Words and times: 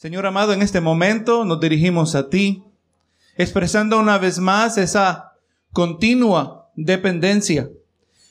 Señor 0.00 0.24
amado, 0.24 0.54
en 0.54 0.62
este 0.62 0.80
momento 0.80 1.44
nos 1.44 1.60
dirigimos 1.60 2.14
a 2.14 2.30
ti, 2.30 2.64
expresando 3.36 3.98
una 3.98 4.16
vez 4.16 4.38
más 4.38 4.78
esa 4.78 5.32
continua 5.74 6.70
dependencia. 6.74 7.68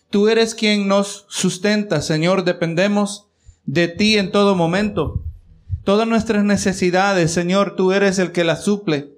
Tú 0.09 0.29
eres 0.29 0.55
quien 0.55 0.87
nos 0.87 1.27
sustenta, 1.29 2.01
Señor, 2.01 2.43
dependemos 2.43 3.27
de 3.65 3.87
ti 3.87 4.17
en 4.17 4.31
todo 4.31 4.55
momento. 4.55 5.23
Todas 5.83 6.07
nuestras 6.07 6.43
necesidades, 6.43 7.31
Señor, 7.31 7.75
tú 7.75 7.91
eres 7.91 8.17
el 8.17 8.31
que 8.31 8.43
las 8.43 8.63
suple. 8.63 9.11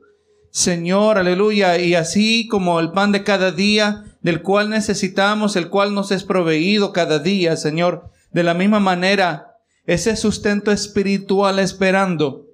Señor, 0.49 1.19
aleluya, 1.19 1.77
y 1.77 1.95
así 1.95 2.49
como 2.49 2.81
el 2.81 2.91
pan 2.91 3.13
de 3.13 3.23
cada 3.23 3.53
día, 3.53 4.03
del 4.23 4.41
cual 4.41 4.69
necesitamos, 4.69 5.55
el 5.55 5.69
cual 5.69 5.93
nos 5.93 6.11
es 6.11 6.25
proveído 6.25 6.91
cada 6.91 7.19
día, 7.19 7.55
Señor, 7.55 8.09
de 8.33 8.43
la 8.43 8.53
misma 8.53 8.81
manera 8.81 9.50
ese 9.85 10.15
sustento 10.15 10.71
espiritual 10.71 11.59
esperando. 11.59 12.47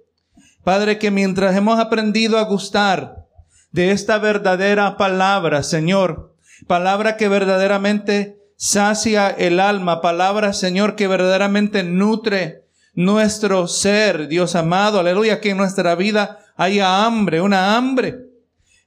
Padre, 0.64 0.98
que 1.00 1.12
mientras 1.12 1.56
hemos 1.56 1.80
aprendido 1.80 2.38
a 2.38 2.44
gustar 2.44 3.26
de 3.72 3.92
esta 3.92 4.18
verdadera 4.18 4.98
palabra, 4.98 5.64
Señor, 5.64 6.36
palabra 6.68 7.18
que 7.18 7.28
verdaderamente 7.28 8.38
sacia 8.56 9.30
el 9.30 9.60
alma, 9.60 10.02
palabra, 10.02 10.54
Señor, 10.54 10.96
que 10.96 11.08
verdaderamente 11.08 11.84
nutre 11.84 12.66
nuestro 12.94 13.68
ser, 13.68 14.28
Dios 14.28 14.56
amado, 14.56 15.00
aleluya, 15.00 15.40
que 15.40 15.52
en 15.52 15.58
nuestra 15.58 15.96
vida 15.96 16.40
haya 16.56 17.06
hambre, 17.06 17.42
una 17.42 17.78
hambre, 17.78 18.18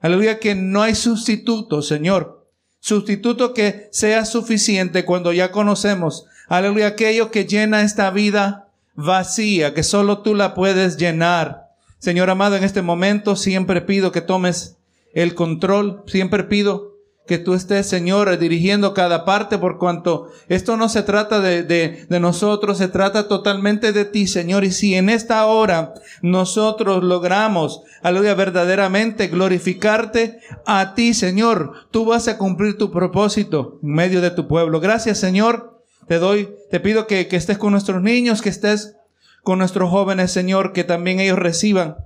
aleluya, 0.01 0.41
que 0.41 0.57
no 0.57 0.83
hay 0.83 0.97
sustituto, 0.97 1.81
Señor, 1.81 2.47
sustituto 2.81 3.55
que 3.55 3.89
sea 3.93 4.25
suficiente 4.25 5.05
cuando 5.05 5.33
ya 5.33 5.53
conocemos 5.53 6.27
Aleluya, 6.51 6.89
aquello 6.89 7.31
que 7.31 7.45
llena 7.45 7.83
esta 7.83 8.11
vida 8.11 8.71
vacía, 8.97 9.73
que 9.73 9.85
solo 9.85 10.19
tú 10.19 10.35
la 10.35 10.53
puedes 10.53 10.97
llenar. 10.97 11.69
Señor 12.01 12.29
amado, 12.29 12.57
en 12.57 12.65
este 12.65 12.83
momento 12.83 13.37
siempre 13.37 13.83
pido 13.83 14.11
que 14.11 14.21
tomes 14.21 14.77
el 15.15 15.37
control, 15.37 16.03
siempre 16.09 16.43
pido 16.43 16.97
que 17.29 17.39
tú 17.39 17.55
estés, 17.55 17.87
Señor, 17.87 18.37
dirigiendo 18.37 18.95
cada 18.95 19.25
parte, 19.25 19.59
por 19.59 19.79
cuanto 19.79 20.27
esto 20.49 20.77
no 20.77 20.89
se 20.89 21.05
trata 21.05 21.39
de, 21.39 21.63
de, 21.63 22.05
de, 22.09 22.19
nosotros, 22.19 22.79
se 22.79 22.89
trata 22.89 23.29
totalmente 23.29 23.93
de 23.93 24.05
ti, 24.05 24.27
Señor. 24.27 24.65
Y 24.65 24.73
si 24.73 24.97
en 24.97 25.09
esta 25.09 25.47
hora 25.47 25.95
nosotros 26.21 27.05
logramos, 27.05 27.83
aleluya, 28.03 28.35
verdaderamente 28.35 29.29
glorificarte 29.29 30.41
a 30.67 30.95
ti, 30.97 31.15
Señor, 31.15 31.75
tú 31.93 32.07
vas 32.07 32.27
a 32.27 32.39
cumplir 32.39 32.77
tu 32.77 32.91
propósito 32.91 33.79
en 33.85 33.93
medio 33.93 34.21
de 34.21 34.33
tu 34.33 34.49
pueblo. 34.49 34.81
Gracias, 34.81 35.17
Señor 35.19 35.80
te 36.11 36.19
doy, 36.19 36.53
te 36.73 36.81
pido 36.81 37.07
que, 37.07 37.29
que 37.29 37.37
estés 37.37 37.57
con 37.57 37.71
nuestros 37.71 38.03
niños, 38.03 38.43
que 38.43 38.49
estés 38.49 38.97
con 39.45 39.61
nuestros 39.61 39.91
jóvenes, 39.91 40.33
Señor, 40.33 40.73
que 40.73 40.83
también 40.83 41.21
ellos 41.21 41.39
reciban 41.39 41.99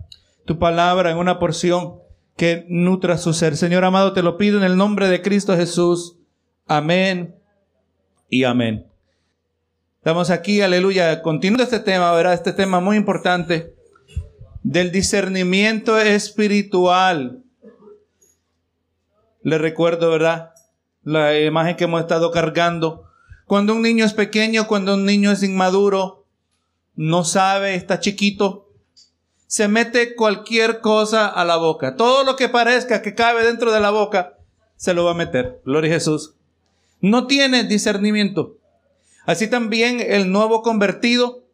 tu 0.45 0.59
palabra 0.59 1.11
en 1.11 1.17
una 1.17 1.39
porción 1.39 1.95
que 2.37 2.67
nutra 2.69 3.17
su 3.17 3.33
ser. 3.33 3.57
Señor 3.57 3.83
amado, 3.83 4.13
te 4.13 4.23
lo 4.23 4.37
pido 4.37 4.59
en 4.59 4.65
el 4.65 4.77
nombre 4.77 5.09
de 5.09 5.23
Cristo 5.23 5.57
Jesús. 5.57 6.19
Amén 6.67 7.35
y 8.29 8.45
amén. 8.45 8.85
Estamos 10.01 10.29
aquí, 10.29 10.61
aleluya, 10.61 11.23
continuando 11.23 11.65
este 11.65 11.81
tema, 11.81 12.13
¿verdad? 12.13 12.35
Este 12.35 12.53
tema 12.53 12.81
muy 12.81 12.99
importante 12.99 13.75
del 14.63 14.93
discernimiento 14.93 15.97
espiritual. 15.97 17.43
Le 19.41 19.57
recuerdo, 19.57 20.11
¿verdad? 20.11 20.51
La 21.05 21.41
imagen 21.41 21.77
que 21.77 21.85
hemos 21.85 22.03
estado 22.03 22.31
cargando 22.33 23.05
cuando 23.47 23.75
un 23.75 23.83
niño 23.83 24.05
es 24.05 24.13
pequeño, 24.13 24.67
cuando 24.67 24.95
un 24.95 25.05
niño 25.05 25.31
es 25.31 25.43
inmaduro, 25.43 26.25
no 26.97 27.25
sabe, 27.25 27.75
está 27.75 28.01
chiquito, 28.01 28.71
se 29.47 29.69
mete 29.69 30.15
cualquier 30.15 30.81
cosa 30.81 31.27
a 31.27 31.45
la 31.45 31.57
boca. 31.57 31.97
Todo 31.97 32.25
lo 32.25 32.37
que 32.37 32.49
parezca 32.49 33.03
que 33.03 33.15
cabe 33.15 33.45
dentro 33.45 33.73
de 33.73 33.81
la 33.81 33.91
boca, 33.91 34.39
se 34.77 34.95
lo 34.95 35.05
va 35.05 35.13
a 35.13 35.15
meter. 35.15 35.61
Gloria 35.65 35.91
a 35.91 35.95
Jesús. 35.95 36.35
No 37.01 37.27
tiene 37.27 37.65
discernimiento. 37.65 38.57
Así 39.27 39.49
también 39.49 40.01
el 40.01 40.33
nuevo 40.33 40.63
convertido, 40.63 41.45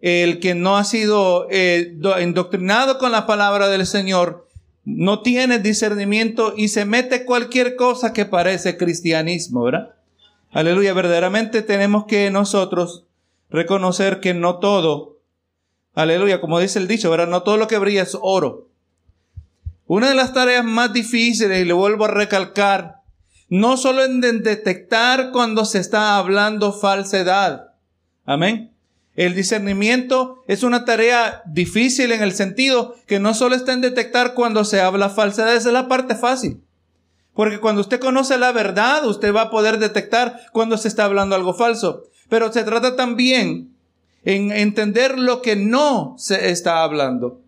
el 0.00 0.40
que 0.40 0.54
no 0.54 0.76
ha 0.76 0.84
sido 0.84 1.46
eh, 1.50 1.96
indoctrinado 2.20 2.98
con 2.98 3.12
la 3.12 3.26
palabra 3.26 3.68
del 3.68 3.86
Señor, 3.86 4.48
no 4.84 5.22
tiene 5.22 5.58
discernimiento 5.58 6.54
y 6.56 6.68
se 6.68 6.84
mete 6.84 7.24
cualquier 7.24 7.76
cosa 7.76 8.12
que 8.12 8.24
parece 8.24 8.76
cristianismo, 8.76 9.62
¿verdad? 9.62 9.94
Aleluya, 10.52 10.92
verdaderamente 10.92 11.62
tenemos 11.62 12.04
que 12.04 12.30
nosotros 12.30 13.06
reconocer 13.48 14.20
que 14.20 14.34
no 14.34 14.58
todo, 14.58 15.18
aleluya, 15.94 16.42
como 16.42 16.60
dice 16.60 16.78
el 16.78 16.88
dicho, 16.88 17.10
¿verdad? 17.10 17.26
No 17.26 17.42
todo 17.42 17.56
lo 17.56 17.68
que 17.68 17.78
brilla 17.78 18.02
es 18.02 18.16
oro. 18.20 18.68
Una 19.86 20.10
de 20.10 20.14
las 20.14 20.34
tareas 20.34 20.64
más 20.64 20.92
difíciles, 20.92 21.62
y 21.62 21.64
le 21.64 21.72
vuelvo 21.72 22.04
a 22.04 22.08
recalcar, 22.08 22.96
no 23.48 23.78
solo 23.78 24.04
en 24.04 24.20
detectar 24.20 25.30
cuando 25.32 25.64
se 25.64 25.78
está 25.78 26.18
hablando 26.18 26.72
falsedad. 26.72 27.72
Amén. 28.26 28.72
El 29.14 29.34
discernimiento 29.34 30.42
es 30.48 30.62
una 30.62 30.84
tarea 30.84 31.42
difícil 31.46 32.12
en 32.12 32.22
el 32.22 32.32
sentido 32.32 32.94
que 33.06 33.20
no 33.20 33.34
solo 33.34 33.54
está 33.54 33.72
en 33.72 33.80
detectar 33.80 34.34
cuando 34.34 34.64
se 34.64 34.80
habla 34.80 35.08
falsedad, 35.08 35.54
esa 35.54 35.68
es 35.68 35.74
la 35.74 35.88
parte 35.88 36.14
fácil. 36.14 36.62
Porque 37.34 37.60
cuando 37.60 37.80
usted 37.80 38.00
conoce 38.00 38.36
la 38.36 38.52
verdad, 38.52 39.06
usted 39.06 39.34
va 39.34 39.42
a 39.42 39.50
poder 39.50 39.78
detectar 39.78 40.40
cuando 40.52 40.76
se 40.76 40.88
está 40.88 41.04
hablando 41.04 41.34
algo 41.34 41.54
falso. 41.54 42.04
Pero 42.28 42.52
se 42.52 42.64
trata 42.64 42.96
también 42.96 43.74
en 44.24 44.52
entender 44.52 45.18
lo 45.18 45.42
que 45.42 45.56
no 45.56 46.14
se 46.18 46.50
está 46.50 46.82
hablando. 46.82 47.40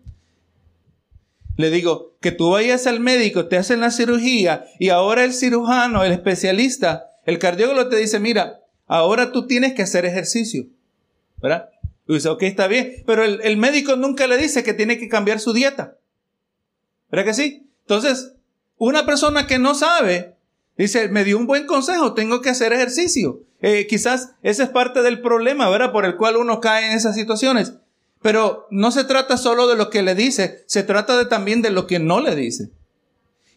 Le 1.57 1.69
digo, 1.69 2.15
que 2.19 2.31
tú 2.31 2.49
vayas 2.49 2.87
al 2.87 2.99
médico, 2.99 3.47
te 3.47 3.57
hacen 3.57 3.81
la 3.81 3.91
cirugía 3.91 4.65
y 4.79 4.89
ahora 4.89 5.23
el 5.23 5.33
cirujano, 5.33 6.03
el 6.03 6.11
especialista, 6.11 7.11
el 7.23 7.39
cardiólogo 7.39 7.87
te 7.87 7.97
dice, 7.97 8.19
mira, 8.19 8.61
ahora 8.87 9.31
tú 9.31 9.47
tienes 9.47 9.73
que 9.73 9.83
hacer 9.83 10.05
ejercicio. 10.05 10.65
¿Verdad? 11.37 11.69
Y 12.07 12.15
dice, 12.15 12.29
ok, 12.29 12.43
está 12.43 12.67
bien. 12.67 13.03
Pero 13.05 13.23
el, 13.23 13.41
el 13.43 13.57
médico 13.57 13.95
nunca 13.95 14.27
le 14.27 14.37
dice 14.37 14.63
que 14.63 14.73
tiene 14.73 14.97
que 14.97 15.07
cambiar 15.07 15.39
su 15.39 15.53
dieta. 15.53 15.97
¿Verdad 17.11 17.25
que 17.25 17.33
sí? 17.33 17.69
Entonces, 17.81 18.34
una 18.77 19.05
persona 19.05 19.47
que 19.47 19.59
no 19.59 19.75
sabe, 19.75 20.35
dice, 20.77 21.09
me 21.09 21.23
dio 21.23 21.37
un 21.37 21.47
buen 21.47 21.65
consejo, 21.65 22.13
tengo 22.13 22.41
que 22.41 22.49
hacer 22.49 22.73
ejercicio. 22.73 23.41
Eh, 23.61 23.87
quizás 23.87 24.31
ese 24.43 24.63
es 24.63 24.69
parte 24.69 25.01
del 25.01 25.21
problema, 25.21 25.69
¿verdad? 25.69 25.91
Por 25.91 26.05
el 26.05 26.17
cual 26.17 26.37
uno 26.37 26.59
cae 26.59 26.87
en 26.87 26.91
esas 26.91 27.15
situaciones. 27.15 27.73
Pero 28.21 28.67
no 28.71 28.91
se 28.91 29.03
trata 29.03 29.37
solo 29.37 29.67
de 29.67 29.75
lo 29.75 29.89
que 29.89 30.01
le 30.01 30.15
dice, 30.15 30.63
se 30.67 30.83
trata 30.83 31.29
también 31.29 31.61
de 31.61 31.69
lo 31.69 31.87
que 31.87 31.99
no 31.99 32.21
le 32.21 32.35
dice. 32.35 32.71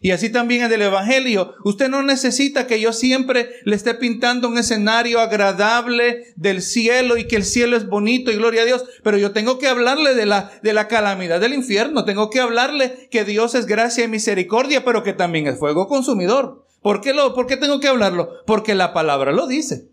Y 0.01 0.11
así 0.11 0.29
también 0.29 0.61
en 0.61 0.71
el 0.71 0.81
Evangelio. 0.81 1.55
Usted 1.65 1.89
no 1.89 2.01
necesita 2.03 2.67
que 2.67 2.79
yo 2.79 2.93
siempre 2.93 3.49
le 3.65 3.75
esté 3.75 3.95
pintando 3.95 4.47
un 4.47 4.57
escenario 4.57 5.19
agradable 5.19 6.27
del 6.37 6.61
cielo 6.61 7.17
y 7.17 7.27
que 7.27 7.35
el 7.35 7.43
cielo 7.43 7.75
es 7.75 7.87
bonito 7.87 8.31
y 8.31 8.37
gloria 8.37 8.61
a 8.61 8.65
Dios. 8.65 8.85
Pero 9.03 9.17
yo 9.17 9.31
tengo 9.31 9.59
que 9.59 9.67
hablarle 9.67 10.15
de 10.15 10.25
la, 10.25 10.51
de 10.63 10.71
la 10.71 10.87
calamidad 10.87 11.41
del 11.41 11.53
infierno. 11.53 12.05
Tengo 12.05 12.29
que 12.29 12.39
hablarle 12.39 13.09
que 13.11 13.25
Dios 13.25 13.55
es 13.55 13.65
gracia 13.65 14.05
y 14.05 14.07
misericordia, 14.07 14.85
pero 14.85 15.03
que 15.03 15.11
también 15.11 15.47
es 15.47 15.59
fuego 15.59 15.89
consumidor. 15.89 16.65
¿Por 16.81 17.01
qué, 17.01 17.13
lo, 17.13 17.33
¿Por 17.33 17.45
qué 17.45 17.57
tengo 17.57 17.81
que 17.81 17.89
hablarlo? 17.89 18.29
Porque 18.45 18.75
la 18.75 18.93
palabra 18.93 19.33
lo 19.33 19.47
dice. 19.47 19.89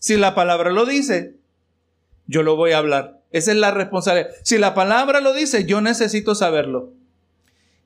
Si 0.00 0.16
la 0.16 0.34
palabra 0.34 0.72
lo 0.72 0.86
dice, 0.86 1.36
yo 2.26 2.42
lo 2.42 2.56
voy 2.56 2.72
a 2.72 2.78
hablar. 2.78 3.20
Esa 3.30 3.52
es 3.52 3.58
la 3.58 3.70
responsabilidad. 3.70 4.30
Si 4.42 4.58
la 4.58 4.74
palabra 4.74 5.20
lo 5.20 5.32
dice, 5.32 5.66
yo 5.66 5.80
necesito 5.80 6.34
saberlo. 6.34 6.92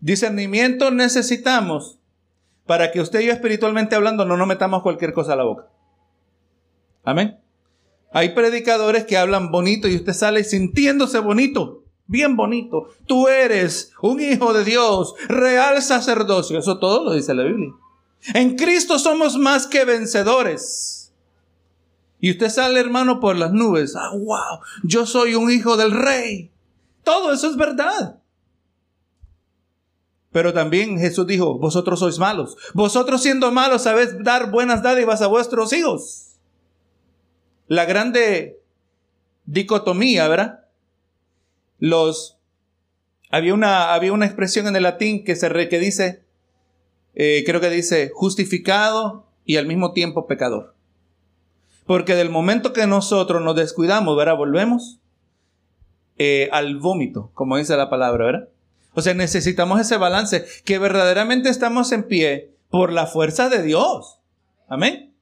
Discernimiento 0.00 0.90
necesitamos 0.90 1.98
para 2.66 2.92
que 2.92 3.00
usted 3.00 3.20
y 3.20 3.26
yo 3.26 3.32
espiritualmente 3.32 3.96
hablando 3.96 4.24
no 4.24 4.36
nos 4.36 4.46
metamos 4.46 4.82
cualquier 4.82 5.12
cosa 5.12 5.32
a 5.32 5.36
la 5.36 5.44
boca. 5.44 5.66
Amén. 7.04 7.38
Hay 8.12 8.30
predicadores 8.30 9.04
que 9.04 9.16
hablan 9.16 9.50
bonito 9.50 9.88
y 9.88 9.96
usted 9.96 10.12
sale 10.12 10.44
sintiéndose 10.44 11.18
bonito, 11.18 11.84
bien 12.06 12.36
bonito. 12.36 12.88
Tú 13.06 13.28
eres 13.28 13.92
un 14.00 14.20
hijo 14.20 14.52
de 14.52 14.64
Dios, 14.64 15.14
real 15.28 15.82
sacerdocio. 15.82 16.58
Eso 16.58 16.78
todo 16.78 17.04
lo 17.04 17.12
dice 17.12 17.34
la 17.34 17.44
Biblia. 17.44 17.72
En 18.34 18.56
Cristo 18.56 18.98
somos 18.98 19.36
más 19.36 19.66
que 19.66 19.84
vencedores. 19.84 21.12
Y 22.20 22.32
usted 22.32 22.48
sale, 22.50 22.80
hermano, 22.80 23.20
por 23.20 23.36
las 23.36 23.52
nubes. 23.52 23.94
Ah, 23.96 24.10
wow, 24.12 24.60
yo 24.82 25.06
soy 25.06 25.34
un 25.34 25.50
hijo 25.50 25.76
del 25.76 25.92
rey. 25.92 26.50
Todo 27.04 27.32
eso 27.32 27.48
es 27.48 27.56
verdad. 27.56 28.17
Pero 30.38 30.52
también 30.52 31.00
Jesús 31.00 31.26
dijo, 31.26 31.58
vosotros 31.58 31.98
sois 31.98 32.20
malos. 32.20 32.56
Vosotros 32.72 33.20
siendo 33.20 33.50
malos 33.50 33.82
sabéis 33.82 34.22
dar 34.22 34.52
buenas 34.52 34.84
dádivas 34.84 35.20
a 35.20 35.26
vuestros 35.26 35.72
hijos. 35.72 36.36
La 37.66 37.86
grande 37.86 38.60
dicotomía, 39.46 40.28
¿verdad? 40.28 40.60
Los... 41.80 42.38
Había 43.30 43.52
una, 43.52 43.92
había 43.94 44.12
una 44.12 44.26
expresión 44.26 44.68
en 44.68 44.76
el 44.76 44.84
latín 44.84 45.24
que, 45.24 45.34
se 45.34 45.48
re, 45.48 45.68
que 45.68 45.80
dice, 45.80 46.22
eh, 47.16 47.42
creo 47.44 47.60
que 47.60 47.70
dice, 47.70 48.12
justificado 48.14 49.26
y 49.44 49.56
al 49.56 49.66
mismo 49.66 49.92
tiempo 49.92 50.28
pecador. 50.28 50.76
Porque 51.84 52.14
del 52.14 52.30
momento 52.30 52.72
que 52.72 52.86
nosotros 52.86 53.42
nos 53.42 53.56
descuidamos, 53.56 54.16
¿verdad? 54.16 54.36
Volvemos 54.36 55.00
eh, 56.16 56.48
al 56.52 56.78
vómito, 56.78 57.32
como 57.34 57.56
dice 57.56 57.76
la 57.76 57.90
palabra, 57.90 58.24
¿verdad? 58.24 58.48
O 58.98 59.00
sea, 59.00 59.14
necesitamos 59.14 59.80
ese 59.80 59.96
balance, 59.96 60.44
que 60.64 60.80
verdaderamente 60.80 61.50
estamos 61.50 61.92
en 61.92 62.02
pie 62.02 62.50
por 62.68 62.92
la 62.92 63.06
fuerza 63.06 63.48
de 63.48 63.62
Dios. 63.62 64.18
Amén. 64.66 65.14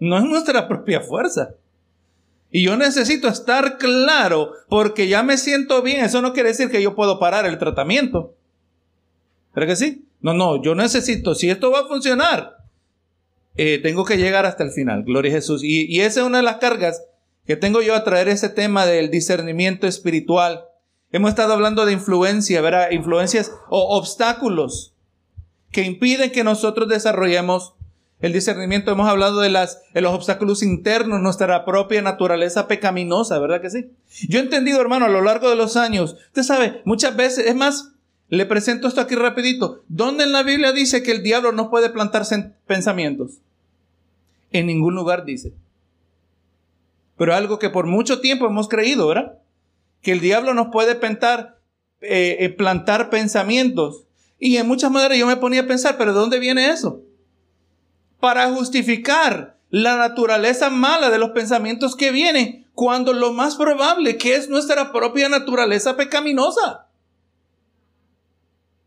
No 0.00 0.16
es 0.16 0.24
nuestra 0.24 0.66
propia 0.66 1.02
fuerza. 1.02 1.50
Y 2.50 2.62
yo 2.64 2.78
necesito 2.78 3.28
estar 3.28 3.76
claro 3.76 4.52
porque 4.70 5.08
ya 5.08 5.22
me 5.22 5.36
siento 5.36 5.82
bien. 5.82 6.02
Eso 6.02 6.22
no 6.22 6.32
quiere 6.32 6.48
decir 6.48 6.70
que 6.70 6.80
yo 6.80 6.94
puedo 6.94 7.18
parar 7.18 7.44
el 7.44 7.58
tratamiento. 7.58 8.34
¿Verdad 9.54 9.68
que 9.68 9.76
sí? 9.76 10.06
No, 10.22 10.32
no, 10.32 10.62
yo 10.62 10.74
necesito, 10.74 11.34
si 11.34 11.50
esto 11.50 11.70
va 11.70 11.80
a 11.80 11.86
funcionar, 11.86 12.56
eh, 13.58 13.78
tengo 13.82 14.06
que 14.06 14.16
llegar 14.16 14.46
hasta 14.46 14.64
el 14.64 14.70
final. 14.70 15.02
Gloria 15.02 15.32
a 15.32 15.34
Jesús. 15.34 15.62
Y, 15.62 15.84
y 15.84 16.00
esa 16.00 16.20
es 16.20 16.26
una 16.26 16.38
de 16.38 16.44
las 16.44 16.56
cargas 16.56 17.04
que 17.46 17.56
tengo 17.56 17.82
yo 17.82 17.94
a 17.94 18.04
traer 18.04 18.28
ese 18.28 18.48
tema 18.48 18.86
del 18.86 19.10
discernimiento 19.10 19.86
espiritual. 19.86 20.67
Hemos 21.10 21.30
estado 21.30 21.54
hablando 21.54 21.86
de 21.86 21.94
influencia, 21.94 22.60
¿verdad? 22.60 22.90
Influencias 22.90 23.52
o 23.70 23.96
obstáculos 23.96 24.92
que 25.70 25.82
impiden 25.82 26.30
que 26.30 26.44
nosotros 26.44 26.88
desarrollemos 26.88 27.74
el 28.20 28.32
discernimiento. 28.32 28.90
Hemos 28.90 29.08
hablado 29.08 29.40
de, 29.40 29.48
las, 29.48 29.82
de 29.94 30.00
los 30.00 30.12
obstáculos 30.12 30.62
internos, 30.62 31.20
nuestra 31.20 31.64
propia 31.64 32.02
naturaleza 32.02 32.68
pecaminosa, 32.68 33.38
¿verdad 33.38 33.62
que 33.62 33.70
sí? 33.70 33.90
Yo 34.28 34.38
he 34.38 34.42
entendido, 34.42 34.80
hermano, 34.80 35.06
a 35.06 35.10
lo 35.10 35.22
largo 35.22 35.48
de 35.48 35.56
los 35.56 35.76
años, 35.76 36.16
usted 36.26 36.42
sabe, 36.42 36.82
muchas 36.84 37.16
veces, 37.16 37.46
es 37.46 37.54
más, 37.54 37.92
le 38.28 38.44
presento 38.44 38.88
esto 38.88 39.00
aquí 39.00 39.14
rapidito. 39.14 39.82
¿Dónde 39.88 40.24
en 40.24 40.32
la 40.32 40.42
Biblia 40.42 40.72
dice 40.72 41.02
que 41.02 41.12
el 41.12 41.22
diablo 41.22 41.52
no 41.52 41.70
puede 41.70 41.88
plantarse 41.88 42.52
pensamientos? 42.66 43.38
En 44.52 44.66
ningún 44.66 44.94
lugar 44.94 45.24
dice. 45.24 45.52
Pero 47.16 47.34
algo 47.34 47.58
que 47.58 47.70
por 47.70 47.86
mucho 47.86 48.20
tiempo 48.20 48.46
hemos 48.46 48.68
creído, 48.68 49.08
¿verdad? 49.08 49.38
Que 50.02 50.12
el 50.12 50.20
diablo 50.20 50.54
nos 50.54 50.68
puede 50.68 50.94
plantar, 50.94 51.60
eh, 52.00 52.36
eh, 52.40 52.48
plantar 52.50 53.10
pensamientos. 53.10 54.04
Y 54.38 54.56
en 54.56 54.68
muchas 54.68 54.90
maneras 54.90 55.18
yo 55.18 55.26
me 55.26 55.36
ponía 55.36 55.62
a 55.62 55.66
pensar, 55.66 55.96
pero 55.98 56.12
¿de 56.12 56.20
dónde 56.20 56.38
viene 56.38 56.70
eso? 56.70 57.02
Para 58.20 58.50
justificar 58.52 59.58
la 59.70 59.96
naturaleza 59.96 60.70
mala 60.70 61.10
de 61.10 61.18
los 61.18 61.30
pensamientos 61.30 61.96
que 61.96 62.10
vienen, 62.10 62.66
cuando 62.74 63.12
lo 63.12 63.32
más 63.32 63.56
probable 63.56 64.16
que 64.18 64.36
es 64.36 64.48
nuestra 64.48 64.92
propia 64.92 65.28
naturaleza 65.28 65.96
pecaminosa. 65.96 66.86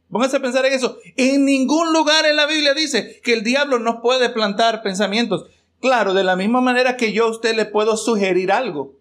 Pónganse 0.09 0.37
a 0.37 0.41
pensar 0.41 0.65
en 0.65 0.73
eso. 0.73 0.97
En 1.15 1.45
ningún 1.45 1.93
lugar 1.93 2.25
en 2.25 2.35
la 2.35 2.45
Biblia 2.45 2.73
dice 2.73 3.19
que 3.23 3.33
el 3.33 3.43
diablo 3.43 3.79
nos 3.79 4.01
puede 4.01 4.29
plantar 4.29 4.81
pensamientos. 4.81 5.45
Claro, 5.79 6.13
de 6.13 6.23
la 6.23 6.35
misma 6.35 6.61
manera 6.61 6.97
que 6.97 7.13
yo 7.13 7.25
a 7.25 7.31
usted 7.31 7.55
le 7.55 7.65
puedo 7.65 7.97
sugerir 7.97 8.51
algo. 8.51 8.93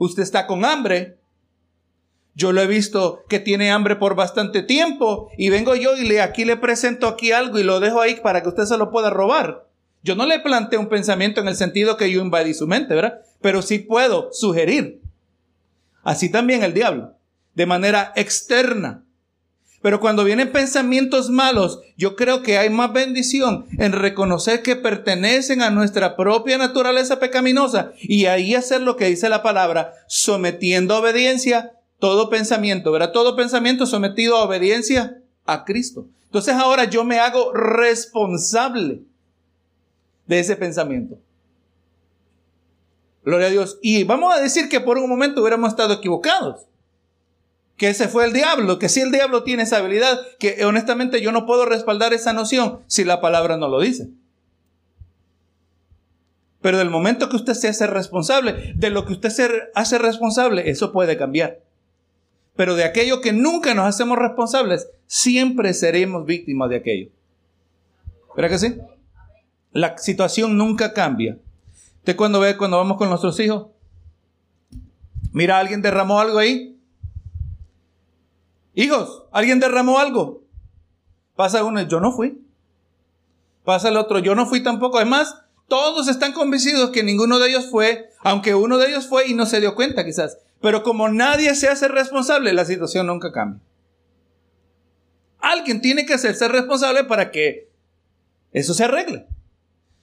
Usted 0.00 0.22
está 0.22 0.46
con 0.46 0.64
hambre. 0.64 1.18
Yo 2.34 2.52
lo 2.52 2.62
he 2.62 2.66
visto 2.66 3.22
que 3.28 3.38
tiene 3.38 3.70
hambre 3.70 3.96
por 3.96 4.14
bastante 4.14 4.62
tiempo 4.62 5.28
y 5.36 5.50
vengo 5.50 5.74
yo 5.74 5.94
y 5.94 6.08
le, 6.08 6.22
aquí 6.22 6.46
le 6.46 6.56
presento 6.56 7.06
aquí 7.06 7.32
algo 7.32 7.58
y 7.58 7.64
lo 7.64 7.80
dejo 7.80 8.00
ahí 8.00 8.14
para 8.14 8.42
que 8.42 8.48
usted 8.48 8.64
se 8.64 8.78
lo 8.78 8.90
pueda 8.90 9.10
robar. 9.10 9.68
Yo 10.02 10.14
no 10.14 10.24
le 10.24 10.40
planteo 10.40 10.80
un 10.80 10.88
pensamiento 10.88 11.42
en 11.42 11.48
el 11.48 11.54
sentido 11.54 11.98
que 11.98 12.10
yo 12.10 12.22
invadí 12.22 12.54
su 12.54 12.66
mente, 12.66 12.94
¿verdad? 12.94 13.20
Pero 13.42 13.60
sí 13.60 13.78
puedo 13.78 14.30
sugerir. 14.32 15.02
Así 16.02 16.30
también 16.30 16.62
el 16.62 16.72
diablo, 16.72 17.12
de 17.54 17.66
manera 17.66 18.14
externa. 18.16 19.04
Pero 19.82 19.98
cuando 19.98 20.24
vienen 20.24 20.52
pensamientos 20.52 21.30
malos, 21.30 21.80
yo 21.96 22.14
creo 22.14 22.42
que 22.42 22.58
hay 22.58 22.68
más 22.68 22.92
bendición 22.92 23.66
en 23.78 23.92
reconocer 23.92 24.62
que 24.62 24.76
pertenecen 24.76 25.62
a 25.62 25.70
nuestra 25.70 26.16
propia 26.16 26.58
naturaleza 26.58 27.18
pecaminosa 27.18 27.92
y 28.02 28.26
ahí 28.26 28.54
hacer 28.54 28.82
lo 28.82 28.96
que 28.96 29.06
dice 29.06 29.30
la 29.30 29.42
palabra, 29.42 29.94
sometiendo 30.06 30.94
a 30.94 30.98
obediencia 30.98 31.72
todo 31.98 32.28
pensamiento, 32.28 32.92
¿verdad? 32.92 33.12
Todo 33.12 33.36
pensamiento 33.36 33.86
sometido 33.86 34.36
a 34.36 34.44
obediencia 34.44 35.22
a 35.46 35.64
Cristo. 35.64 36.06
Entonces 36.24 36.54
ahora 36.54 36.84
yo 36.84 37.04
me 37.04 37.18
hago 37.18 37.52
responsable 37.52 39.02
de 40.26 40.40
ese 40.40 40.56
pensamiento. 40.56 41.18
Gloria 43.24 43.48
a 43.48 43.50
Dios. 43.50 43.78
Y 43.82 44.04
vamos 44.04 44.34
a 44.34 44.40
decir 44.40 44.68
que 44.68 44.80
por 44.80 44.98
un 44.98 45.08
momento 45.08 45.40
hubiéramos 45.40 45.70
estado 45.70 45.94
equivocados 45.94 46.69
que 47.80 47.88
ese 47.88 48.08
fue 48.08 48.26
el 48.26 48.34
diablo, 48.34 48.78
que 48.78 48.90
si 48.90 49.00
el 49.00 49.10
diablo 49.10 49.42
tiene 49.42 49.62
esa 49.62 49.78
habilidad, 49.78 50.20
que 50.38 50.62
honestamente 50.66 51.22
yo 51.22 51.32
no 51.32 51.46
puedo 51.46 51.64
respaldar 51.64 52.12
esa 52.12 52.34
noción 52.34 52.80
si 52.86 53.04
la 53.04 53.22
palabra 53.22 53.56
no 53.56 53.68
lo 53.68 53.80
dice. 53.80 54.10
Pero 56.60 56.76
del 56.76 56.90
momento 56.90 57.30
que 57.30 57.36
usted 57.36 57.54
se 57.54 57.68
hace 57.68 57.86
responsable, 57.86 58.74
de 58.76 58.90
lo 58.90 59.06
que 59.06 59.14
usted 59.14 59.30
se 59.30 59.48
hace 59.74 59.96
responsable, 59.96 60.68
eso 60.68 60.92
puede 60.92 61.16
cambiar. 61.16 61.60
Pero 62.54 62.74
de 62.74 62.84
aquello 62.84 63.22
que 63.22 63.32
nunca 63.32 63.72
nos 63.72 63.86
hacemos 63.86 64.18
responsables, 64.18 64.90
siempre 65.06 65.72
seremos 65.72 66.26
víctimas 66.26 66.68
de 66.68 66.76
aquello. 66.76 67.08
¿Verdad 68.36 68.50
que 68.50 68.58
sí? 68.58 68.76
La 69.72 69.96
situación 69.96 70.58
nunca 70.58 70.92
cambia. 70.92 71.38
Usted 72.00 72.14
cuando 72.14 72.40
ve, 72.40 72.58
cuando 72.58 72.76
vamos 72.76 72.98
con 72.98 73.08
nuestros 73.08 73.40
hijos, 73.40 73.68
mira, 75.32 75.58
alguien 75.58 75.80
derramó 75.80 76.20
algo 76.20 76.36
ahí, 76.36 76.76
Hijos, 78.74 79.24
¿alguien 79.32 79.60
derramó 79.60 79.98
algo? 79.98 80.42
Pasa 81.36 81.64
uno, 81.64 81.82
yo 81.82 82.00
no 82.00 82.12
fui. 82.12 82.40
Pasa 83.64 83.88
el 83.88 83.96
otro, 83.96 84.18
yo 84.18 84.34
no 84.34 84.46
fui 84.46 84.62
tampoco. 84.62 84.98
Además, 84.98 85.42
todos 85.68 86.08
están 86.08 86.32
convencidos 86.32 86.90
que 86.90 87.02
ninguno 87.02 87.38
de 87.38 87.48
ellos 87.48 87.70
fue, 87.70 88.10
aunque 88.20 88.54
uno 88.54 88.78
de 88.78 88.88
ellos 88.88 89.06
fue 89.06 89.28
y 89.28 89.34
no 89.34 89.46
se 89.46 89.60
dio 89.60 89.74
cuenta 89.74 90.04
quizás. 90.04 90.38
Pero 90.60 90.82
como 90.82 91.08
nadie 91.08 91.54
se 91.54 91.68
hace 91.68 91.88
responsable, 91.88 92.52
la 92.52 92.64
situación 92.64 93.06
nunca 93.06 93.32
cambia. 93.32 93.60
Alguien 95.38 95.80
tiene 95.80 96.04
que 96.04 96.14
hacerse 96.14 96.48
responsable 96.48 97.04
para 97.04 97.30
que 97.30 97.70
eso 98.52 98.74
se 98.74 98.84
arregle. 98.84 99.26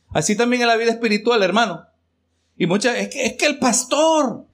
Así 0.09 0.35
también 0.35 0.63
en 0.63 0.67
la 0.67 0.77
vida 0.77 0.91
espiritual, 0.91 1.43
hermano. 1.43 1.85
Y 2.57 2.65
muchas, 2.65 2.97
es 2.97 3.09
que, 3.09 3.25
es 3.25 3.33
que 3.33 3.45
el 3.45 3.59
pastor, 3.59 4.46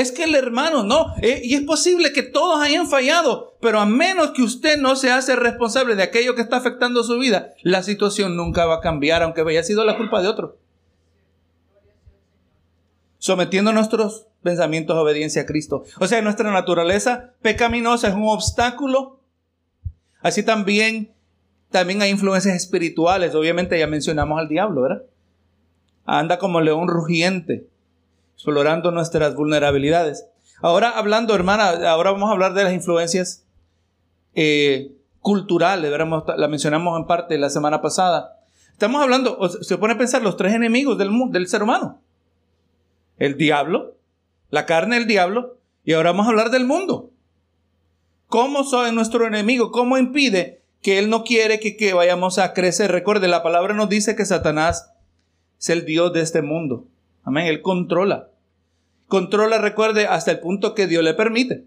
es 0.00 0.12
que 0.12 0.24
el 0.24 0.34
hermano, 0.36 0.84
no, 0.84 1.12
eh, 1.22 1.40
y 1.42 1.54
es 1.54 1.62
posible 1.62 2.12
que 2.12 2.22
todos 2.22 2.60
hayan 2.60 2.88
fallado, 2.88 3.56
pero 3.60 3.80
a 3.80 3.86
menos 3.86 4.30
que 4.30 4.42
usted 4.42 4.78
no 4.78 4.94
se 4.94 5.10
hace 5.10 5.34
responsable 5.34 5.96
de 5.96 6.04
aquello 6.04 6.36
que 6.36 6.42
está 6.42 6.56
afectando 6.56 7.02
su 7.02 7.18
vida, 7.18 7.54
la 7.62 7.82
situación 7.82 8.36
nunca 8.36 8.64
va 8.64 8.76
a 8.76 8.80
cambiar, 8.80 9.24
aunque 9.24 9.40
haya 9.40 9.64
sido 9.64 9.84
la 9.84 9.96
culpa 9.96 10.22
de 10.22 10.28
otro. 10.28 10.56
Sometiendo 13.18 13.72
nuestros 13.72 14.26
pensamientos 14.42 14.96
a 14.96 15.02
obediencia 15.02 15.42
a 15.42 15.46
Cristo. 15.46 15.82
O 15.98 16.06
sea, 16.06 16.22
nuestra 16.22 16.52
naturaleza 16.52 17.34
pecaminosa 17.42 18.06
es 18.06 18.14
un 18.14 18.28
obstáculo. 18.28 19.18
Así 20.20 20.44
también, 20.44 21.12
también 21.70 22.00
hay 22.02 22.10
influencias 22.10 22.54
espirituales. 22.54 23.34
Obviamente 23.34 23.76
ya 23.76 23.88
mencionamos 23.88 24.38
al 24.38 24.46
diablo, 24.46 24.82
¿verdad? 24.82 25.02
Anda 26.04 26.38
como 26.38 26.60
león 26.60 26.86
rugiente 26.86 27.66
explorando 28.38 28.92
nuestras 28.92 29.34
vulnerabilidades. 29.34 30.26
Ahora 30.62 30.90
hablando, 30.90 31.34
hermana, 31.34 31.70
ahora 31.90 32.12
vamos 32.12 32.28
a 32.28 32.32
hablar 32.32 32.54
de 32.54 32.62
las 32.62 32.72
influencias 32.72 33.44
eh, 34.32 34.92
culturales, 35.20 35.90
la 35.90 36.48
mencionamos 36.48 36.96
en 36.96 37.06
parte 37.06 37.36
la 37.36 37.50
semana 37.50 37.82
pasada. 37.82 38.38
Estamos 38.70 39.02
hablando, 39.02 39.48
se 39.48 39.76
pone 39.76 39.94
a 39.94 39.98
pensar 39.98 40.22
los 40.22 40.36
tres 40.36 40.54
enemigos 40.54 40.96
del, 40.96 41.10
del 41.32 41.48
ser 41.48 41.64
humano. 41.64 42.00
El 43.18 43.36
diablo, 43.36 43.96
la 44.50 44.66
carne 44.66 45.00
del 45.00 45.08
diablo, 45.08 45.58
y 45.84 45.94
ahora 45.94 46.12
vamos 46.12 46.26
a 46.26 46.30
hablar 46.30 46.50
del 46.50 46.64
mundo. 46.64 47.10
¿Cómo 48.28 48.62
soy 48.62 48.92
nuestro 48.92 49.26
enemigo? 49.26 49.72
¿Cómo 49.72 49.98
impide 49.98 50.62
que 50.80 51.00
Él 51.00 51.10
no 51.10 51.24
quiere 51.24 51.58
que, 51.58 51.76
que 51.76 51.92
vayamos 51.92 52.38
a 52.38 52.52
crecer? 52.52 52.92
Recuerde, 52.92 53.26
la 53.26 53.42
palabra 53.42 53.74
nos 53.74 53.88
dice 53.88 54.14
que 54.14 54.24
Satanás 54.24 54.92
es 55.58 55.70
el 55.70 55.84
Dios 55.84 56.12
de 56.12 56.20
este 56.20 56.40
mundo. 56.40 56.86
Amén. 57.28 57.46
Él 57.46 57.60
controla. 57.60 58.30
Controla, 59.06 59.58
recuerde, 59.58 60.06
hasta 60.06 60.30
el 60.30 60.40
punto 60.40 60.74
que 60.74 60.86
Dios 60.86 61.04
le 61.04 61.12
permite. 61.12 61.66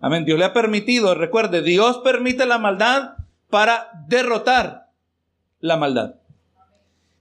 Amén. 0.00 0.24
Dios 0.24 0.40
le 0.40 0.44
ha 0.44 0.52
permitido, 0.52 1.14
recuerde, 1.14 1.62
Dios 1.62 1.98
permite 2.02 2.46
la 2.46 2.58
maldad 2.58 3.12
para 3.48 3.88
derrotar 4.08 4.90
la 5.60 5.76
maldad. 5.76 6.16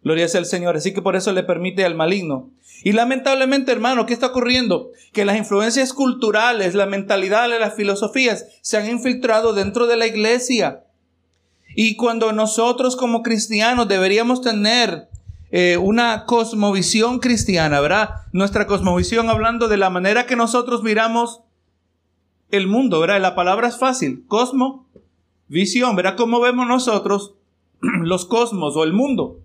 Gloria 0.04 0.28
sea 0.28 0.40
el 0.40 0.48
Señor. 0.48 0.76
Así 0.76 0.92
que 0.92 1.04
por 1.04 1.16
eso 1.16 1.32
le 1.34 1.44
permite 1.44 1.86
al 1.86 1.94
maligno. 1.94 2.50
Y 2.84 2.94
lamentablemente, 2.94 3.72
hermano, 3.72 4.08
¿qué 4.08 4.14
está 4.14 4.28
ocurriendo? 4.28 4.90
Que 5.14 5.24
las 5.24 5.38
influencias 5.38 5.94
culturales, 5.94 6.74
la 6.74 6.88
mentalidad, 6.88 7.48
las 7.60 7.76
filosofías 7.76 8.48
se 8.62 8.78
han 8.78 8.90
infiltrado 8.90 9.54
dentro 9.54 9.86
de 9.86 9.98
la 9.98 10.08
iglesia. 10.08 10.84
Y 11.76 11.96
cuando 11.96 12.32
nosotros 12.32 12.96
como 12.96 13.22
cristianos 13.22 13.88
deberíamos 13.88 14.42
tener 14.42 15.10
eh, 15.58 15.78
una 15.78 16.26
cosmovisión 16.26 17.20
cristiana, 17.20 17.80
¿verdad? 17.80 18.10
Nuestra 18.34 18.68
cosmovisión 18.68 19.30
hablando 19.30 19.70
de 19.70 19.78
la 19.78 19.90
manera 19.90 20.26
que 20.26 20.36
nosotros 20.36 20.84
miramos 20.84 21.44
el 22.52 22.68
mundo, 22.68 23.00
¿verdad? 23.00 23.22
La 23.22 23.36
palabra 23.36 23.70
es 23.70 23.78
fácil, 23.78 24.26
cosmo, 24.28 24.90
visión, 25.48 25.96
¿verdad? 25.96 26.18
¿Cómo 26.18 26.42
vemos 26.42 26.68
nosotros 26.68 27.36
los 27.80 28.26
cosmos 28.26 28.76
o 28.76 28.84
el 28.84 28.92
mundo? 28.92 29.40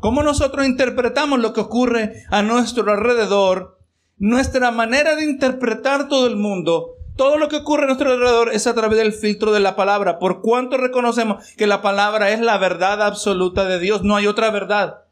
¿Cómo 0.00 0.24
nosotros 0.24 0.66
interpretamos 0.66 1.38
lo 1.38 1.52
que 1.52 1.60
ocurre 1.60 2.24
a 2.28 2.42
nuestro 2.42 2.90
alrededor 2.90 3.78
nuestra 4.18 4.72
manera 4.72 5.14
de 5.14 5.22
interpretar 5.22 6.08
todo 6.08 6.26
el 6.26 6.34
mundo, 6.34 6.96
todo 7.20 7.36
lo 7.36 7.50
que 7.50 7.56
ocurre 7.56 7.82
a 7.82 7.86
nuestro 7.88 8.12
alrededor 8.12 8.50
es 8.54 8.66
a 8.66 8.72
través 8.72 8.96
del 8.96 9.12
filtro 9.12 9.52
de 9.52 9.60
la 9.60 9.76
palabra. 9.76 10.18
Por 10.18 10.40
cuanto 10.40 10.78
reconocemos 10.78 11.44
que 11.58 11.66
la 11.66 11.82
palabra 11.82 12.30
es 12.30 12.40
la 12.40 12.56
verdad 12.56 13.02
absoluta 13.02 13.66
de 13.66 13.78
Dios, 13.78 14.02
no 14.02 14.16
hay 14.16 14.26
otra 14.26 14.50
verdad. 14.50 15.02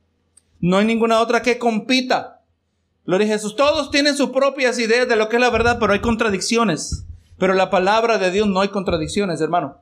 No 0.59 0.79
hay 0.79 0.87
ninguna 0.87 1.21
otra 1.21 1.43
que 1.43 1.59
compita. 1.59 2.41
Gloria 3.05 3.27
a 3.27 3.31
Jesús. 3.33 3.57
Todos 3.57 3.91
tienen 3.91 4.17
sus 4.17 4.31
propias 4.31 4.79
ideas 4.79 5.07
de 5.07 5.17
lo 5.17 5.29
que 5.29 5.37
es 5.37 5.43
la 5.43 5.51
verdad, 5.51 5.77
pero 5.79 5.93
hay 5.93 6.01
contradicciones. 6.01 7.05
Pero 7.37 7.53
la 7.53 7.69
palabra 7.69 8.17
de 8.17 8.31
Dios 8.31 8.49
no 8.49 8.63
hay 8.63 8.69
contradicciones, 8.69 9.43
hermano. 9.43 9.77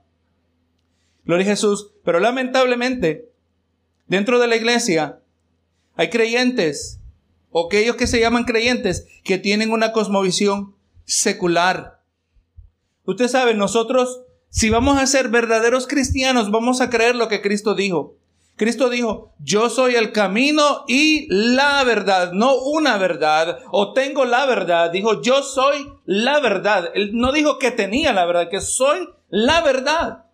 Gloria 1.26 1.47
a 1.47 1.50
Jesús. 1.50 1.92
Pero 2.04 2.18
lamentablemente, 2.18 3.30
dentro 4.09 4.40
de 4.40 4.49
la 4.49 4.56
iglesia, 4.56 5.21
hay 5.95 6.11
creyentes, 6.11 6.99
o 7.52 7.66
aquellos 7.66 7.95
que 7.95 8.09
se 8.09 8.18
llaman 8.18 8.47
creyentes, 8.47 9.06
que 9.23 9.38
tienen 9.38 9.71
una 9.71 9.92
cosmovisión 9.92 10.75
secular. 11.04 11.95
Usted 13.06 13.28
sabe, 13.28 13.54
nosotros, 13.54 14.22
si 14.50 14.68
vamos 14.70 14.98
a 14.98 15.06
ser 15.06 15.28
verdaderos 15.28 15.86
cristianos, 15.86 16.50
vamos 16.50 16.80
a 16.80 16.90
creer 16.90 17.16
lo 17.16 17.28
que 17.28 17.40
Cristo 17.40 17.75
dijo. 17.75 18.16
Cristo 18.56 18.88
dijo, 18.88 19.34
yo 19.38 19.68
soy 19.68 19.96
el 19.96 20.12
camino 20.12 20.84
y 20.88 21.26
la 21.28 21.84
verdad, 21.84 22.32
no 22.32 22.56
una 22.56 22.96
verdad, 22.96 23.58
o 23.70 23.92
tengo 23.92 24.25
la 24.25 24.46
verdad. 24.46 24.90
Dijo, 24.90 25.20
yo 25.20 25.42
soy 25.42 25.92
la 26.06 26.40
verdad. 26.40 26.90
Él 26.94 27.10
no 27.12 27.32
dijo 27.32 27.58
que 27.58 27.70
tenía 27.70 28.14
la 28.14 28.25
verdad, 28.25 28.48
que 28.48 28.62
soy 28.62 29.08
la 29.28 29.60
verdad. 29.60 30.25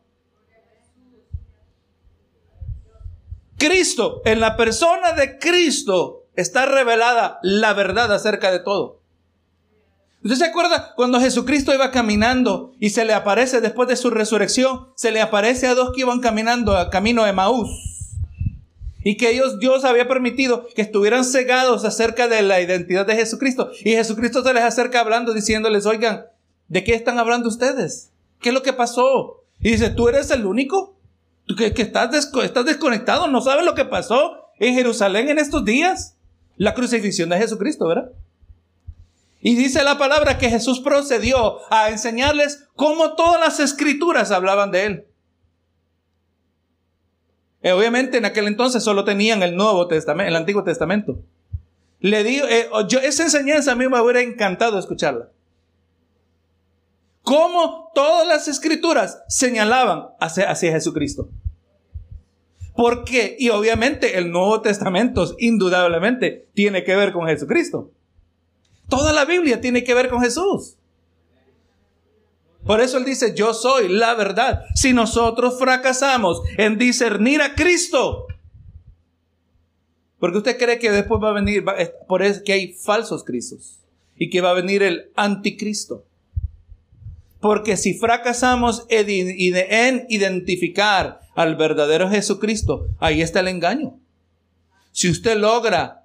Cristo, 3.59 4.23
en 4.25 4.41
la 4.41 4.57
persona 4.57 5.13
de 5.13 5.39
Cristo, 5.39 6.27
está 6.35 6.67
revelada 6.67 7.39
la 7.43 7.75
verdad 7.75 8.13
acerca 8.13 8.51
de 8.51 8.61
todo. 8.61 9.02
¿Usted 10.25 10.37
se 10.37 10.45
acuerda 10.45 10.93
cuando 10.95 11.21
Jesucristo 11.21 11.75
iba 11.75 11.91
caminando 11.91 12.73
y 12.79 12.91
se 12.91 13.05
le 13.05 13.13
aparece 13.13 13.61
después 13.61 13.89
de 13.89 13.97
su 13.97 14.09
resurrección, 14.11 14.89
se 14.95 15.11
le 15.11 15.21
aparece 15.21 15.67
a 15.67 15.75
dos 15.75 15.91
que 15.93 16.03
iban 16.03 16.21
caminando 16.21 16.77
a 16.77 16.91
camino 16.91 17.25
de 17.25 17.33
Maús? 17.33 17.69
Y 19.03 19.17
que 19.17 19.31
ellos, 19.31 19.59
Dios 19.59 19.85
había 19.85 20.07
permitido 20.07 20.69
que 20.77 20.83
estuvieran 20.83 21.25
cegados 21.25 21.85
acerca 21.85 22.29
de 22.29 22.41
la 22.43 22.61
identidad 22.61 23.05
de 23.05 23.17
Jesucristo. 23.17 23.73
Y 23.85 23.91
Jesucristo 23.91 24.45
se 24.45 24.55
les 24.55 24.63
acerca 24.63 25.01
hablando, 25.01 25.35
diciéndoles, 25.35 25.87
oigan, 25.87 26.27
¿de 26.69 26.85
qué 26.85 26.95
están 26.95 27.19
hablando 27.19 27.49
ustedes? 27.49 28.13
¿Qué 28.41 28.51
es 28.51 28.55
lo 28.55 28.63
que 28.63 28.73
pasó? 28.73 29.43
Y 29.61 29.73
dice, 29.73 29.91
¿tú 29.91 30.09
eres 30.09 30.31
el 30.31 30.47
único? 30.47 30.95
¿Tú 31.47 31.57
que, 31.57 31.73
estás, 31.77 32.31
estás 32.45 32.65
desconectado? 32.65 33.27
¿No 33.27 33.41
sabes 33.41 33.65
lo 33.65 33.75
que 33.75 33.85
pasó 33.85 34.37
en 34.61 34.75
Jerusalén 34.75 35.29
en 35.31 35.39
estos 35.39 35.65
días? 35.65 36.15
La 36.57 36.75
crucifixión 36.75 37.31
de 37.31 37.39
Jesucristo, 37.39 37.89
¿verdad? 37.89 38.13
Y 39.45 39.57
dice 39.57 39.83
la 39.83 39.99
palabra 39.99 40.39
que 40.39 40.49
Jesús 40.49 40.79
procedió 40.79 41.59
a 41.69 41.91
enseñarles 41.91 42.69
cómo 42.77 43.15
todas 43.17 43.41
las 43.41 43.59
escrituras 43.59 44.31
hablaban 44.31 44.71
de 44.71 44.87
él. 44.87 45.07
Eh, 47.61 47.73
obviamente 47.73 48.19
en 48.19 48.25
aquel 48.25 48.47
entonces 48.47 48.85
solo 48.85 49.05
tenían 49.05 49.43
el 49.43 49.57
Nuevo 49.57 49.89
Testamento, 49.89 50.29
el 50.29 50.37
Antiguo 50.37 50.63
Testamento. 50.63 51.19
Le 51.99 52.23
digo, 52.23 52.47
eh, 52.49 52.69
yo, 52.89 53.01
esa 53.01 53.25
enseñanza 53.25 53.73
a 53.73 53.75
mí 53.75 53.89
me 53.89 54.01
hubiera 54.01 54.21
encantado 54.21 54.79
escucharla. 54.79 55.29
Cómo 57.23 57.91
todas 57.97 58.27
las 58.27 58.47
escrituras 58.47 59.25
señalaban 59.29 60.07
hacia, 60.21 60.51
hacia 60.51 60.71
Jesucristo. 60.71 61.29
¿Por 62.77 63.05
qué? 63.05 63.37
Y 63.39 63.51
obviamente 63.51 64.19
el 64.19 64.31
Nuevo 64.31 64.61
Testamento 64.61 65.35
indudablemente 65.39 66.49
tiene 66.55 66.85
que 66.85 66.95
ver 66.95 67.13
con 67.13 67.27
Jesucristo. 67.27 67.91
Toda 68.93 69.15
la 69.15 69.25
Biblia 69.25 69.59
tiene 69.59 69.85
que 69.85 69.95
ver 69.95 70.11
con 70.11 70.21
Jesús. 70.21 70.77
Por 72.67 72.83
eso 72.83 72.99
él 72.99 73.07
dice, 73.07 73.35
yo 73.35 73.55
soy 73.55 73.89
la 73.89 74.13
verdad. 74.13 74.65
Si 74.75 74.93
nosotros 74.93 75.59
fracasamos 75.59 76.43
en 76.59 76.77
discernir 76.77 77.41
a 77.41 77.55
Cristo, 77.55 78.27
porque 80.19 80.37
usted 80.37 80.59
cree 80.59 80.79
que 80.79 80.91
después 80.91 81.23
va 81.23 81.31
a 81.31 81.33
venir, 81.33 81.65
por 82.07 82.23
eso 82.23 82.43
que 82.45 82.53
hay 82.53 82.75
falsos 82.75 83.25
Cristos 83.25 83.79
y 84.15 84.29
que 84.29 84.43
va 84.43 84.51
a 84.51 84.61
venir 84.61 84.83
el 84.83 85.11
anticristo. 85.17 86.05
Porque 87.41 87.79
si 87.79 87.95
fracasamos 87.95 88.85
en 88.91 90.05
identificar 90.11 91.23
al 91.35 91.57
verdadero 91.57 92.11
Jesucristo, 92.11 92.89
ahí 92.99 93.23
está 93.23 93.41
el 93.41 93.49
engaño. 93.49 93.99
Si 94.91 95.09
usted 95.09 95.39
logra, 95.39 96.05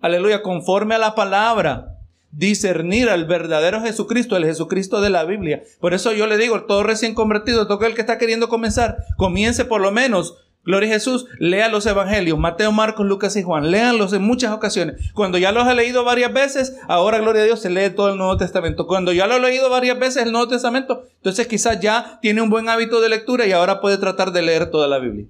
aleluya, 0.00 0.40
conforme 0.40 0.94
a 0.94 0.98
la 0.98 1.14
palabra, 1.14 1.92
discernir 2.36 3.08
al 3.08 3.24
verdadero 3.24 3.80
Jesucristo, 3.80 4.36
el 4.36 4.44
Jesucristo 4.44 5.00
de 5.00 5.10
la 5.10 5.24
Biblia. 5.24 5.62
Por 5.80 5.94
eso 5.94 6.12
yo 6.12 6.26
le 6.26 6.36
digo, 6.36 6.64
todo 6.64 6.82
recién 6.82 7.14
convertido, 7.14 7.66
todo 7.66 7.84
el 7.86 7.94
que 7.94 8.02
está 8.02 8.18
queriendo 8.18 8.48
comenzar, 8.48 8.98
comience 9.16 9.64
por 9.64 9.80
lo 9.80 9.90
menos 9.90 10.36
Gloria 10.66 10.88
a 10.88 10.92
Jesús, 10.94 11.26
lea 11.38 11.68
los 11.68 11.86
evangelios, 11.86 12.40
Mateo, 12.40 12.72
Marcos, 12.72 13.06
Lucas 13.06 13.36
y 13.36 13.44
Juan, 13.44 13.70
léanlos 13.70 14.12
en 14.12 14.22
muchas 14.22 14.52
ocasiones. 14.52 14.96
Cuando 15.14 15.38
ya 15.38 15.52
los 15.52 15.64
ha 15.64 15.74
leído 15.74 16.02
varias 16.02 16.32
veces, 16.32 16.76
ahora, 16.88 17.20
gloria 17.20 17.42
a 17.42 17.44
Dios, 17.44 17.60
se 17.60 17.70
lee 17.70 17.90
todo 17.90 18.10
el 18.10 18.18
Nuevo 18.18 18.36
Testamento. 18.36 18.88
Cuando 18.88 19.12
ya 19.12 19.28
lo 19.28 19.34
ha 19.34 19.38
leído 19.38 19.70
varias 19.70 19.96
veces 19.96 20.24
el 20.24 20.32
Nuevo 20.32 20.48
Testamento, 20.48 21.04
entonces 21.18 21.46
quizás 21.46 21.78
ya 21.78 22.18
tiene 22.20 22.42
un 22.42 22.50
buen 22.50 22.68
hábito 22.68 23.00
de 23.00 23.08
lectura 23.08 23.46
y 23.46 23.52
ahora 23.52 23.80
puede 23.80 23.96
tratar 23.96 24.32
de 24.32 24.42
leer 24.42 24.68
toda 24.68 24.88
la 24.88 24.98
Biblia. 24.98 25.26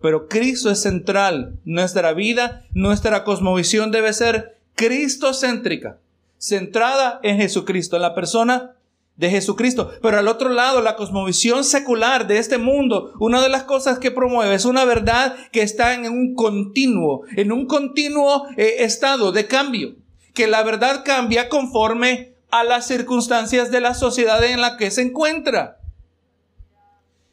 Pero 0.00 0.28
Cristo 0.28 0.70
es 0.70 0.80
central. 0.80 1.58
Nuestra 1.64 2.12
vida, 2.12 2.62
nuestra 2.72 3.24
cosmovisión 3.24 3.90
debe 3.90 4.12
ser 4.12 4.59
cristocéntrica, 4.74 5.98
centrada 6.38 7.20
en 7.22 7.36
Jesucristo, 7.36 7.96
en 7.96 8.02
la 8.02 8.14
persona 8.14 8.76
de 9.16 9.30
Jesucristo. 9.30 9.90
Pero 10.00 10.18
al 10.18 10.28
otro 10.28 10.48
lado, 10.48 10.80
la 10.80 10.96
cosmovisión 10.96 11.62
secular 11.62 12.26
de 12.26 12.38
este 12.38 12.56
mundo, 12.56 13.12
una 13.20 13.42
de 13.42 13.50
las 13.50 13.64
cosas 13.64 13.98
que 13.98 14.10
promueve 14.10 14.54
es 14.54 14.64
una 14.64 14.86
verdad 14.86 15.36
que 15.52 15.62
está 15.62 15.94
en 15.94 16.10
un 16.10 16.34
continuo, 16.34 17.22
en 17.36 17.52
un 17.52 17.66
continuo 17.66 18.46
eh, 18.56 18.76
estado 18.78 19.30
de 19.30 19.46
cambio, 19.46 19.94
que 20.32 20.46
la 20.46 20.62
verdad 20.62 21.04
cambia 21.04 21.50
conforme 21.50 22.32
a 22.50 22.64
las 22.64 22.86
circunstancias 22.86 23.70
de 23.70 23.80
la 23.80 23.94
sociedad 23.94 24.42
en 24.42 24.62
la 24.62 24.78
que 24.78 24.90
se 24.90 25.02
encuentra. 25.02 25.78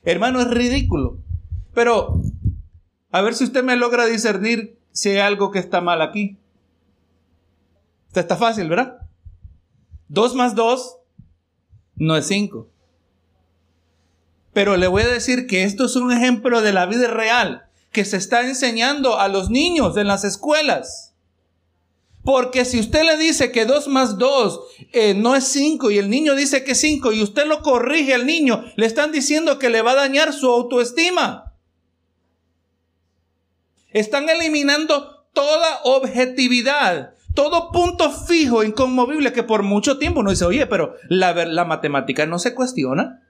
Hermano, 0.04 0.42
es 0.42 0.50
ridículo. 0.50 1.18
Pero, 1.74 2.22
a 3.12 3.22
ver 3.22 3.34
si 3.34 3.46
usted 3.46 3.64
me 3.64 3.78
logra 3.78 4.06
discernir 4.06 4.78
si 4.92 5.10
hay 5.10 5.18
algo 5.20 5.52
que 5.52 5.60
está 5.60 5.80
mal 5.80 6.02
aquí 6.02 6.38
está 8.20 8.38
fácil, 8.38 8.70
¿verdad? 8.70 8.98
2 10.10 10.36
más 10.36 10.56
2 10.56 10.98
no 11.96 12.16
es 12.16 12.28
5. 12.28 12.70
Pero 14.54 14.78
le 14.78 14.88
voy 14.88 15.04
a 15.04 15.08
decir 15.08 15.48
que 15.48 15.64
esto 15.64 15.86
es 15.86 15.96
un 15.96 16.12
ejemplo 16.12 16.62
de 16.62 16.74
la 16.74 16.86
vida 16.86 17.08
real 17.10 17.70
que 17.92 18.06
se 18.06 18.18
está 18.18 18.42
enseñando 18.42 19.20
a 19.20 19.28
los 19.28 19.50
niños 19.50 19.98
en 19.98 20.08
las 20.08 20.24
escuelas. 20.24 21.14
Porque 22.24 22.66
si 22.66 22.80
usted 22.80 23.04
le 23.04 23.18
dice 23.18 23.52
que 23.52 23.66
2 23.66 23.88
más 23.88 24.18
2 24.18 24.60
eh, 24.92 25.14
no 25.14 25.36
es 25.36 25.46
5 25.46 25.92
y 25.92 25.98
el 25.98 26.10
niño 26.10 26.36
dice 26.36 26.64
que 26.64 26.72
es 26.72 26.80
5 26.82 27.14
y 27.14 27.24
usted 27.24 27.48
lo 27.48 27.62
corrige 27.62 28.14
al 28.14 28.26
niño, 28.26 28.66
le 28.76 28.86
están 28.86 29.12
diciendo 29.12 29.60
que 29.60 29.70
le 29.70 29.82
va 29.82 29.92
a 29.92 29.96
dañar 29.96 30.34
su 30.34 30.48
autoestima. 30.48 31.54
Están 33.92 34.30
eliminando 34.30 35.28
toda 35.34 35.82
objetividad 35.84 37.14
todo 37.38 37.72
punto 37.72 38.12
fijo, 38.12 38.64
inconmovible, 38.64 39.32
que 39.32 39.44
por 39.44 39.62
mucho 39.62 40.00
tiempo 40.00 40.22
uno 40.22 40.32
dice, 40.32 40.44
oye, 40.44 40.66
pero 40.66 40.96
la, 41.08 41.34
la 41.46 41.66
matemática 41.66 42.26
no 42.26 42.40
se 42.40 42.56
cuestiona. 42.56 43.22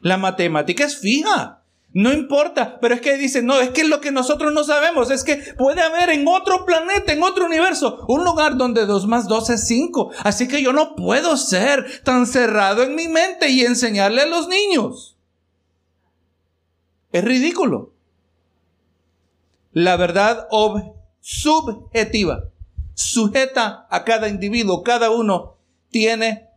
La 0.00 0.18
matemática 0.18 0.84
es 0.84 1.00
fija. 1.00 1.64
No 1.92 2.12
importa, 2.12 2.78
pero 2.80 2.94
es 2.94 3.00
que 3.00 3.16
dicen, 3.16 3.44
no, 3.44 3.58
es 3.58 3.70
que 3.70 3.82
lo 3.82 4.00
que 4.00 4.12
nosotros 4.12 4.52
no 4.52 4.62
sabemos 4.62 5.10
es 5.10 5.24
que 5.24 5.34
puede 5.58 5.80
haber 5.80 6.10
en 6.10 6.28
otro 6.28 6.64
planeta, 6.64 7.12
en 7.12 7.24
otro 7.24 7.46
universo, 7.46 8.04
un 8.06 8.22
lugar 8.22 8.56
donde 8.56 8.86
2 8.86 9.08
más 9.08 9.26
2 9.26 9.50
es 9.50 9.66
5. 9.66 10.12
Así 10.22 10.46
que 10.46 10.62
yo 10.62 10.72
no 10.72 10.94
puedo 10.94 11.36
ser 11.36 12.04
tan 12.04 12.24
cerrado 12.24 12.84
en 12.84 12.94
mi 12.94 13.08
mente 13.08 13.48
y 13.48 13.62
enseñarle 13.62 14.22
a 14.22 14.26
los 14.26 14.46
niños. 14.46 15.16
Es 17.10 17.24
ridículo. 17.24 17.94
La 19.72 19.96
verdad 19.96 20.46
subjetiva 21.20 22.44
sujeta 22.98 23.86
a 23.90 24.02
cada 24.02 24.28
individuo, 24.28 24.82
cada 24.82 25.10
uno 25.10 25.56
tiene 25.88 26.48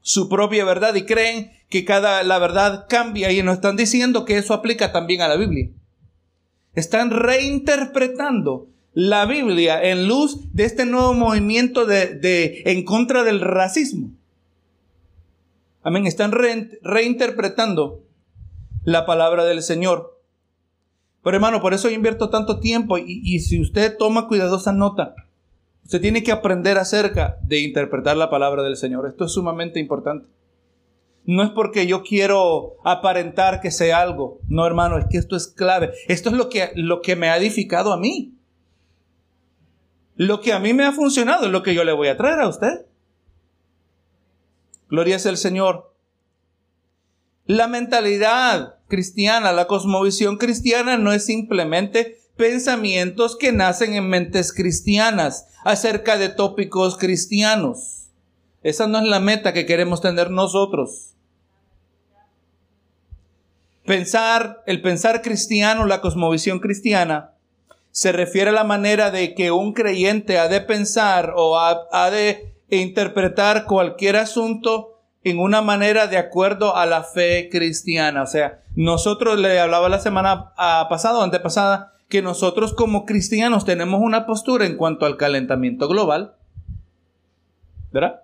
su 0.00 0.28
propia 0.28 0.64
verdad 0.64 0.94
y 0.94 1.04
creen 1.04 1.50
que 1.68 1.84
cada 1.84 2.22
la 2.22 2.38
verdad 2.38 2.86
cambia 2.88 3.32
y 3.32 3.42
nos 3.42 3.56
están 3.56 3.74
diciendo 3.74 4.24
que 4.24 4.38
eso 4.38 4.54
aplica 4.54 4.92
también 4.92 5.22
a 5.22 5.28
la 5.28 5.34
Biblia. 5.34 5.68
Están 6.74 7.10
reinterpretando 7.10 8.68
la 8.94 9.26
Biblia 9.26 9.82
en 9.82 10.06
luz 10.06 10.38
de 10.52 10.64
este 10.66 10.86
nuevo 10.86 11.14
movimiento 11.14 11.84
de, 11.84 12.62
en 12.66 12.84
contra 12.84 13.24
del 13.24 13.40
racismo. 13.40 14.12
Amén. 15.82 16.06
Están 16.06 16.30
reinterpretando 16.30 18.04
la 18.84 19.04
palabra 19.04 19.44
del 19.44 19.62
Señor. 19.62 20.16
Pero 21.24 21.36
hermano, 21.36 21.60
por 21.60 21.74
eso 21.74 21.90
invierto 21.90 22.30
tanto 22.30 22.60
tiempo 22.60 22.98
y, 22.98 23.20
y 23.24 23.40
si 23.40 23.60
usted 23.60 23.96
toma 23.98 24.28
cuidadosa 24.28 24.72
nota, 24.72 25.16
Usted 25.84 26.00
tiene 26.00 26.22
que 26.22 26.32
aprender 26.32 26.78
acerca 26.78 27.38
de 27.42 27.60
interpretar 27.60 28.16
la 28.16 28.30
palabra 28.30 28.62
del 28.62 28.76
Señor. 28.76 29.06
Esto 29.06 29.24
es 29.24 29.32
sumamente 29.32 29.80
importante. 29.80 30.28
No 31.24 31.42
es 31.42 31.50
porque 31.50 31.86
yo 31.86 32.02
quiero 32.02 32.76
aparentar 32.84 33.60
que 33.60 33.70
sé 33.70 33.92
algo. 33.92 34.40
No, 34.48 34.66
hermano, 34.66 34.98
es 34.98 35.06
que 35.10 35.18
esto 35.18 35.36
es 35.36 35.48
clave. 35.48 35.92
Esto 36.08 36.30
es 36.30 36.36
lo 36.36 36.48
que, 36.48 36.70
lo 36.74 37.02
que 37.02 37.16
me 37.16 37.28
ha 37.28 37.36
edificado 37.36 37.92
a 37.92 37.96
mí. 37.96 38.34
Lo 40.16 40.40
que 40.40 40.52
a 40.52 40.58
mí 40.58 40.74
me 40.74 40.84
ha 40.84 40.92
funcionado 40.92 41.46
es 41.46 41.52
lo 41.52 41.62
que 41.62 41.74
yo 41.74 41.84
le 41.84 41.92
voy 41.92 42.08
a 42.08 42.16
traer 42.16 42.40
a 42.40 42.48
usted. 42.48 42.86
Gloria 44.88 45.16
es 45.16 45.26
el 45.26 45.36
Señor. 45.36 45.94
La 47.46 47.68
mentalidad 47.68 48.76
cristiana, 48.86 49.52
la 49.52 49.66
cosmovisión 49.66 50.36
cristiana 50.36 50.98
no 50.98 51.12
es 51.12 51.24
simplemente 51.24 52.19
pensamientos 52.40 53.36
que 53.36 53.52
nacen 53.52 53.92
en 53.92 54.08
mentes 54.08 54.54
cristianas 54.54 55.46
acerca 55.62 56.16
de 56.16 56.30
tópicos 56.30 56.96
cristianos. 56.96 58.06
Esa 58.62 58.86
no 58.86 58.98
es 58.98 59.04
la 59.04 59.20
meta 59.20 59.52
que 59.52 59.66
queremos 59.66 60.00
tener 60.00 60.30
nosotros. 60.30 61.10
Pensar, 63.84 64.62
el 64.64 64.80
pensar 64.80 65.20
cristiano, 65.20 65.84
la 65.84 66.00
cosmovisión 66.00 66.60
cristiana, 66.60 67.34
se 67.90 68.10
refiere 68.10 68.48
a 68.48 68.54
la 68.54 68.64
manera 68.64 69.10
de 69.10 69.34
que 69.34 69.50
un 69.50 69.74
creyente 69.74 70.38
ha 70.38 70.48
de 70.48 70.62
pensar 70.62 71.34
o 71.36 71.58
ha, 71.58 72.10
de 72.10 72.54
interpretar 72.70 73.66
cualquier 73.66 74.16
asunto 74.16 75.02
en 75.24 75.40
una 75.40 75.60
manera 75.60 76.06
de 76.06 76.16
acuerdo 76.16 76.74
a 76.74 76.86
la 76.86 77.02
fe 77.02 77.50
cristiana. 77.52 78.22
O 78.22 78.26
sea, 78.26 78.62
nosotros 78.76 79.38
le 79.38 79.60
hablaba 79.60 79.90
la 79.90 80.00
semana 80.00 80.54
ah, 80.56 80.86
pasada 80.88 81.18
o 81.18 81.22
antepasada 81.22 81.99
que 82.10 82.22
nosotros 82.22 82.74
como 82.74 83.06
cristianos 83.06 83.64
tenemos 83.64 84.00
una 84.02 84.26
postura 84.26 84.66
en 84.66 84.76
cuanto 84.76 85.06
al 85.06 85.16
calentamiento 85.16 85.88
global. 85.88 86.34
¿Verdad? 87.92 88.22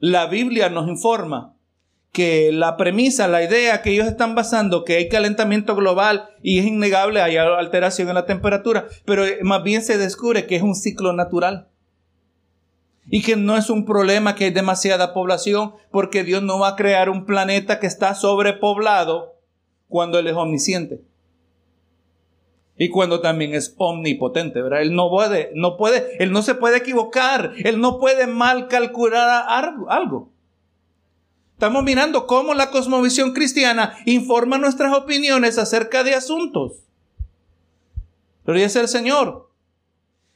La 0.00 0.26
Biblia 0.26 0.68
nos 0.68 0.88
informa 0.88 1.54
que 2.10 2.50
la 2.52 2.76
premisa, 2.76 3.28
la 3.28 3.44
idea 3.44 3.82
que 3.82 3.92
ellos 3.92 4.08
están 4.08 4.34
basando, 4.34 4.84
que 4.84 4.96
hay 4.96 5.08
calentamiento 5.08 5.76
global 5.76 6.30
y 6.42 6.58
es 6.58 6.66
innegable, 6.66 7.22
hay 7.22 7.36
alteración 7.36 8.08
en 8.08 8.16
la 8.16 8.26
temperatura, 8.26 8.88
pero 9.04 9.24
más 9.42 9.62
bien 9.62 9.82
se 9.82 9.96
descubre 9.96 10.46
que 10.46 10.56
es 10.56 10.62
un 10.62 10.74
ciclo 10.74 11.12
natural. 11.12 11.68
Y 13.12 13.22
que 13.22 13.36
no 13.36 13.56
es 13.56 13.70
un 13.70 13.86
problema 13.86 14.34
que 14.34 14.46
hay 14.46 14.50
demasiada 14.50 15.14
población, 15.14 15.72
porque 15.90 16.24
Dios 16.24 16.42
no 16.42 16.58
va 16.58 16.68
a 16.68 16.76
crear 16.76 17.10
un 17.10 17.26
planeta 17.26 17.78
que 17.78 17.86
está 17.86 18.14
sobrepoblado 18.14 19.36
cuando 19.88 20.18
Él 20.18 20.26
es 20.26 20.34
omnisciente. 20.34 21.09
Y 22.82 22.88
cuando 22.88 23.20
también 23.20 23.54
es 23.54 23.74
omnipotente, 23.76 24.62
¿verdad? 24.62 24.80
Él 24.80 24.94
no 24.94 25.10
puede, 25.10 25.50
no 25.54 25.76
puede, 25.76 26.16
Él 26.18 26.32
no 26.32 26.40
se 26.40 26.54
puede 26.54 26.78
equivocar, 26.78 27.52
Él 27.58 27.78
no 27.78 27.98
puede 27.98 28.26
mal 28.26 28.68
calcular 28.68 29.44
algo. 29.46 30.30
Estamos 31.52 31.84
mirando 31.84 32.26
cómo 32.26 32.54
la 32.54 32.70
cosmovisión 32.70 33.34
cristiana 33.34 33.98
informa 34.06 34.56
nuestras 34.56 34.94
opiniones 34.94 35.58
acerca 35.58 36.04
de 36.04 36.14
asuntos. 36.14 36.72
Gloria 38.46 38.64
es 38.64 38.76
el 38.76 38.88
Señor. 38.88 39.50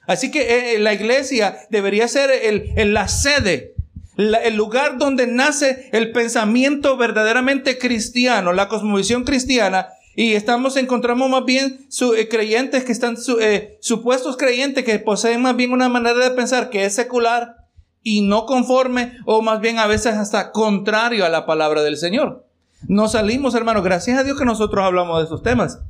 Así 0.07 0.31
que 0.31 0.75
eh, 0.75 0.79
la 0.81 0.93
iglesia 0.93 1.61
debería 1.71 2.09
ser 2.09 2.31
el, 2.31 2.93
la 2.93 3.09
sede, 3.09 3.75
el 4.19 4.55
lugar 4.55 4.99
donde 4.99 5.27
nace 5.27 5.89
el 5.95 6.13
pensamiento 6.13 6.99
verdaderamente 6.99 7.79
cristiano, 7.79 8.53
la 8.53 8.69
cosmovisión 8.69 9.25
cristiana. 9.25 9.89
Y 10.17 10.35
estamos, 10.35 10.77
encontramos 10.77 11.29
más 11.29 11.45
bien 11.45 11.87
eh, 12.17 12.29
creyentes 12.29 12.85
que 12.85 12.93
están, 12.93 13.17
eh, 13.41 13.79
supuestos 13.81 14.37
creyentes 14.37 14.85
que 14.85 14.99
poseen 14.99 15.43
más 15.43 15.57
bien 15.57 15.73
una 15.73 15.89
manera 15.89 16.19
de 16.19 16.31
pensar 16.31 16.71
que 16.71 16.85
es 16.85 16.95
secular, 16.95 17.65
y 18.05 18.21
no 18.21 18.47
conforme 18.47 19.17
o 19.25 19.43
más 19.43 19.61
bien 19.61 19.79
a 19.79 19.87
veces 19.87 20.15
hasta 20.15 20.53
contrario 20.53 21.25
a 21.25 21.31
la 21.31 21.47
palabra 21.47 21.83
del 21.83 21.97
Señor. 21.97 22.47
No 22.87 23.09
salimos, 23.09 23.55
hermano, 23.55 23.83
gracias 23.83 24.19
a 24.19 24.23
Dios 24.23 24.39
que 24.39 24.45
nosotros 24.45 24.85
hablamos 24.85 25.19
de 25.19 25.25
esos 25.25 25.43
temas. 25.43 25.81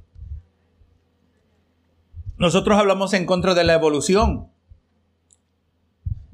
Nosotros 2.39 2.79
hablamos 2.79 3.13
en 3.15 3.27
contra 3.27 3.55
de 3.55 3.65
la 3.65 3.75
evolución. 3.75 4.49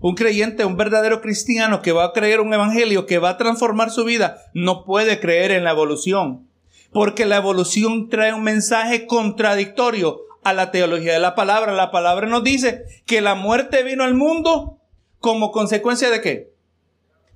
Un 0.01 0.15
creyente, 0.15 0.65
un 0.65 0.77
verdadero 0.77 1.23
cristiano 1.23 1.83
que 1.83 1.93
va 1.93 2.05
a 2.05 2.13
creer 2.13 2.41
un 2.41 2.53
evangelio 2.53 3.07
que 3.07 3.19
va 3.19 3.31
a 3.31 3.37
transformar 3.39 3.91
su 3.91 4.05
vida, 4.05 4.39
no 4.55 4.85
puede 4.85 5.19
creer 5.19 5.51
en 5.51 5.65
la 5.65 5.71
evolución. 5.71 6.47
Porque 6.93 7.27
la 7.27 7.37
evolución 7.37 8.09
trae 8.09 8.33
un 8.33 8.43
mensaje 8.43 9.07
contradictorio 9.07 10.21
a 10.43 10.53
la 10.53 10.71
teología 10.71 11.13
de 11.13 11.21
la 11.21 11.35
palabra. 11.35 11.73
La 11.73 11.91
palabra 11.91 12.27
nos 12.27 12.43
dice 12.43 12.85
que 13.07 13.21
la 13.21 13.35
muerte 13.35 13.83
vino 13.83 14.05
al 14.05 14.15
mundo 14.15 14.79
como 15.19 15.53
consecuencia 15.53 16.11
de 16.11 16.21
qué? 16.21 16.53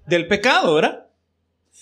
Del 0.07 0.27
pecado, 0.27 0.75
¿verdad? 0.75 1.05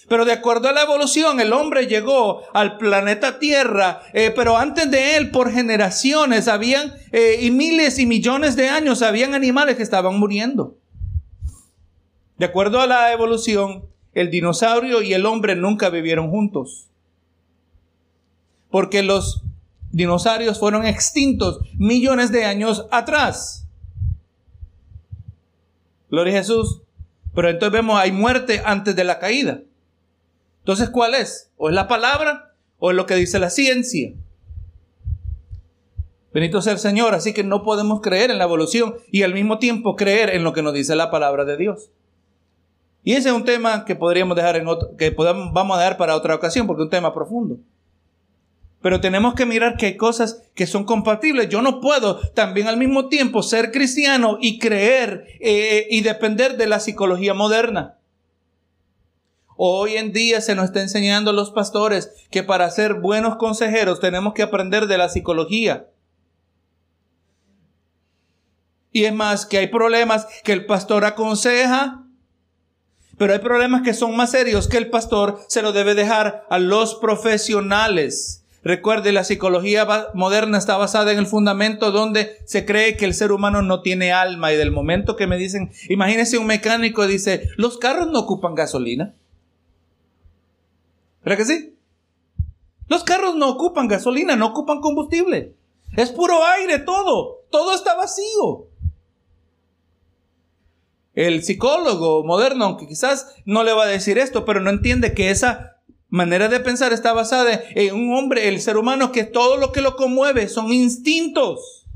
Pero 0.09 0.25
de 0.25 0.33
acuerdo 0.33 0.69
a 0.69 0.73
la 0.73 0.83
evolución, 0.83 1.39
el 1.39 1.53
hombre 1.53 1.87
llegó 1.87 2.43
al 2.55 2.77
planeta 2.77 3.39
Tierra, 3.39 4.03
eh, 4.15 4.33
pero 4.35 4.57
antes 4.57 4.91
de 4.91 5.17
él, 5.17 5.31
por 5.31 5.53
generaciones, 5.53 6.49
habían, 6.49 6.95
eh, 7.13 7.39
y 7.41 7.51
miles 7.51 7.99
y 7.99 8.07
millones 8.07 8.57
de 8.57 8.69
años, 8.69 9.03
habían 9.03 9.35
animales 9.35 9.77
que 9.77 9.83
estaban 9.83 10.19
muriendo. 10.19 10.77
De 12.37 12.47
acuerdo 12.47 12.81
a 12.81 12.87
la 12.87 13.13
evolución, 13.13 13.87
el 14.15 14.31
dinosaurio 14.31 15.03
y 15.03 15.15
el 15.15 15.27
hombre 15.27 15.55
nunca 15.55 15.89
vivieron 15.91 16.31
juntos. 16.31 16.89
Porque 18.73 19.05
los 19.05 19.45
dinosaurios 19.93 20.59
fueron 20.59 20.85
extintos 20.85 21.61
millones 21.79 22.33
de 22.33 22.45
años 22.45 22.87
atrás. 22.91 23.69
Gloria 26.11 26.35
a 26.35 26.39
Jesús. 26.39 26.83
Pero 27.35 27.49
entonces 27.49 27.73
vemos, 27.73 27.99
hay 27.99 28.11
muerte 28.11 28.61
antes 28.65 28.97
de 28.97 29.05
la 29.05 29.19
caída. 29.21 29.61
Entonces, 30.59 30.91
¿cuál 30.91 31.15
es? 31.15 31.51
¿O 31.57 31.69
es 31.69 31.75
la 31.75 31.89
palabra 31.89 32.55
o 32.79 32.91
es 32.91 32.97
lo 32.97 33.07
que 33.07 33.15
dice 33.15 33.39
la 33.39 33.51
ciencia? 33.51 34.13
Bendito 36.33 36.63
sea 36.63 36.73
el 36.73 36.79
Señor, 36.79 37.15
así 37.15 37.35
que 37.35 37.45
no 37.45 37.63
podemos 37.63 38.01
creer 38.01 38.31
en 38.31 38.39
la 38.39 38.45
evolución 38.45 38.97
y 39.11 39.23
al 39.23 39.35
mismo 39.35 39.59
tiempo 39.59 39.97
creer 39.97 40.31
en 40.31 40.45
lo 40.45 40.53
que 40.53 40.63
nos 40.63 40.73
dice 40.73 40.97
la 40.97 41.11
palabra 41.11 41.45
de 41.45 41.57
Dios. 41.57 41.91
Y 43.05 43.15
ese 43.15 43.29
es 43.29 43.35
un 43.35 43.45
tema 43.45 43.85
que 43.85 43.97
podríamos 43.97 44.37
dejar 44.37 44.57
en 44.57 44.69
otro, 44.69 44.97
que 44.97 45.13
podamos, 45.13 45.53
vamos 45.53 45.77
a 45.77 45.81
dejar 45.81 45.97
para 45.99 46.17
otra 46.17 46.35
ocasión 46.35 46.67
porque 46.67 46.83
es 46.83 46.85
un 46.85 46.91
tema 46.91 47.13
profundo. 47.13 47.59
Pero 48.83 49.01
tenemos 49.01 49.35
que 49.35 49.47
mirar 49.47 49.77
que 49.77 49.87
hay 49.87 49.97
cosas 49.97 50.43
que 50.55 50.67
son 50.67 50.85
compatibles. 50.85 51.49
Yo 51.49 51.63
no 51.63 51.81
puedo 51.81 52.19
también 52.31 52.67
al 52.67 52.77
mismo 52.77 53.09
tiempo 53.09 53.43
ser 53.43 53.71
cristiano 53.71 54.39
y 54.41 54.59
creer 54.59 55.27
eh, 55.41 55.87
y 55.89 56.01
depender 56.01 56.57
de 56.57 56.67
la 56.67 56.81
psicología 56.81 57.33
moderna. 57.33 57.99
Hoy 59.57 59.97
en 59.97 60.13
día 60.13 60.41
se 60.41 60.57
nos 60.57 60.67
está 60.67 60.83
enseñando 60.83 61.31
a 61.31 61.35
los 61.35 61.53
pastores 61.53 62.13
que 62.31 62.43
para 62.43 62.69
ser 62.71 62.95
buenos 62.95 63.37
consejeros 63.37 64.01
tenemos 64.01 64.35
que 64.35 64.43
aprender 64.43 64.89
de 64.89 64.99
la 64.99 65.09
psicología. 65.09 65.87
Y 68.91 69.05
es 69.05 69.15
más, 69.15 69.47
que 69.47 69.59
hay 69.59 69.69
problemas 69.69 70.27
que 70.43 70.53
el 70.53 70.67
pastor 70.67 71.05
aconseja, 71.05 72.05
pero 73.17 73.33
hay 73.33 73.39
problemas 73.39 73.83
que 73.83 73.95
son 73.95 74.17
más 74.17 74.33
serios 74.33 74.67
que 74.67 74.79
el 74.79 74.91
pastor 74.91 75.39
se 75.49 75.63
lo 75.63 75.73
debe 75.73 75.95
dejar 75.95 76.45
a 76.51 76.59
los 76.59 76.97
profesionales. 76.97 78.42
Recuerde, 78.65 79.11
la 79.11 79.25
psicología 79.25 79.87
moderna 80.15 80.57
está 80.57 80.77
basada 80.77 81.11
en 81.13 81.19
el 81.19 81.27
fundamento 81.27 81.91
donde 81.91 82.39
se 82.45 82.65
cree 82.65 82.97
que 82.97 83.05
el 83.05 83.15
ser 83.15 83.33
humano 83.33 83.61
no 83.61 83.83
tiene 83.83 84.13
alma 84.13 84.53
y 84.53 84.57
del 84.57 84.71
momento 84.71 85.17
que 85.17 85.27
me 85.27 85.37
dicen, 85.37 85.73
imagínese 85.89 86.39
un 86.39 86.47
mecánico 86.47 87.07
dice, 87.09 87.49
los 87.57 87.79
carros 87.79 88.09
no 88.09 88.21
ocupan 88.21 88.55
gasolina. 88.55 89.15
¿Verdad 91.25 91.39
que 91.39 91.45
sí? 91.45 91.77
Los 92.87 93.03
carros 93.03 93.35
no 93.35 93.49
ocupan 93.49 93.89
gasolina, 93.89 94.37
no 94.37 94.47
ocupan 94.47 94.81
combustible. 94.81 95.55
Es 95.97 96.11
puro 96.11 96.45
aire 96.45 96.79
todo, 96.79 97.41
todo 97.51 97.75
está 97.75 97.97
vacío. 97.97 98.69
El 101.15 101.43
psicólogo 101.43 102.25
moderno, 102.25 102.65
aunque 102.65 102.87
quizás 102.87 103.35
no 103.45 103.65
le 103.65 103.73
va 103.73 103.85
a 103.85 103.89
decir 103.89 104.19
esto, 104.19 104.45
pero 104.45 104.61
no 104.61 104.71
entiende 104.71 105.15
que 105.15 105.31
esa 105.31 105.72
manera 106.13 106.51
de 106.51 106.61
pensar 106.61 106.93
está 106.93 107.15
basada 107.15 107.63
en 107.75 107.95
un 107.95 108.15
hombre, 108.15 108.47
el 108.47 108.61
ser 108.61 108.77
humano, 108.77 109.13
que 109.13 109.25
todo 109.25 109.57
lo 109.57 109.73
que 109.73 109.81
lo 109.81 109.97
conmueve 109.97 110.47
son 110.47 110.71
instintos. 110.71 111.87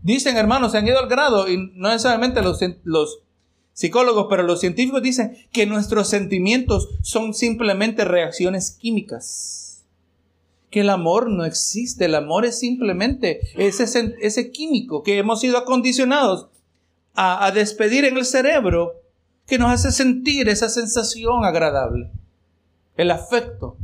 Dicen, 0.00 0.38
hermanos, 0.38 0.72
se 0.72 0.78
han 0.78 0.88
ido 0.88 0.98
al 0.98 1.10
grado, 1.10 1.46
y 1.46 1.58
no 1.74 1.90
necesariamente 1.90 2.40
los, 2.40 2.58
los 2.84 3.18
psicólogos, 3.74 4.28
pero 4.30 4.44
los 4.44 4.60
científicos 4.60 5.02
dicen 5.02 5.36
que 5.52 5.66
nuestros 5.66 6.08
sentimientos 6.08 6.88
son 7.02 7.34
simplemente 7.34 8.06
reacciones 8.06 8.70
químicas. 8.70 9.84
Que 10.70 10.80
el 10.80 10.88
amor 10.88 11.28
no 11.28 11.44
existe, 11.44 12.06
el 12.06 12.14
amor 12.14 12.46
es 12.46 12.58
simplemente 12.58 13.40
ese, 13.56 14.50
químico 14.52 15.02
que 15.02 15.18
hemos 15.18 15.40
sido 15.40 15.58
acondicionados 15.58 16.48
a 17.12 17.52
despedir 17.52 18.06
en 18.06 18.16
el 18.16 18.24
cerebro 18.24 18.94
que 19.46 19.58
nos 19.58 19.70
hace 19.70 19.92
sentir 19.92 20.48
esa 20.48 20.70
sensación 20.70 21.44
agradable 21.44 22.10
el 22.96 23.10
afecto. 23.10 23.76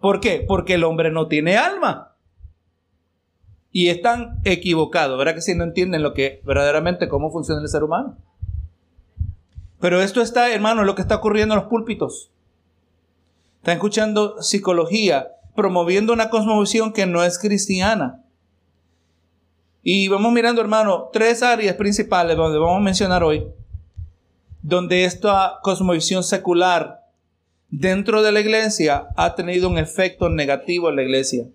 ¿Por 0.00 0.20
qué? 0.20 0.44
Porque 0.46 0.74
el 0.74 0.84
hombre 0.84 1.10
no 1.10 1.28
tiene 1.28 1.56
alma. 1.56 2.14
Y 3.72 3.88
están 3.88 4.40
equivocados, 4.44 5.18
¿verdad 5.18 5.34
que 5.34 5.40
si 5.40 5.54
no 5.54 5.64
entienden 5.64 6.02
lo 6.02 6.14
que 6.14 6.40
verdaderamente 6.44 7.08
cómo 7.08 7.32
funciona 7.32 7.60
el 7.60 7.68
ser 7.68 7.82
humano? 7.82 8.16
Pero 9.80 10.00
esto 10.00 10.20
está, 10.20 10.52
hermano, 10.52 10.84
lo 10.84 10.94
que 10.94 11.02
está 11.02 11.16
ocurriendo 11.16 11.54
en 11.54 11.60
los 11.60 11.68
púlpitos. 11.68 12.30
Están 13.56 13.74
escuchando 13.74 14.40
psicología, 14.42 15.28
promoviendo 15.56 16.12
una 16.12 16.30
cosmovisión 16.30 16.92
que 16.92 17.06
no 17.06 17.24
es 17.24 17.38
cristiana. 17.38 18.22
Y 19.82 20.08
vamos 20.08 20.32
mirando, 20.32 20.60
hermano, 20.60 21.10
tres 21.12 21.42
áreas 21.42 21.76
principales 21.76 22.36
donde 22.36 22.58
vamos 22.58 22.78
a 22.78 22.80
mencionar 22.80 23.24
hoy, 23.24 23.46
donde 24.62 25.04
esta 25.04 25.58
cosmovisión 25.62 26.22
secular 26.22 27.03
dentro 27.78 28.22
de 28.22 28.30
la 28.30 28.40
iglesia 28.40 29.08
ha 29.16 29.34
tenido 29.34 29.68
un 29.68 29.78
efecto 29.78 30.28
negativo 30.28 30.88
en 30.88 30.96
la 30.96 31.02
iglesia, 31.02 31.46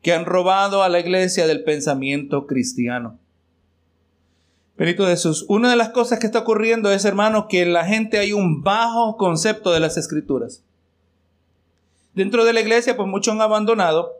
que 0.00 0.14
han 0.14 0.24
robado 0.24 0.82
a 0.82 0.88
la 0.88 1.00
iglesia 1.00 1.46
del 1.46 1.64
pensamiento 1.64 2.46
cristiano. 2.46 3.18
Benito 4.78 5.06
Jesús, 5.06 5.44
una 5.48 5.70
de 5.70 5.76
las 5.76 5.90
cosas 5.90 6.18
que 6.18 6.26
está 6.26 6.40
ocurriendo 6.40 6.90
es, 6.92 7.04
hermano, 7.04 7.46
que 7.48 7.62
en 7.62 7.72
la 7.72 7.84
gente 7.84 8.18
hay 8.18 8.32
un 8.32 8.62
bajo 8.62 9.16
concepto 9.16 9.72
de 9.72 9.80
las 9.80 9.96
escrituras. 9.96 10.62
Dentro 12.14 12.44
de 12.44 12.52
la 12.52 12.60
iglesia, 12.60 12.96
pues 12.96 13.08
muchos 13.08 13.34
han 13.34 13.40
abandonado 13.40 14.12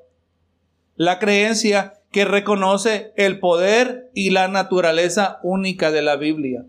la 0.97 1.19
creencia 1.19 1.95
que 2.11 2.25
reconoce 2.25 3.13
el 3.17 3.39
poder 3.39 4.11
y 4.15 4.31
la 4.31 4.49
naturaleza 4.49 5.39
única 5.43 5.91
de 5.91 6.03
la 6.03 6.17
Biblia. 6.17 6.67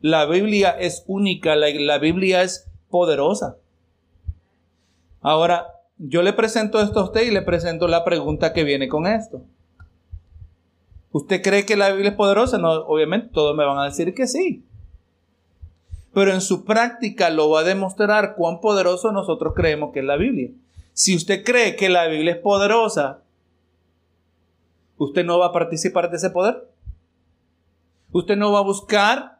La 0.00 0.26
Biblia 0.26 0.70
es 0.70 1.04
única, 1.06 1.54
la, 1.54 1.98
Biblia 1.98 2.42
es 2.42 2.71
poderosa. 2.92 3.56
Ahora, 5.22 5.66
yo 5.96 6.22
le 6.22 6.32
presento 6.32 6.80
esto 6.80 7.00
a 7.00 7.04
usted 7.04 7.22
y 7.22 7.30
le 7.30 7.42
presento 7.42 7.88
la 7.88 8.04
pregunta 8.04 8.52
que 8.52 8.62
viene 8.62 8.88
con 8.88 9.06
esto. 9.06 9.42
¿Usted 11.10 11.42
cree 11.42 11.64
que 11.64 11.76
la 11.76 11.90
Biblia 11.90 12.10
es 12.10 12.16
poderosa? 12.16 12.58
No, 12.58 12.70
obviamente 12.70 13.30
todos 13.32 13.56
me 13.56 13.64
van 13.64 13.78
a 13.78 13.84
decir 13.84 14.14
que 14.14 14.26
sí. 14.26 14.64
Pero 16.12 16.32
en 16.32 16.42
su 16.42 16.64
práctica 16.64 17.30
lo 17.30 17.50
va 17.50 17.60
a 17.60 17.64
demostrar 17.64 18.34
cuán 18.36 18.60
poderoso 18.60 19.10
nosotros 19.10 19.54
creemos 19.56 19.92
que 19.92 20.00
es 20.00 20.04
la 20.04 20.16
Biblia. 20.16 20.50
Si 20.92 21.16
usted 21.16 21.44
cree 21.44 21.76
que 21.76 21.88
la 21.88 22.06
Biblia 22.06 22.34
es 22.34 22.38
poderosa, 22.38 23.22
usted 24.98 25.24
no 25.24 25.38
va 25.38 25.46
a 25.46 25.52
participar 25.52 26.10
de 26.10 26.18
ese 26.18 26.30
poder. 26.30 26.68
Usted 28.12 28.36
no 28.36 28.52
va 28.52 28.58
a 28.58 28.62
buscar 28.62 29.31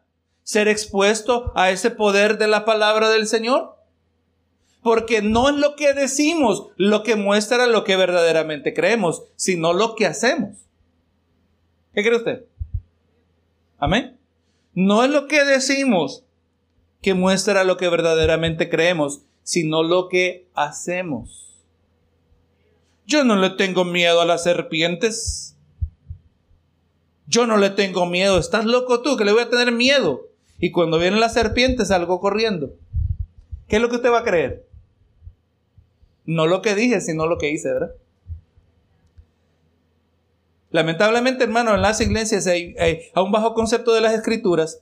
ser 0.43 0.67
expuesto 0.67 1.51
a 1.55 1.71
ese 1.71 1.91
poder 1.91 2.37
de 2.37 2.47
la 2.47 2.65
palabra 2.65 3.09
del 3.09 3.27
Señor. 3.27 3.75
Porque 4.81 5.21
no 5.21 5.49
es 5.49 5.55
lo 5.55 5.75
que 5.75 5.93
decimos 5.93 6.67
lo 6.75 7.03
que 7.03 7.15
muestra 7.15 7.67
lo 7.67 7.83
que 7.85 7.95
verdaderamente 7.95 8.73
creemos, 8.73 9.23
sino 9.35 9.71
lo 9.73 9.95
que 9.95 10.05
hacemos. 10.05 10.57
¿Qué 11.93 12.03
cree 12.03 12.17
usted? 12.17 12.45
Amén. 13.77 14.17
No 14.73 15.03
es 15.03 15.09
lo 15.09 15.27
que 15.27 15.45
decimos 15.45 16.23
que 17.01 17.13
muestra 17.13 17.63
lo 17.63 17.77
que 17.77 17.89
verdaderamente 17.89 18.69
creemos, 18.69 19.21
sino 19.43 19.83
lo 19.83 20.09
que 20.09 20.47
hacemos. 20.53 21.43
Yo 23.05 23.23
no 23.23 23.35
le 23.35 23.51
tengo 23.51 23.83
miedo 23.83 24.21
a 24.21 24.25
las 24.25 24.43
serpientes. 24.43 25.55
Yo 27.27 27.45
no 27.45 27.57
le 27.57 27.69
tengo 27.69 28.05
miedo. 28.05 28.39
¿Estás 28.39 28.65
loco 28.65 29.01
tú 29.01 29.17
que 29.17 29.25
le 29.25 29.33
voy 29.33 29.43
a 29.43 29.49
tener 29.49 29.71
miedo? 29.71 30.27
Y 30.59 30.71
cuando 30.71 30.99
viene 30.99 31.19
la 31.19 31.29
serpiente 31.29 31.85
salgo 31.85 32.19
corriendo. 32.19 32.73
¿Qué 33.67 33.77
es 33.77 33.81
lo 33.81 33.89
que 33.89 33.97
usted 33.97 34.11
va 34.11 34.19
a 34.19 34.23
creer? 34.23 34.65
No 36.25 36.47
lo 36.47 36.61
que 36.61 36.75
dije, 36.75 37.01
sino 37.01 37.27
lo 37.27 37.37
que 37.37 37.51
hice, 37.51 37.73
¿verdad? 37.73 37.91
Lamentablemente, 40.73 41.43
hermano, 41.43 41.75
en 41.75 41.81
las 41.81 42.01
iglesias 42.01 42.47
hay, 42.47 42.75
hay, 42.79 43.01
bajo 43.13 43.53
concepto 43.53 43.93
de 43.93 44.01
las 44.01 44.13
escrituras, 44.13 44.81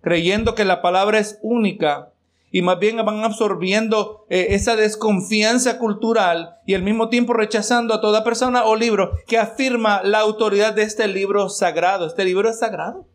creyendo 0.00 0.56
que 0.56 0.64
la 0.64 0.82
palabra 0.82 1.20
es 1.20 1.38
única 1.42 2.12
y 2.50 2.60
más 2.62 2.80
bien 2.80 2.96
van 2.96 3.22
absorbiendo 3.22 4.26
eh, 4.28 4.48
esa 4.50 4.74
desconfianza 4.74 5.78
cultural 5.78 6.56
y 6.66 6.74
al 6.74 6.82
mismo 6.82 7.08
tiempo 7.08 7.32
rechazando 7.34 7.94
a 7.94 8.00
toda 8.00 8.24
persona 8.24 8.64
o 8.64 8.74
libro 8.74 9.12
que 9.28 9.38
afirma 9.38 10.02
la 10.02 10.18
autoridad 10.18 10.74
de 10.74 10.82
este 10.82 11.06
libro 11.06 11.48
sagrado. 11.48 12.06
Este 12.06 12.24
libro 12.24 12.50
es 12.50 12.58
sagrado. 12.58 13.06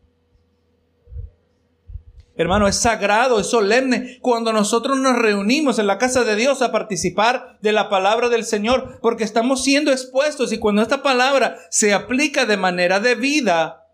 Hermano, 2.38 2.68
es 2.68 2.76
sagrado, 2.76 3.40
es 3.40 3.48
solemne 3.48 4.20
cuando 4.22 4.52
nosotros 4.52 4.96
nos 4.96 5.18
reunimos 5.18 5.80
en 5.80 5.88
la 5.88 5.98
casa 5.98 6.22
de 6.22 6.36
Dios 6.36 6.62
a 6.62 6.70
participar 6.70 7.58
de 7.60 7.72
la 7.72 7.88
palabra 7.88 8.28
del 8.28 8.44
Señor, 8.44 9.00
porque 9.02 9.24
estamos 9.24 9.64
siendo 9.64 9.90
expuestos 9.90 10.52
y 10.52 10.58
cuando 10.58 10.80
esta 10.80 11.02
palabra 11.02 11.58
se 11.68 11.92
aplica 11.92 12.46
de 12.46 12.56
manera 12.56 13.00
debida, 13.00 13.88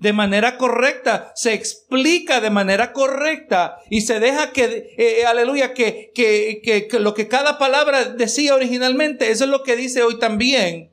de 0.00 0.12
manera 0.12 0.58
correcta, 0.58 1.30
se 1.36 1.54
explica 1.54 2.40
de 2.40 2.50
manera 2.50 2.92
correcta 2.92 3.76
y 3.88 4.00
se 4.00 4.18
deja 4.18 4.50
que, 4.50 4.64
eh, 4.64 5.20
eh, 5.20 5.26
aleluya, 5.26 5.72
que, 5.72 6.10
que, 6.12 6.88
que, 6.90 6.98
lo 6.98 7.14
que 7.14 7.28
cada 7.28 7.56
palabra 7.56 8.04
decía 8.04 8.56
originalmente, 8.56 9.30
eso 9.30 9.44
es 9.44 9.50
lo 9.50 9.62
que 9.62 9.76
dice 9.76 10.02
hoy 10.02 10.18
también. 10.18 10.90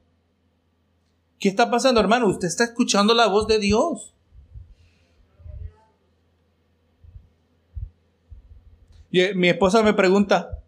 ¿Qué 1.39 1.49
está 1.49 1.71
pasando, 1.71 1.99
hermano? 1.99 2.27
Usted 2.27 2.47
está 2.47 2.65
escuchando 2.65 3.15
la 3.15 3.25
voz 3.25 3.47
de 3.47 3.57
Dios. 3.57 4.13
Y, 9.17 9.21
eh, 9.21 9.33
mi 9.33 9.49
esposa 9.49 9.81
me 9.81 9.95
pregunta, 9.95 10.59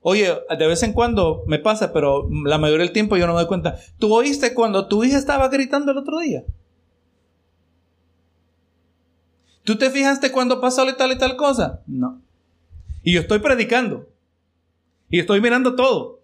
oye, 0.00 0.34
de 0.58 0.66
vez 0.66 0.82
en 0.82 0.94
cuando 0.94 1.44
me 1.46 1.58
pasa, 1.58 1.92
pero 1.92 2.26
la 2.44 2.56
mayoría 2.56 2.86
del 2.86 2.94
tiempo 2.94 3.18
yo 3.18 3.26
no 3.26 3.34
me 3.34 3.40
doy 3.40 3.48
cuenta. 3.48 3.78
¿Tú 3.98 4.14
oíste 4.14 4.54
cuando 4.54 4.88
tu 4.88 5.04
hija 5.04 5.18
estaba 5.18 5.48
gritando 5.48 5.92
el 5.92 5.98
otro 5.98 6.18
día? 6.20 6.42
¿Tú 9.62 9.76
te 9.76 9.90
fijaste 9.90 10.32
cuando 10.32 10.58
pasó 10.58 10.86
tal 10.96 11.12
y 11.12 11.18
tal 11.18 11.36
cosa? 11.36 11.82
No. 11.86 12.22
Y 13.02 13.12
yo 13.12 13.20
estoy 13.20 13.40
predicando. 13.40 14.08
Y 15.10 15.18
estoy 15.18 15.42
mirando 15.42 15.74
todo. 15.74 16.22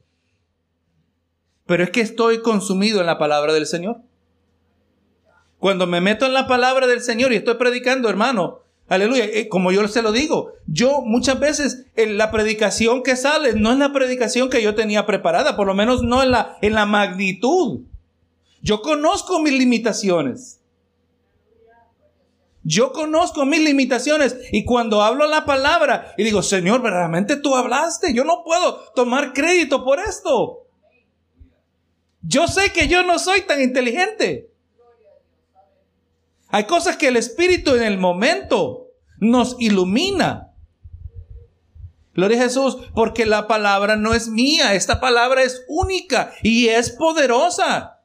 Pero 1.66 1.85
es 1.85 1.90
que 1.90 2.01
estoy 2.01 2.40
consumido 2.40 3.01
en 3.01 3.07
la 3.07 3.18
palabra 3.18 3.53
del 3.53 3.66
Señor. 3.66 4.01
Cuando 5.59 5.87
me 5.87 6.01
meto 6.01 6.25
en 6.25 6.33
la 6.33 6.47
palabra 6.47 6.87
del 6.87 7.03
Señor 7.03 7.35
y 7.35 7.37
estoy 7.37 7.57
predicando, 7.57 8.09
hermano, 8.09 8.63
aleluya, 8.88 9.25
eh, 9.25 9.49
como 9.49 9.73
yo 9.73 9.87
se 9.88 10.03
lo 10.03 10.12
digo, 10.12 10.53
yo 10.66 11.01
muchas 11.03 11.38
veces 11.40 11.87
en 11.97 12.18
la 12.18 12.31
predicación 12.31 13.03
que 13.03 13.16
sale 13.16 13.55
no 13.55 13.73
es 13.73 13.79
la 13.79 13.92
predicación 13.92 14.51
que 14.51 14.62
yo 14.62 14.75
tenía 14.75 15.07
preparada, 15.07 15.57
por 15.57 15.66
lo 15.66 15.75
menos 15.75 16.03
no 16.03 16.23
en 16.23 16.31
la, 16.31 16.57
en 16.62 16.75
la 16.75 16.87
magnitud. 16.87 17.81
Yo 18.62 18.83
conozco 18.83 19.40
mis 19.40 19.53
limitaciones. 19.53 20.61
Yo 22.66 22.92
conozco 22.92 23.44
mis 23.44 23.61
limitaciones 23.61 24.37
y 24.51 24.64
cuando 24.64 25.03
hablo 25.03 25.27
la 25.27 25.44
palabra 25.44 26.14
y 26.16 26.25
digo, 26.25 26.42
Señor, 26.42 26.81
verdaderamente 26.81 27.37
tú 27.37 27.55
hablaste, 27.55 28.14
yo 28.14 28.25
no 28.25 28.42
puedo 28.42 28.79
tomar 28.94 29.35
crédito 29.35 29.85
por 29.85 30.01
esto. 30.01 30.66
Yo 32.23 32.49
sé 32.49 32.73
que 32.73 32.88
yo 32.88 33.03
no 33.03 33.18
soy 33.18 33.42
tan 33.42 33.61
inteligente. 33.61 34.51
Hay 36.55 36.67
cosas 36.67 36.97
que 36.97 37.09
el 37.09 37.17
Espíritu 37.17 37.75
en 37.75 37.83
el 37.83 37.99
momento 37.99 38.93
nos 39.19 39.57
ilumina. 39.59 40.53
Gloria 42.14 42.38
a 42.38 42.43
Jesús, 42.45 42.79
porque 42.95 43.27
la 43.27 43.49
palabra 43.49 43.97
no 43.97 44.14
es 44.14 44.29
mía, 44.29 44.75
esta 44.75 45.01
palabra 45.01 45.43
es 45.43 45.64
única 45.67 46.33
y 46.45 46.69
es 46.69 46.90
poderosa. 46.90 48.03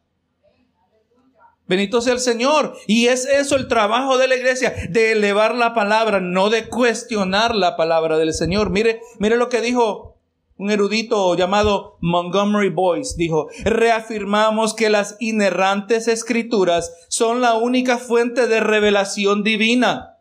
Benito 1.68 2.02
sea 2.02 2.14
el 2.14 2.20
Señor. 2.20 2.76
Y 2.88 3.10
es 3.10 3.28
eso 3.28 3.56
el 3.56 3.68
trabajo 3.68 4.18
de 4.18 4.28
la 4.28 4.36
iglesia, 4.36 4.74
de 4.90 5.12
elevar 5.12 5.54
la 5.54 5.76
palabra, 5.76 6.20
no 6.20 6.50
de 6.50 6.70
cuestionar 6.70 7.54
la 7.54 7.78
palabra 7.78 8.18
del 8.18 8.34
Señor. 8.34 8.72
Mire, 8.72 9.00
mire 9.20 9.38
lo 9.38 9.50
que 9.50 9.62
dijo 9.62 10.19
un 10.60 10.70
erudito 10.70 11.36
llamado 11.36 11.98
Montgomery 12.02 12.70
Boyce. 12.70 13.16
Dijo, 13.18 13.48
reafirmamos 13.64 14.74
que 14.74 14.90
las 14.90 15.16
inerrantes 15.20 16.08
escrituras 16.08 16.94
son 17.08 17.42
la 17.42 17.56
única 17.56 17.98
fuente 17.98 18.46
de 18.48 18.60
revelación 18.60 19.42
divina. 19.44 20.18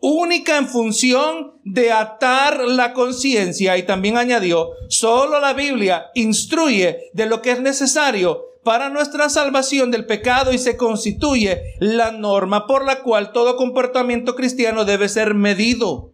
Única 0.00 0.56
en 0.56 0.66
función 0.66 1.52
de 1.64 1.92
atar 1.92 2.66
la 2.66 2.94
conciencia 2.94 3.76
y 3.76 3.84
también 3.84 4.16
añadió, 4.16 4.70
solo 4.88 5.38
la 5.38 5.52
Biblia 5.52 6.06
instruye 6.14 7.10
de 7.12 7.26
lo 7.26 7.42
que 7.42 7.52
es 7.52 7.60
necesario 7.60 8.46
para 8.64 8.88
nuestra 8.88 9.28
salvación 9.28 9.90
del 9.90 10.06
pecado 10.06 10.52
y 10.52 10.58
se 10.58 10.78
constituye 10.78 11.74
la 11.78 12.10
norma 12.10 12.66
por 12.66 12.86
la 12.86 13.02
cual 13.02 13.32
todo 13.32 13.56
comportamiento 13.56 14.34
cristiano 14.34 14.86
debe 14.86 15.10
ser 15.10 15.34
medido. 15.34 16.10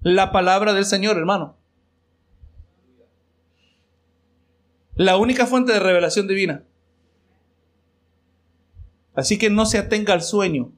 La 0.00 0.32
palabra 0.32 0.72
del 0.72 0.86
Señor, 0.86 1.16
hermano. 1.16 1.56
La 4.96 5.16
única 5.16 5.46
fuente 5.46 5.72
de 5.72 5.80
revelación 5.80 6.26
divina. 6.26 6.64
Así 9.14 9.38
que 9.38 9.48
no 9.50 9.64
se 9.64 9.78
atenga 9.78 10.12
al 10.12 10.22
sueño. 10.22 10.72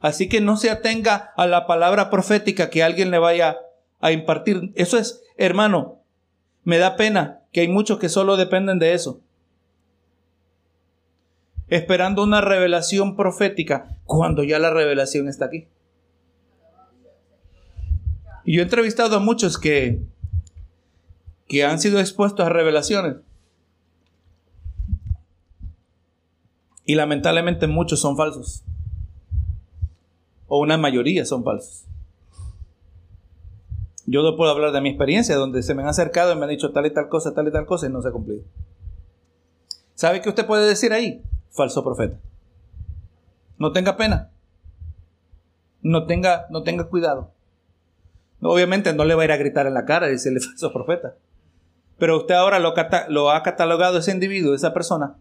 Así 0.00 0.28
que 0.28 0.40
no 0.40 0.56
se 0.56 0.70
atenga 0.70 1.32
a 1.36 1.46
la 1.46 1.66
palabra 1.66 2.10
profética 2.10 2.70
que 2.70 2.82
alguien 2.82 3.10
le 3.10 3.18
vaya 3.18 3.58
a 4.00 4.12
impartir. 4.12 4.72
Eso 4.74 4.98
es, 4.98 5.22
hermano, 5.36 6.00
me 6.64 6.78
da 6.78 6.96
pena 6.96 7.42
que 7.52 7.60
hay 7.60 7.68
muchos 7.68 7.98
que 7.98 8.08
solo 8.08 8.36
dependen 8.36 8.78
de 8.78 8.94
eso. 8.94 9.20
esperando 11.68 12.22
una 12.22 12.40
revelación 12.40 13.16
profética 13.16 13.98
cuando 14.04 14.44
ya 14.44 14.58
la 14.58 14.70
revelación 14.70 15.28
está 15.28 15.46
aquí. 15.46 15.66
Y 18.44 18.54
yo 18.54 18.60
he 18.60 18.64
entrevistado 18.64 19.16
a 19.16 19.20
muchos 19.20 19.58
que, 19.58 20.00
que 21.48 21.64
han 21.64 21.78
sido 21.78 22.00
expuestos 22.00 22.44
a 22.44 22.48
revelaciones. 22.48 23.16
Y 26.84 26.94
lamentablemente 26.94 27.66
muchos 27.66 28.00
son 28.00 28.16
falsos. 28.16 28.64
O 30.46 30.60
una 30.60 30.76
mayoría 30.76 31.24
son 31.24 31.44
falsos. 31.44 31.84
Yo 34.06 34.22
no 34.22 34.36
puedo 34.36 34.52
hablar 34.52 34.70
de 34.70 34.80
mi 34.80 34.90
experiencia, 34.90 35.34
donde 35.34 35.64
se 35.64 35.74
me 35.74 35.82
han 35.82 35.88
acercado 35.88 36.32
y 36.32 36.36
me 36.36 36.44
han 36.44 36.50
dicho 36.50 36.70
tal 36.70 36.86
y 36.86 36.94
tal 36.94 37.08
cosa, 37.08 37.34
tal 37.34 37.48
y 37.48 37.52
tal 37.52 37.66
cosa, 37.66 37.86
y 37.86 37.90
no 37.90 38.00
se 38.00 38.08
ha 38.08 38.12
cumplido. 38.12 38.44
¿Sabe 39.94 40.20
qué 40.20 40.28
usted 40.28 40.46
puede 40.46 40.68
decir 40.68 40.92
ahí? 40.92 41.22
Falso 41.50 41.82
profeta. 41.82 42.16
No 43.58 43.72
tenga 43.72 43.96
pena. 43.96 44.30
No 45.82 46.06
tenga, 46.06 46.46
no 46.50 46.62
tenga 46.62 46.84
cuidado. 46.84 47.32
Obviamente 48.40 48.92
no 48.92 49.04
le 49.04 49.14
va 49.14 49.22
a 49.22 49.24
ir 49.24 49.32
a 49.32 49.36
gritar 49.38 49.66
en 49.66 49.74
la 49.74 49.84
cara 49.84 50.06
y 50.06 50.12
decirle 50.12 50.40
falso 50.50 50.72
profeta. 50.72 51.16
Pero 51.98 52.18
usted 52.18 52.34
ahora 52.34 52.58
lo, 52.58 53.30
ha 53.30 53.42
catalogado 53.42 53.98
ese 53.98 54.12
individuo, 54.12 54.54
esa 54.54 54.74
persona, 54.74 55.14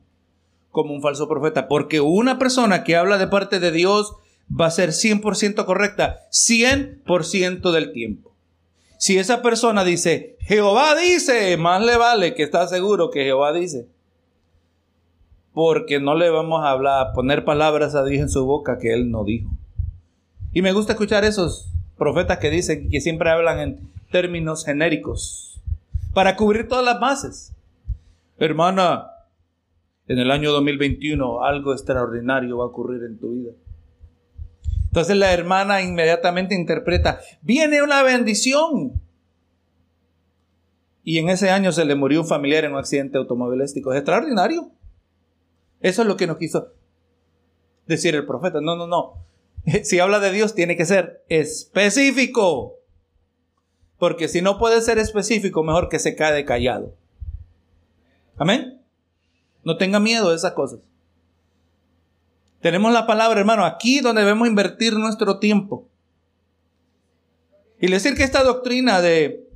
como 0.71 0.93
un 0.93 1.01
falso 1.01 1.27
profeta. 1.27 1.67
Porque 1.67 2.01
una 2.01 2.37
persona 2.37 2.83
que 2.83 2.95
habla 2.95 3.17
de 3.17 3.27
parte 3.27 3.59
de 3.59 3.71
Dios 3.71 4.13
va 4.49 4.67
a 4.67 4.71
ser 4.71 4.89
100% 4.89 5.65
correcta 5.65 6.19
100% 6.31 7.71
del 7.71 7.93
tiempo. 7.93 8.33
Si 8.97 9.17
esa 9.17 9.41
persona 9.41 9.83
dice, 9.83 10.37
Jehová 10.41 10.95
dice, 10.95 11.55
más 11.57 11.83
le 11.83 11.97
vale 11.97 12.33
que 12.33 12.43
está 12.43 12.67
seguro 12.67 13.09
que 13.09 13.23
Jehová 13.23 13.53
dice. 13.53 13.87
Porque 15.53 15.99
no 15.99 16.15
le 16.15 16.29
vamos 16.29 16.63
a 16.63 16.71
hablar, 16.71 17.07
a 17.07 17.13
poner 17.13 17.45
palabras 17.45 17.95
a 17.95 18.03
Dios 18.03 18.21
en 18.21 18.29
su 18.29 18.45
boca 18.45 18.77
que 18.77 18.93
Él 18.93 19.11
no 19.11 19.23
dijo. 19.23 19.49
Y 20.51 20.61
me 20.61 20.73
gusta 20.73 20.93
escuchar 20.93 21.23
esos 21.23 21.69
profetas 21.97 22.39
que 22.39 22.49
dicen 22.49 22.89
que 22.89 22.99
siempre 22.99 23.29
hablan 23.29 23.59
en 23.59 23.79
términos 24.11 24.65
genéricos 24.65 25.44
para 26.15 26.37
cubrir 26.37 26.69
todas 26.69 26.85
las 26.85 26.97
bases. 26.97 27.53
Hermana, 28.37 29.11
en 30.07 30.17
el 30.17 30.31
año 30.31 30.53
2021 30.53 31.43
algo 31.43 31.73
extraordinario 31.73 32.57
va 32.57 32.63
a 32.63 32.67
ocurrir 32.67 33.03
en 33.03 33.19
tu 33.19 33.33
vida. 33.33 33.51
Entonces 34.85 35.17
la 35.17 35.33
hermana 35.33 35.81
inmediatamente 35.81 36.55
interpreta, 36.55 37.19
viene 37.41 37.83
una 37.83 38.01
bendición. 38.01 38.93
Y 41.03 41.17
en 41.17 41.27
ese 41.27 41.49
año 41.49 41.73
se 41.73 41.83
le 41.83 41.95
murió 41.95 42.21
un 42.21 42.27
familiar 42.27 42.63
en 42.63 42.71
un 42.71 42.79
accidente 42.79 43.17
automovilístico. 43.17 43.91
Es 43.91 43.99
extraordinario. 43.99 44.71
Eso 45.81 46.01
es 46.03 46.07
lo 46.07 46.15
que 46.15 46.27
nos 46.27 46.37
quiso 46.37 46.71
decir 47.87 48.15
el 48.15 48.25
profeta. 48.25 48.61
No, 48.61 48.77
no, 48.77 48.87
no. 48.87 49.25
Si 49.83 49.99
habla 49.99 50.21
de 50.21 50.31
Dios 50.31 50.55
tiene 50.55 50.77
que 50.77 50.85
ser 50.85 51.25
específico. 51.27 52.74
Porque 53.97 54.27
si 54.27 54.41
no 54.41 54.57
puede 54.57 54.81
ser 54.81 54.97
específico, 54.97 55.63
mejor 55.63 55.89
que 55.89 55.99
se 55.99 56.15
quede 56.15 56.43
callado. 56.45 56.93
Amén. 58.37 58.81
No 59.63 59.77
tenga 59.77 59.99
miedo 59.99 60.29
de 60.29 60.35
esas 60.35 60.53
cosas. 60.53 60.79
Tenemos 62.61 62.91
la 62.91 63.05
palabra, 63.07 63.39
hermano, 63.39 63.63
aquí 63.63 63.99
donde 63.99 64.21
debemos 64.21 64.47
invertir 64.47 64.93
nuestro 64.93 65.39
tiempo. 65.39 65.87
Y 67.79 67.87
decir 67.87 68.15
que 68.15 68.23
esta 68.23 68.43
doctrina 68.43 69.01
de, 69.01 69.47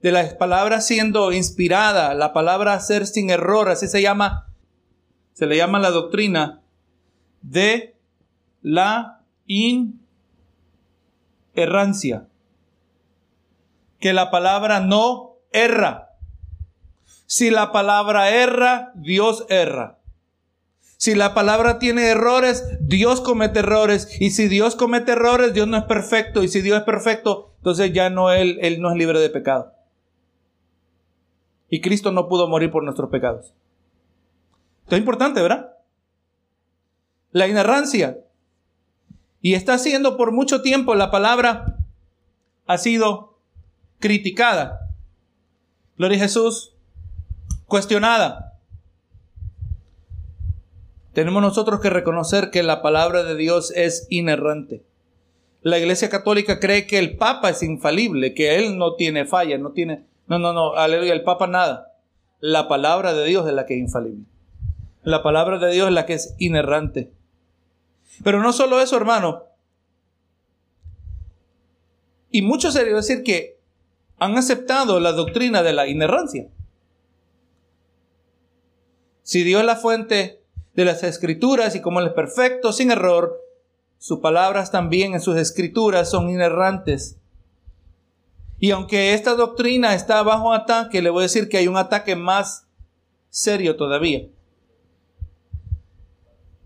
de 0.00 0.12
las 0.12 0.34
palabras 0.34 0.86
siendo 0.86 1.32
inspirada, 1.32 2.14
la 2.14 2.32
palabra 2.32 2.78
ser 2.80 3.06
sin 3.06 3.30
error, 3.30 3.68
así 3.70 3.88
se 3.88 4.02
llama, 4.02 4.52
se 5.32 5.46
le 5.46 5.56
llama 5.56 5.78
la 5.78 5.90
doctrina 5.90 6.60
de 7.40 7.96
la 8.62 9.22
inerrancia. 11.54 12.26
Que 14.02 14.12
la 14.12 14.30
palabra 14.30 14.80
no 14.80 15.38
erra. 15.52 16.16
Si 17.26 17.50
la 17.50 17.72
palabra 17.72 18.30
erra, 18.30 18.90
Dios 18.96 19.46
erra. 19.48 20.00
Si 20.96 21.14
la 21.14 21.34
palabra 21.34 21.78
tiene 21.78 22.08
errores, 22.08 22.78
Dios 22.80 23.20
comete 23.20 23.60
errores. 23.60 24.20
Y 24.20 24.32
si 24.32 24.48
Dios 24.48 24.76
comete 24.76 25.12
errores, 25.12 25.54
Dios 25.54 25.68
no 25.68 25.76
es 25.76 25.84
perfecto. 25.84 26.42
Y 26.42 26.48
si 26.48 26.62
Dios 26.62 26.78
es 26.78 26.84
perfecto, 26.84 27.54
entonces 27.58 27.92
ya 27.92 28.10
no 28.10 28.32
él, 28.32 28.58
él 28.60 28.80
no 28.80 28.90
es 28.90 28.96
libre 28.96 29.20
de 29.20 29.30
pecado. 29.30 29.72
Y 31.70 31.80
Cristo 31.80 32.10
no 32.10 32.28
pudo 32.28 32.48
morir 32.48 32.72
por 32.72 32.82
nuestros 32.82 33.08
pecados. 33.08 33.54
Esto 34.82 34.96
es 34.96 35.00
importante, 35.00 35.40
¿verdad? 35.40 35.74
La 37.30 37.46
inerrancia. 37.46 38.18
Y 39.40 39.54
está 39.54 39.78
siendo 39.78 40.16
por 40.16 40.32
mucho 40.32 40.60
tiempo 40.60 40.94
la 40.96 41.10
palabra 41.12 41.78
ha 42.66 42.78
sido 42.78 43.31
criticada. 44.02 44.90
Gloria 45.96 46.18
a 46.18 46.22
Jesús. 46.22 46.74
Cuestionada. 47.66 48.58
Tenemos 51.14 51.40
nosotros 51.40 51.80
que 51.80 51.88
reconocer 51.88 52.50
que 52.50 52.62
la 52.62 52.82
palabra 52.82 53.22
de 53.22 53.36
Dios 53.36 53.72
es 53.74 54.06
inerrante. 54.10 54.84
La 55.62 55.78
Iglesia 55.78 56.10
Católica 56.10 56.58
cree 56.58 56.86
que 56.86 56.98
el 56.98 57.16
Papa 57.16 57.48
es 57.50 57.62
infalible, 57.62 58.34
que 58.34 58.56
él 58.56 58.76
no 58.76 58.96
tiene 58.96 59.24
falla, 59.24 59.56
no 59.56 59.72
tiene... 59.72 60.04
No, 60.26 60.38
no, 60.38 60.52
no, 60.52 60.74
aleluya, 60.74 61.12
el 61.12 61.22
Papa 61.22 61.46
nada. 61.46 61.92
La 62.40 62.66
palabra 62.66 63.12
de 63.12 63.24
Dios 63.26 63.46
es 63.46 63.54
la 63.54 63.64
que 63.64 63.74
es 63.74 63.80
infalible. 63.80 64.24
La 65.02 65.22
palabra 65.22 65.58
de 65.58 65.72
Dios 65.72 65.88
es 65.88 65.94
la 65.94 66.06
que 66.06 66.14
es 66.14 66.34
inerrante. 66.38 67.12
Pero 68.24 68.42
no 68.42 68.52
solo 68.52 68.80
eso, 68.80 68.96
hermano. 68.96 69.44
Y 72.30 72.42
muchos 72.42 72.72
se 72.72 72.84
debe 72.84 72.96
decir 72.96 73.22
que 73.22 73.61
han 74.22 74.38
aceptado 74.38 75.00
la 75.00 75.12
doctrina 75.12 75.62
de 75.62 75.72
la 75.72 75.88
inerrancia. 75.88 76.48
Si 79.22 79.42
Dios 79.42 79.60
es 79.60 79.66
la 79.66 79.76
fuente 79.76 80.42
de 80.74 80.84
las 80.84 81.02
escrituras 81.02 81.74
y 81.74 81.80
como 81.80 82.00
Él 82.00 82.08
es 82.08 82.12
perfecto, 82.12 82.72
sin 82.72 82.90
error, 82.90 83.40
sus 83.98 84.20
palabras 84.20 84.70
también 84.70 85.14
en 85.14 85.20
sus 85.20 85.36
escrituras 85.36 86.10
son 86.10 86.30
inerrantes. 86.30 87.18
Y 88.58 88.70
aunque 88.70 89.14
esta 89.14 89.34
doctrina 89.34 89.94
está 89.94 90.22
bajo 90.22 90.52
ataque, 90.52 91.02
le 91.02 91.10
voy 91.10 91.22
a 91.22 91.22
decir 91.24 91.48
que 91.48 91.58
hay 91.58 91.66
un 91.66 91.76
ataque 91.76 92.14
más 92.14 92.68
serio 93.28 93.76
todavía. 93.76 94.28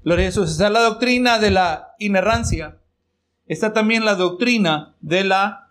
Gloria 0.04 0.26
a 0.26 0.28
Jesús. 0.28 0.50
Está 0.50 0.68
la 0.68 0.82
doctrina 0.82 1.38
de 1.38 1.50
la 1.50 1.94
inerrancia. 1.98 2.78
Está 3.46 3.72
también 3.72 4.04
la 4.04 4.14
doctrina 4.14 4.94
de 5.00 5.24
la 5.24 5.65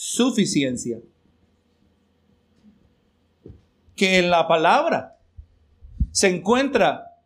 suficiencia. 0.00 1.00
Que 3.96 4.20
en 4.20 4.30
la 4.30 4.46
palabra 4.46 5.16
se 6.12 6.28
encuentra 6.28 7.16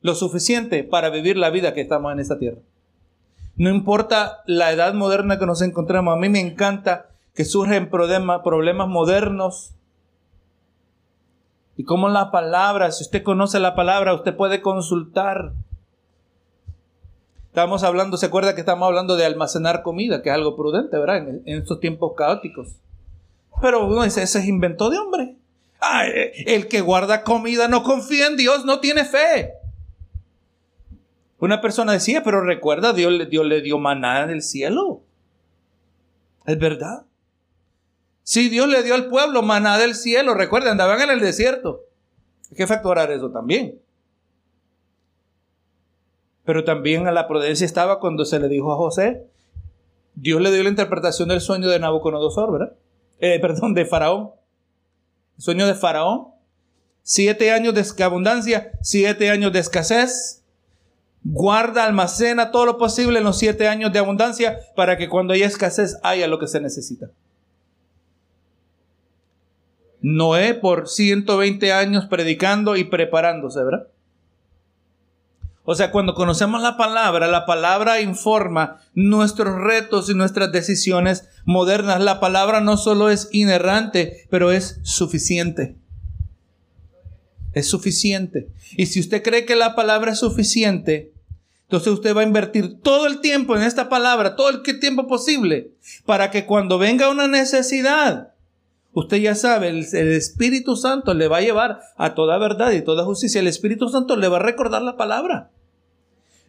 lo 0.00 0.16
suficiente 0.16 0.82
para 0.82 1.08
vivir 1.08 1.36
la 1.36 1.50
vida 1.50 1.74
que 1.74 1.80
estamos 1.80 2.12
en 2.12 2.18
esta 2.18 2.36
tierra. 2.36 2.58
No 3.54 3.70
importa 3.70 4.42
la 4.46 4.72
edad 4.72 4.92
moderna 4.94 5.38
que 5.38 5.46
nos 5.46 5.62
encontramos, 5.62 6.14
a 6.14 6.18
mí 6.18 6.28
me 6.28 6.40
encanta 6.40 7.10
que 7.32 7.44
surgen 7.44 7.90
problemas, 7.90 8.40
problemas 8.42 8.88
modernos. 8.88 9.76
Y 11.76 11.84
como 11.84 12.08
la 12.08 12.32
palabra, 12.32 12.90
si 12.90 13.04
usted 13.04 13.22
conoce 13.22 13.60
la 13.60 13.76
palabra, 13.76 14.14
usted 14.14 14.34
puede 14.34 14.62
consultar. 14.62 15.52
Estamos 17.58 17.82
hablando, 17.82 18.16
se 18.16 18.26
acuerda 18.26 18.54
que 18.54 18.60
estamos 18.60 18.86
hablando 18.86 19.16
de 19.16 19.24
almacenar 19.24 19.82
comida, 19.82 20.22
que 20.22 20.28
es 20.28 20.34
algo 20.36 20.54
prudente, 20.54 20.96
¿verdad? 20.96 21.16
En, 21.16 21.42
estos 21.44 21.80
tiempos 21.80 22.12
caóticos. 22.16 22.68
Pero 23.60 23.84
bueno, 23.86 24.04
ese, 24.04 24.22
ese 24.22 24.38
es 24.38 24.46
invento 24.46 24.90
de 24.90 24.98
hombre 24.98 25.34
el 26.46 26.68
que 26.68 26.80
guarda 26.80 27.22
comida 27.22 27.68
no 27.68 27.82
confía 27.82 28.26
en 28.26 28.36
Dios, 28.36 28.64
no 28.64 28.80
tiene 28.80 29.04
fe. 29.04 29.54
Una 31.38 31.60
persona 31.60 31.92
decía, 31.92 32.22
pero 32.22 32.42
recuerda, 32.42 32.92
Dios, 32.92 33.28
Dios 33.30 33.46
le 33.46 33.60
dio 33.60 33.78
maná 33.78 34.26
del 34.26 34.42
cielo. 34.42 35.02
Es 36.46 36.58
verdad. 36.58 37.06
Si 38.22 38.48
Dios 38.48 38.68
le 38.68 38.82
dio 38.82 38.94
al 38.94 39.08
pueblo 39.08 39.42
maná 39.42 39.78
del 39.78 39.94
cielo, 39.94 40.34
recuerden, 40.34 40.72
andaban 40.72 41.00
en 41.00 41.10
el 41.10 41.20
desierto. 41.20 41.84
Hay 42.50 42.56
que 42.56 42.66
facturar 42.66 43.10
eso 43.10 43.30
también. 43.30 43.80
Pero 46.48 46.64
también 46.64 47.06
a 47.06 47.12
la 47.12 47.28
prudencia 47.28 47.66
estaba 47.66 48.00
cuando 48.00 48.24
se 48.24 48.40
le 48.40 48.48
dijo 48.48 48.72
a 48.72 48.76
José, 48.76 49.26
Dios 50.14 50.40
le 50.40 50.50
dio 50.50 50.62
la 50.62 50.70
interpretación 50.70 51.28
del 51.28 51.42
sueño 51.42 51.68
de 51.68 51.78
Nabucodonosor, 51.78 52.50
¿verdad? 52.50 52.72
Eh, 53.18 53.38
perdón, 53.42 53.74
de 53.74 53.84
Faraón 53.84 54.30
sueño 55.36 55.66
de 55.66 55.74
Faraón, 55.74 56.28
siete 57.02 57.52
años 57.52 57.74
de 57.74 58.02
abundancia, 58.02 58.72
siete 58.80 59.28
años 59.28 59.52
de 59.52 59.58
escasez. 59.58 60.42
Guarda, 61.22 61.84
almacena 61.84 62.50
todo 62.50 62.64
lo 62.64 62.78
posible 62.78 63.18
en 63.18 63.24
los 63.24 63.38
siete 63.38 63.68
años 63.68 63.92
de 63.92 63.98
abundancia 63.98 64.58
para 64.74 64.96
que 64.96 65.10
cuando 65.10 65.34
haya 65.34 65.44
escasez 65.44 65.98
haya 66.02 66.28
lo 66.28 66.38
que 66.38 66.46
se 66.46 66.62
necesita. 66.62 67.10
Noé 70.00 70.54
por 70.54 70.88
120 70.88 71.74
años 71.74 72.06
predicando 72.06 72.74
y 72.74 72.84
preparándose, 72.84 73.62
¿verdad? 73.62 73.88
O 75.70 75.74
sea, 75.74 75.90
cuando 75.90 76.14
conocemos 76.14 76.62
la 76.62 76.78
palabra, 76.78 77.26
la 77.28 77.44
palabra 77.44 78.00
informa 78.00 78.80
nuestros 78.94 79.54
retos 79.54 80.08
y 80.08 80.14
nuestras 80.14 80.50
decisiones 80.50 81.28
modernas. 81.44 82.00
La 82.00 82.20
palabra 82.20 82.62
no 82.62 82.78
solo 82.78 83.10
es 83.10 83.28
inerrante, 83.32 84.26
pero 84.30 84.50
es 84.50 84.80
suficiente. 84.82 85.76
Es 87.52 87.68
suficiente. 87.68 88.48
Y 88.78 88.86
si 88.86 88.98
usted 88.98 89.22
cree 89.22 89.44
que 89.44 89.56
la 89.56 89.74
palabra 89.74 90.12
es 90.12 90.20
suficiente, 90.20 91.12
entonces 91.64 91.92
usted 91.92 92.16
va 92.16 92.22
a 92.22 92.26
invertir 92.26 92.80
todo 92.80 93.06
el 93.06 93.20
tiempo 93.20 93.54
en 93.54 93.62
esta 93.62 93.90
palabra, 93.90 94.36
todo 94.36 94.48
el 94.48 94.62
tiempo 94.80 95.06
posible, 95.06 95.72
para 96.06 96.30
que 96.30 96.46
cuando 96.46 96.78
venga 96.78 97.10
una 97.10 97.28
necesidad, 97.28 98.32
usted 98.94 99.18
ya 99.18 99.34
sabe, 99.34 99.68
el, 99.68 99.86
el, 99.92 100.12
Espíritu 100.12 100.76
Santo 100.76 101.12
le 101.12 101.28
va 101.28 101.36
a 101.36 101.42
llevar 101.42 101.80
a 101.98 102.14
toda 102.14 102.38
verdad 102.38 102.72
y 102.72 102.80
toda 102.80 103.04
justicia. 103.04 103.42
El 103.42 103.48
Espíritu 103.48 103.90
Santo 103.90 104.16
le 104.16 104.28
va 104.28 104.38
a 104.38 104.40
recordar 104.40 104.80
la 104.80 104.96
palabra. 104.96 105.50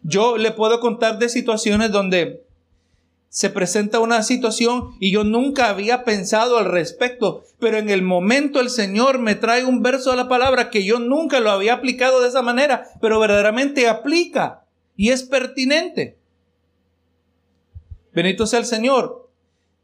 Yo 0.04 0.38
le 0.38 0.52
puedo 0.52 0.80
contar 0.80 1.20
de 1.20 1.30
situaciones 1.30 1.92
donde 1.92 2.44
se 3.30 3.52
presenta 3.52 4.00
una 4.00 4.24
situación 4.24 4.96
y 5.00 5.12
yo 5.12 5.24
nunca 5.24 5.70
había 5.70 6.04
pensado 6.04 6.58
al 6.58 6.66
respecto, 6.66 7.44
pero 7.60 7.78
en 7.78 7.90
el 7.90 8.02
momento 8.02 8.60
el 8.60 8.70
Señor 8.70 9.20
me 9.20 9.36
trae 9.36 9.66
un 9.66 9.84
verso 9.84 10.12
de 10.12 10.18
la 10.18 10.28
palabra 10.28 10.72
que 10.72 10.84
yo 10.84 11.00
nunca 11.00 11.40
lo 11.40 11.52
había 11.52 11.74
aplicado 11.74 12.22
de 12.22 12.30
esa 12.30 12.42
manera, 12.42 12.86
pero 13.00 13.20
verdaderamente 13.20 13.88
aplica 13.88 14.66
y 14.96 15.10
es 15.10 15.24
pertinente. 15.24 16.18
Bendito 18.14 18.48
sea 18.48 18.60
el 18.60 18.66
Señor. 18.66 19.30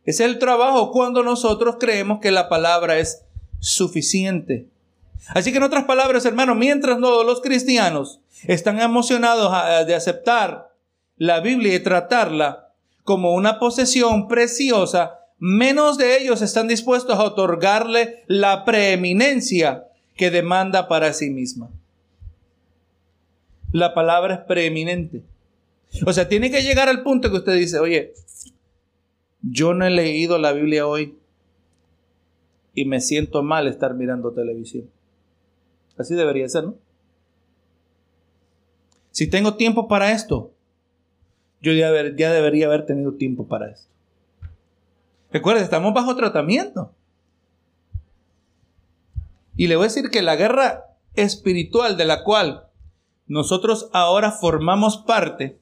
Es 0.06 0.20
el 0.20 0.40
trabajo 0.40 0.92
cuando 0.92 1.24
nosotros 1.24 1.78
creemos 1.80 2.20
que 2.22 2.32
la 2.32 2.50
palabra 2.50 2.98
es 2.98 3.24
suficiente. 3.60 4.68
Así 5.30 5.52
que 5.52 5.58
en 5.58 5.64
otras 5.64 5.86
palabras, 5.86 6.26
hermanos, 6.26 6.58
mientras 6.58 7.00
todos 7.00 7.26
los 7.26 7.42
cristianos 7.42 8.20
están 8.44 8.80
emocionados 8.80 9.52
de 9.88 9.96
aceptar 9.96 10.74
la 11.18 11.40
Biblia 11.40 11.76
y 11.76 11.80
tratarla 11.80 12.74
como 13.04 13.34
una 13.34 13.60
posesión 13.60 14.28
preciosa, 14.28 15.20
menos 15.38 15.98
de 15.98 16.18
ellos 16.18 16.42
están 16.42 16.68
dispuestos 16.68 17.18
a 17.18 17.24
otorgarle 17.24 18.24
la 18.28 18.66
preeminencia 18.66 19.86
que 20.16 20.32
demanda 20.32 20.88
para 20.88 21.14
sí 21.14 21.30
misma. 21.30 21.70
La 23.72 23.94
palabra 23.94 24.36
es 24.36 24.40
preeminente. 24.42 25.24
O 26.06 26.14
sea, 26.14 26.28
tiene 26.28 26.50
que 26.50 26.64
llegar 26.64 26.90
al 26.90 27.04
punto 27.04 27.30
que 27.30 27.38
usted 27.38 27.54
dice, 27.54 27.80
oye, 27.80 28.14
yo 29.42 29.74
no 29.74 29.86
he 29.86 29.92
leído 29.92 30.38
la 30.38 30.52
Biblia 30.54 30.88
hoy 30.88 31.16
y 32.74 32.86
me 32.86 33.00
siento 33.00 33.44
mal 33.44 33.68
estar 33.68 33.94
mirando 33.94 34.32
televisión. 34.32 34.90
Así 35.98 36.16
debería 36.16 36.50
ser, 36.50 36.66
¿no? 36.66 36.76
Si 39.16 39.28
tengo 39.28 39.56
tiempo 39.56 39.88
para 39.88 40.12
esto, 40.12 40.52
yo 41.62 41.72
ya, 41.72 41.90
debería 41.90 42.66
haber 42.66 42.86
tenido 42.86 43.14
tiempo 43.14 43.48
para 43.48 43.72
esto. 43.72 43.88
Recuerden, 45.32 45.64
estamos 45.64 45.94
bajo 45.94 46.18
tratamiento. 46.18 46.92
Y 49.56 49.68
le 49.68 49.78
voy 49.78 49.86
a 49.86 49.88
decir 49.88 50.10
que 50.10 50.22
la 50.22 50.36
guerra 50.36 50.98
espiritual 51.14 51.96
de 51.96 52.04
la 52.04 52.26
cual 52.26 52.68
nosotros 53.26 53.90
ahora 53.94 54.32
formamos 54.32 54.98
parte, 54.98 55.60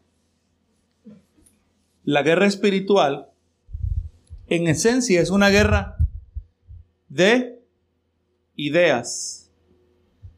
la 2.06 2.24
guerra 2.24 2.48
espiritual, 2.48 3.30
en 4.48 4.68
esencia 4.68 5.22
es 5.22 5.30
una 5.30 5.50
guerra 5.50 5.98
de 7.08 7.62
ideas. 8.56 9.52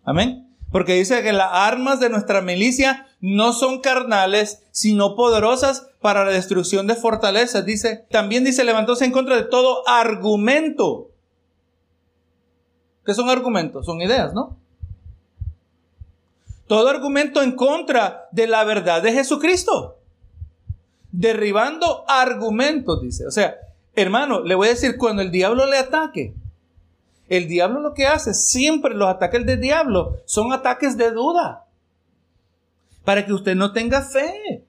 Amén. 0.04 0.44
Porque 0.71 0.93
dice 0.93 1.23
que 1.23 1.32
las 1.32 1.49
armas 1.51 1.99
de 1.99 2.10
nuestra 2.10 2.41
milicia 2.41 3.08
no 3.21 3.54
son 3.54 3.82
carnales, 3.82 4.63
sino 4.71 5.15
poderosas 5.15 5.88
para 6.01 6.25
la 6.25 6.32
destrucción 6.32 6.86
de 6.88 6.95
fortalezas. 6.95 7.65
Dice, 7.65 8.06
también 8.12 8.43
dice, 8.43 8.63
levantóse 8.63 9.06
en 9.06 9.12
contra 9.12 9.36
de 9.36 9.43
todo 9.43 9.88
argumento. 9.88 11.10
¿Qué 13.06 13.13
son 13.13 13.30
argumentos? 13.30 13.86
Son 13.86 14.01
ideas, 14.01 14.34
¿no? 14.34 14.58
Todo 16.67 16.89
argumento 16.89 17.41
en 17.41 17.56
contra 17.56 18.28
de 18.32 18.47
la 18.47 18.63
verdad 18.63 19.01
de 19.01 19.13
Jesucristo. 19.13 19.99
Derribando 21.12 22.04
argumentos, 22.08 23.01
dice. 23.01 23.28
O 23.28 23.32
sea, 23.32 23.56
hermano, 23.95 24.41
le 24.41 24.56
voy 24.56 24.67
a 24.67 24.71
decir, 24.71 24.97
cuando 24.97 25.21
el 25.21 25.32
diablo 25.32 25.67
le 25.67 25.78
ataque, 25.78 26.34
el 27.27 27.47
diablo 27.47 27.79
lo 27.79 27.93
que 27.93 28.05
hace, 28.05 28.33
siempre 28.33 28.93
los 28.93 29.07
ataques 29.09 29.45
del 29.45 29.59
diablo 29.59 30.17
son 30.25 30.53
ataques 30.53 30.97
de 30.97 31.11
duda. 31.11 31.65
Para 33.03 33.25
que 33.25 33.33
usted 33.33 33.55
no 33.55 33.71
tenga 33.71 34.01
fe. 34.01 34.63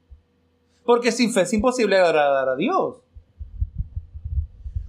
Porque 0.84 1.12
sin 1.12 1.32
fe 1.32 1.42
es 1.42 1.52
imposible 1.52 1.98
agradar 1.98 2.48
a 2.48 2.56
Dios. 2.56 2.96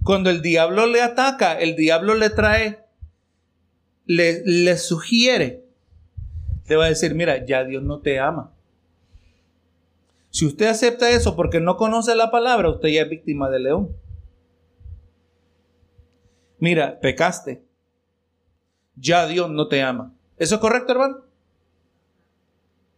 Cuando 0.02 0.30
el 0.30 0.40
diablo 0.40 0.86
le 0.86 1.02
ataca, 1.02 1.58
el 1.58 1.76
diablo 1.76 2.14
le 2.14 2.30
trae, 2.30 2.84
le, 4.06 4.42
le 4.44 4.78
sugiere, 4.78 5.64
le 6.66 6.76
va 6.76 6.86
a 6.86 6.88
decir, 6.88 7.14
mira, 7.14 7.44
ya 7.44 7.64
Dios 7.64 7.82
no 7.82 7.98
te 7.98 8.18
ama. 8.18 8.52
Si 10.30 10.46
usted 10.46 10.66
acepta 10.66 11.10
eso 11.10 11.36
porque 11.36 11.60
no 11.60 11.76
conoce 11.76 12.14
la 12.14 12.30
palabra, 12.30 12.70
usted 12.70 12.88
ya 12.88 13.02
es 13.02 13.10
víctima 13.10 13.50
del 13.50 13.64
león 13.64 13.96
mira, 16.58 17.00
pecaste, 17.00 17.62
ya 18.96 19.26
Dios 19.26 19.50
no 19.50 19.68
te 19.68 19.82
ama. 19.82 20.12
¿Eso 20.36 20.56
es 20.56 20.60
correcto, 20.60 20.92
hermano? 20.92 21.18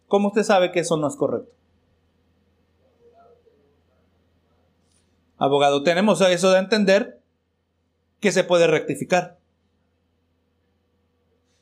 ¿Cómo 0.08 0.28
usted 0.28 0.42
sabe 0.42 0.72
que 0.72 0.80
eso 0.80 0.96
no 0.96 1.06
es 1.06 1.16
correcto? 1.16 1.52
Abogado, 5.38 5.82
tenemos 5.82 6.20
eso 6.20 6.50
de 6.50 6.58
entender 6.58 7.20
que 8.20 8.32
se 8.32 8.44
puede 8.44 8.66
rectificar. 8.66 9.38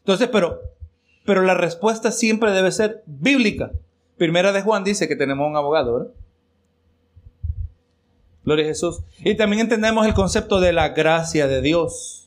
Entonces, 0.01 0.29
pero, 0.33 0.61
pero 1.25 1.43
la 1.43 1.55
respuesta 1.55 2.11
siempre 2.11 2.51
debe 2.51 2.73
ser 2.73 3.03
bíblica. 3.07 3.71
Primera 4.17 4.53
de 4.53 4.63
Juan 4.63 4.83
dice 4.83 5.07
que 5.07 5.15
tenemos 5.15 5.47
un 5.47 5.57
abogado, 5.57 5.99
¿verdad? 5.99 6.13
Gloria 8.49 8.65
a 8.65 8.69
Jesús. 8.69 9.01
Y 9.19 9.35
también 9.35 9.61
entendemos 9.61 10.07
el 10.07 10.15
concepto 10.15 10.59
de 10.59 10.73
la 10.73 10.89
gracia 10.89 11.47
de 11.47 11.61
Dios 11.61 12.18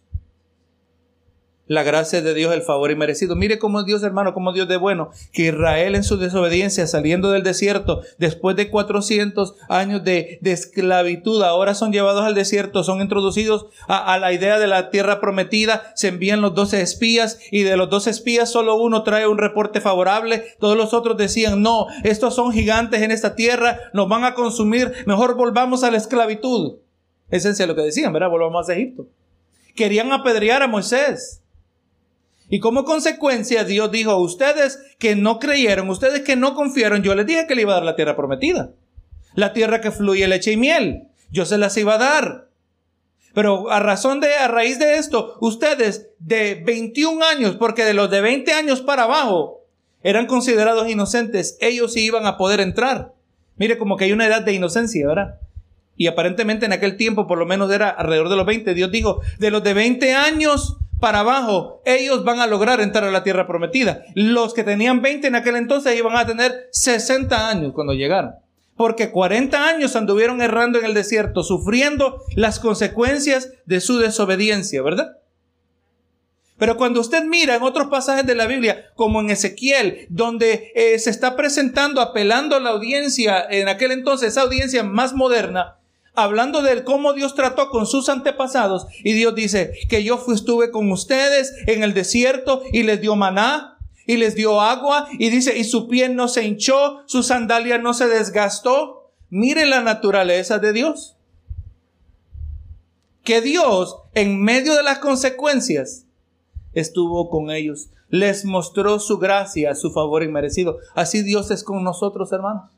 la 1.72 1.84
gracia 1.84 2.22
de 2.22 2.34
Dios, 2.34 2.54
el 2.54 2.64
favor 2.64 2.92
inmerecido. 2.92 3.38
Mire 3.38 3.58
cómo 3.58 3.84
Dios, 3.84 4.04
hermano, 4.04 4.34
cómo 4.34 4.52
Dios 4.52 4.68
de 4.68 4.76
bueno, 4.76 5.12
que 5.32 5.44
Israel 5.44 5.96
en 5.96 6.04
su 6.04 6.18
desobediencia, 6.18 6.86
saliendo 6.86 7.32
del 7.32 7.44
desierto, 7.44 8.02
después 8.18 8.58
de 8.58 8.70
400 8.70 9.56
años 9.70 10.04
de, 10.04 10.40
esclavitud, 10.44 11.42
ahora 11.44 11.74
son 11.74 11.94
llevados 11.94 12.26
al 12.26 12.36
desierto, 12.36 12.84
son 12.84 13.00
introducidos 13.00 13.68
a, 13.88 14.14
a, 14.14 14.20
la 14.20 14.34
idea 14.34 14.60
de 14.60 14.68
la 14.68 14.90
tierra 14.90 15.22
prometida, 15.22 15.94
se 15.96 16.10
envían 16.10 16.42
los 16.42 16.54
doce 16.56 16.82
espías 16.82 17.40
y 17.52 17.64
de 17.64 17.78
los 17.78 17.90
doce 17.90 18.10
espías 18.10 18.52
solo 18.52 18.76
uno 18.76 19.04
trae 19.04 19.26
un 19.26 19.38
reporte 19.38 19.80
favorable, 19.80 20.44
todos 20.60 20.76
los 20.76 20.94
otros 20.94 21.16
decían, 21.16 21.62
no, 21.62 21.86
estos 22.04 22.36
son 22.36 22.52
gigantes 22.52 23.02
en 23.02 23.12
esta 23.12 23.34
tierra, 23.34 23.80
nos 23.94 24.10
van 24.10 24.26
a 24.26 24.34
consumir, 24.34 24.92
mejor 25.06 25.36
volvamos 25.36 25.86
a 25.86 25.92
la 25.92 25.96
esclavitud. 25.96 26.80
Esencia 27.30 27.66
lo 27.66 27.76
que 27.76 27.84
decían, 27.84 28.12
¿verdad? 28.12 28.30
Volvamos 28.30 28.68
a 28.68 28.74
Egipto. 28.74 29.08
Querían 29.74 30.12
apedrear 30.12 30.64
a 30.64 30.68
Moisés. 30.68 31.42
Y 32.52 32.60
como 32.60 32.84
consecuencia 32.84 33.64
Dios 33.64 33.92
dijo, 33.92 34.18
ustedes 34.18 34.78
que 35.00 35.16
no 35.16 35.40
creyeron, 35.40 35.90
ustedes 35.90 36.20
que 36.20 36.36
no 36.36 36.54
confiaron, 36.54 37.02
yo 37.02 37.16
les 37.16 37.26
dije 37.26 37.48
que 37.48 37.56
le 37.56 37.62
iba 37.62 37.72
a 37.72 37.76
dar 37.76 37.86
la 37.86 37.96
tierra 37.96 38.18
prometida. 38.18 38.72
La 39.34 39.54
tierra 39.54 39.80
que 39.80 39.90
fluye 39.90 40.28
leche 40.28 40.52
y 40.52 40.58
miel. 40.58 41.08
Yo 41.32 41.46
se 41.46 41.58
las 41.58 41.78
iba 41.78 41.96
a 41.96 41.98
dar. 41.98 42.50
Pero 43.34 43.72
a 43.72 43.80
razón 43.80 44.20
de, 44.20 44.36
a 44.36 44.50
raíz 44.50 44.80
de 44.80 44.96
esto, 44.96 45.38
ustedes 45.40 46.10
de 46.20 46.62
21 46.66 47.24
años, 47.24 47.56
porque 47.56 47.86
de 47.86 47.94
los 47.94 48.12
de 48.12 48.20
20 48.20 48.52
años 48.52 48.82
para 48.82 49.04
abajo 49.04 49.62
eran 50.04 50.28
considerados 50.28 50.90
inocentes, 50.90 51.58
ellos 51.62 51.94
sí 51.94 52.04
iban 52.04 52.26
a 52.26 52.36
poder 52.36 52.60
entrar. 52.60 53.14
Mire 53.56 53.78
como 53.78 53.96
que 53.96 54.04
hay 54.04 54.12
una 54.12 54.28
edad 54.28 54.42
de 54.42 54.52
inocencia, 54.52 55.08
¿verdad? 55.08 55.40
Y 55.96 56.08
aparentemente 56.08 56.66
en 56.66 56.74
aquel 56.74 56.98
tiempo, 56.98 57.28
por 57.28 57.38
lo 57.38 57.46
menos 57.46 57.72
era 57.72 57.90
alrededor 57.90 58.28
de 58.28 58.36
los 58.36 58.46
20, 58.46 58.74
Dios 58.74 58.92
dijo, 58.92 59.22
de 59.40 59.52
los 59.52 59.64
de 59.64 59.74
20 59.74 60.14
años 60.14 60.76
para 61.02 61.20
abajo, 61.20 61.82
ellos 61.84 62.24
van 62.24 62.40
a 62.40 62.48
lograr 62.48 62.80
entrar 62.80 63.04
a 63.04 63.12
la 63.12 63.24
tierra 63.24 63.48
prometida. 63.48 64.04
Los 64.16 64.54
que 64.54 64.64
tenían 64.64 65.02
20 65.02 65.28
en 65.28 65.36
aquel 65.36 65.58
entonces 65.58 65.98
iban 65.98 66.16
a 66.16 66.26
tener 66.26 66.70
60 66.72 67.50
años 67.50 67.74
cuando 67.74 67.94
llegaran. 67.94 68.36
Porque 68.78 69.12
40 69.12 69.68
años 69.68 69.98
anduvieron 69.98 70.42
errando 70.42 70.80
en 70.80 70.86
el 70.86 70.94
desierto, 70.94 71.44
sufriendo 71.44 72.22
las 72.36 72.60
consecuencias 72.60 73.52
de 73.66 73.82
su 73.82 73.98
desobediencia, 73.98 74.82
¿verdad? 74.82 75.18
Pero 76.58 76.78
cuando 76.78 77.02
usted 77.02 77.24
mira 77.24 77.56
en 77.56 77.64
otros 77.64 77.88
pasajes 77.88 78.26
de 78.26 78.36
la 78.36 78.46
Biblia, 78.46 78.86
como 78.96 79.20
en 79.20 79.32
Ezequiel, 79.32 80.06
donde 80.10 80.72
eh, 80.76 81.00
se 81.00 81.10
está 81.10 81.36
presentando, 81.36 82.00
apelando 82.00 82.56
a 82.56 82.60
la 82.60 82.70
audiencia, 82.70 83.44
en 83.50 83.68
aquel 83.68 83.92
entonces, 83.92 84.30
esa 84.30 84.44
audiencia 84.44 84.84
más 84.84 85.14
moderna, 85.14 85.80
hablando 86.14 86.62
de 86.62 86.84
cómo 86.84 87.14
Dios 87.14 87.36
trató 87.36 87.70
con 87.70 87.86
sus 87.86 88.10
antepasados. 88.10 88.88
Y 89.04 89.14
Dios 89.14 89.36
dice 89.36 89.74
que 89.90 90.04
yo 90.04 90.24
estuve 90.34 90.72
con 90.72 90.92
ustedes 90.92 91.54
en 91.68 91.84
el 91.84 91.94
desierto 91.94 92.62
y 92.72 92.84
les 92.84 93.02
dio 93.02 93.16
maná. 93.16 93.78
y 94.08 94.18
les 94.18 94.36
dio 94.36 94.60
agua 94.60 95.08
y 95.20 95.30
dice, 95.30 95.58
y 95.58 95.64
su 95.64 95.88
piel 95.88 96.16
no 96.16 96.28
se 96.28 96.44
hinchó, 96.44 97.04
su 97.06 97.24
sandalia 97.24 97.78
no 97.78 97.94
se 97.94 98.08
desgastó. 98.08 99.12
Mire 99.30 99.66
la 99.66 99.82
naturaleza 99.82 100.58
de 100.58 100.74
Dios. 100.74 101.16
Que 103.24 103.40
Dios, 103.40 103.98
en 104.16 104.42
medio 104.42 104.76
de 104.76 104.84
las 104.84 105.00
consecuencias, 105.00 106.08
estuvo 106.74 107.30
con 107.30 107.52
ellos, 107.52 107.90
les 108.10 108.44
mostró 108.44 109.00
su 109.00 109.20
gracia, 109.20 109.76
su 109.76 109.92
favor 109.92 110.24
inmerecido. 110.24 110.80
Así 110.96 111.22
Dios 111.22 111.52
es 111.52 111.64
con 111.64 111.84
nosotros, 111.84 112.32
hermanos. 112.34 112.72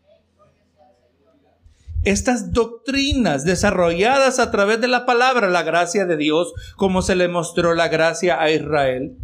Estas 2.03 2.51
doctrinas 2.51 3.45
desarrolladas 3.45 4.39
a 4.39 4.51
través 4.51 4.81
de 4.81 4.87
la 4.87 5.05
palabra, 5.05 5.49
la 5.49 5.63
gracia 5.63 6.05
de 6.05 6.17
Dios, 6.17 6.53
como 6.75 7.01
se 7.01 7.15
le 7.15 7.27
mostró 7.27 7.73
la 7.73 7.87
gracia 7.87 8.41
a 8.41 8.51
Israel. 8.51 9.17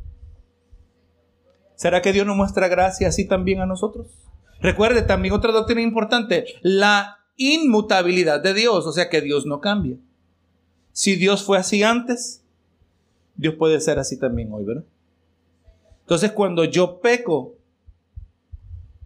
¿Será 1.75 2.01
que 2.01 2.13
Dios 2.13 2.25
nos 2.25 2.35
muestra 2.35 2.67
gracia 2.67 3.07
así 3.07 3.25
también 3.27 3.61
a 3.61 3.65
nosotros? 3.65 4.07
Recuerde 4.61 5.01
también 5.01 5.33
otra 5.33 5.51
doctrina 5.51 5.81
importante, 5.81 6.45
la 6.61 7.19
inmutabilidad 7.37 8.41
de 8.41 8.53
Dios, 8.53 8.85
o 8.85 8.91
sea 8.91 9.09
que 9.09 9.21
Dios 9.21 9.45
no 9.45 9.61
cambia. 9.61 9.97
Si 10.91 11.15
Dios 11.15 11.43
fue 11.43 11.57
así 11.57 11.83
antes, 11.83 12.43
Dios 13.35 13.55
puede 13.55 13.79
ser 13.79 13.99
así 13.99 14.19
también 14.19 14.51
hoy, 14.51 14.65
¿verdad? 14.65 14.83
Entonces 16.01 16.31
cuando 16.33 16.65
yo 16.65 16.99
peco, 16.99 17.55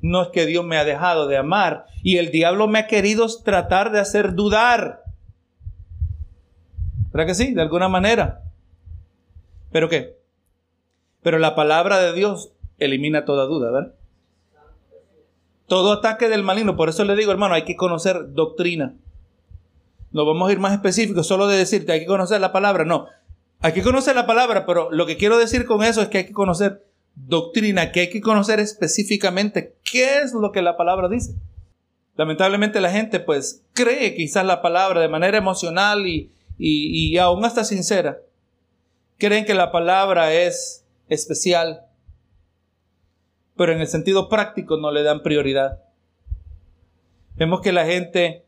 no 0.03 0.21
es 0.21 0.27
que 0.27 0.45
Dios 0.45 0.65
me 0.65 0.77
ha 0.77 0.83
dejado 0.83 1.27
de 1.27 1.37
amar 1.37 1.85
y 2.03 2.17
el 2.17 2.29
diablo 2.29 2.67
me 2.67 2.79
ha 2.79 2.87
querido 2.87 3.25
tratar 3.41 3.89
de 3.93 4.01
hacer 4.01 4.35
dudar. 4.35 5.01
¿Verdad 7.13 7.27
que 7.27 7.35
sí? 7.35 7.53
De 7.53 7.61
alguna 7.61 7.87
manera. 7.87 8.41
¿Pero 9.71 9.87
qué? 9.87 10.17
Pero 11.21 11.39
la 11.39 11.55
palabra 11.55 11.99
de 11.99 12.11
Dios 12.11 12.51
elimina 12.79 13.23
toda 13.23 13.45
duda, 13.45 13.71
¿verdad? 13.71 13.93
Todo 15.67 15.93
ataque 15.93 16.27
del 16.27 16.43
maligno. 16.43 16.75
Por 16.75 16.89
eso 16.89 17.05
le 17.05 17.15
digo, 17.15 17.31
hermano, 17.31 17.55
hay 17.55 17.63
que 17.63 17.77
conocer 17.77 18.33
doctrina. 18.33 18.95
No 20.11 20.25
vamos 20.25 20.49
a 20.49 20.51
ir 20.51 20.59
más 20.59 20.73
específicos, 20.73 21.25
solo 21.25 21.47
de 21.47 21.57
decirte, 21.57 21.93
hay 21.93 22.01
que 22.01 22.05
conocer 22.05 22.41
la 22.41 22.51
palabra. 22.51 22.83
No, 22.83 23.07
hay 23.61 23.71
que 23.71 23.83
conocer 23.83 24.15
la 24.15 24.27
palabra, 24.27 24.65
pero 24.65 24.91
lo 24.91 25.05
que 25.05 25.15
quiero 25.15 25.37
decir 25.37 25.65
con 25.65 25.81
eso 25.81 26.01
es 26.01 26.09
que 26.09 26.17
hay 26.17 26.25
que 26.25 26.33
conocer 26.33 26.83
doctrina, 27.15 27.91
que 27.91 28.01
hay 28.01 28.09
que 28.09 28.21
conocer 28.21 28.59
específicamente 28.59 29.75
qué 29.83 30.19
es 30.19 30.33
lo 30.33 30.51
que 30.51 30.61
la 30.61 30.77
palabra 30.77 31.09
dice. 31.09 31.35
Lamentablemente 32.15 32.81
la 32.81 32.91
gente 32.91 33.19
pues 33.19 33.63
cree 33.73 34.15
quizás 34.15 34.45
la 34.45 34.61
palabra 34.61 35.01
de 35.01 35.07
manera 35.07 35.37
emocional 35.37 36.05
y, 36.05 36.31
y, 36.57 37.17
aún 37.17 37.43
hasta 37.45 37.63
sincera. 37.63 38.19
Creen 39.17 39.45
que 39.45 39.53
la 39.53 39.71
palabra 39.71 40.33
es 40.33 40.85
especial, 41.07 41.85
pero 43.55 43.71
en 43.71 43.81
el 43.81 43.87
sentido 43.87 44.29
práctico 44.29 44.77
no 44.77 44.91
le 44.91 45.03
dan 45.03 45.23
prioridad. 45.23 45.83
Vemos 47.35 47.61
que 47.61 47.71
la 47.71 47.85
gente 47.85 48.45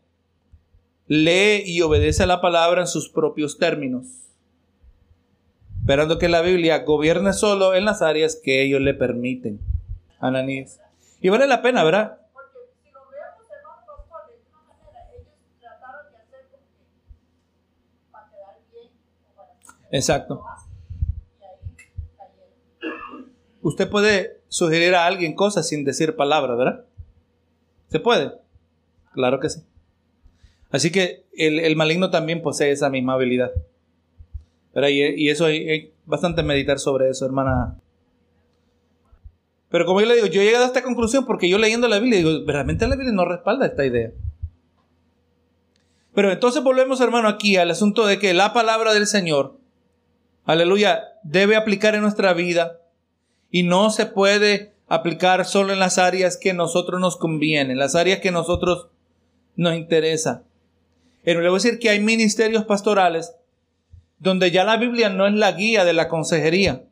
lee 1.08 1.64
y 1.66 1.82
obedece 1.82 2.26
la 2.28 2.42
palabra 2.42 2.82
en 2.82 2.88
sus 2.88 3.10
propios 3.10 3.58
términos 3.58 4.25
esperando 5.86 6.18
que 6.18 6.30
la 6.30 6.42
Biblia 6.42 6.80
gobierne 6.80 7.32
solo 7.32 7.76
en 7.76 7.86
las 7.86 8.02
áreas 8.02 8.42
que 8.44 8.64
ellos 8.64 8.82
le 8.82 8.96
permiten. 8.96 9.60
Ananías. 10.20 10.82
Y 11.22 11.30
vale 11.30 11.46
la 11.46 11.62
pena, 11.62 11.84
¿verdad? 11.84 12.18
Exacto. 19.92 20.44
Usted 23.62 23.88
puede 23.88 24.42
sugerir 24.48 24.96
a 24.96 25.06
alguien 25.06 25.36
cosas 25.36 25.68
sin 25.68 25.86
decir 25.86 26.16
palabras, 26.16 26.58
¿verdad? 26.58 26.86
¿Se 27.90 28.00
puede? 28.00 28.32
Claro 29.14 29.40
que 29.40 29.52
sí. 29.52 29.62
Así 30.72 30.92
que 30.92 31.28
el, 31.38 31.60
el 31.60 31.76
maligno 31.76 32.10
también 32.10 32.42
posee 32.42 32.72
esa 32.72 32.90
misma 32.90 33.14
habilidad. 33.14 33.52
Y, 34.76 35.30
eso 35.30 35.46
hay, 35.46 35.94
bastante 36.06 36.44
meditar 36.44 36.80
sobre 36.80 37.10
eso, 37.10 37.26
hermana. 37.26 37.80
Pero 39.70 39.86
como 39.86 40.02
yo 40.02 40.08
le 40.08 40.16
digo, 40.16 40.28
yo 40.28 40.42
he 40.42 40.46
llegado 40.46 40.66
a 40.66 40.68
esta 40.68 40.84
conclusión 40.84 41.26
porque 41.26 41.50
yo 41.50 41.58
leyendo 41.58 41.88
la 41.88 42.00
Biblia 42.00 42.20
digo, 42.20 42.46
realmente 42.46 42.88
la 42.88 42.96
Biblia 42.96 43.14
no 43.14 43.26
respalda 43.26 43.66
esta 43.66 43.86
idea. 43.86 44.12
Pero 46.14 46.32
entonces 46.32 46.64
volvemos, 46.64 47.02
hermano, 47.02 47.28
aquí 47.28 47.58
al 47.58 47.72
asunto 47.72 48.06
de 48.06 48.20
que 48.20 48.34
la 48.34 48.54
palabra 48.54 48.94
del 48.94 49.08
Señor, 49.08 49.58
aleluya, 50.46 51.04
debe 51.24 51.56
aplicar 51.56 51.96
en 51.96 52.02
nuestra 52.02 52.34
vida 52.34 52.80
y 53.50 53.64
no 53.64 53.90
se 53.90 54.06
puede 54.06 54.74
aplicar 54.88 55.46
solo 55.46 55.74
en 55.74 55.80
las 55.80 55.98
áreas 55.98 56.38
que 56.38 56.54
nosotros 56.54 57.00
nos 57.02 57.18
convienen, 57.18 57.80
las 57.80 57.96
áreas 57.96 58.20
que 58.20 58.32
nosotros 58.32 58.90
nos 59.56 59.76
interesa. 59.76 60.44
Pero 61.24 61.42
le 61.42 61.50
voy 61.50 61.60
a 61.60 61.62
decir 61.64 61.80
que 61.80 61.90
hay 61.90 62.00
ministerios 62.00 62.66
pastorales 62.66 63.34
donde 64.20 64.52
ya 64.52 64.64
la 64.64 64.78
Biblia 64.78 65.10
no 65.10 65.28
es 65.28 65.34
la 65.34 65.52
guía 65.52 65.86
de 65.86 65.94
la 65.94 66.08
consejería. 66.08 66.84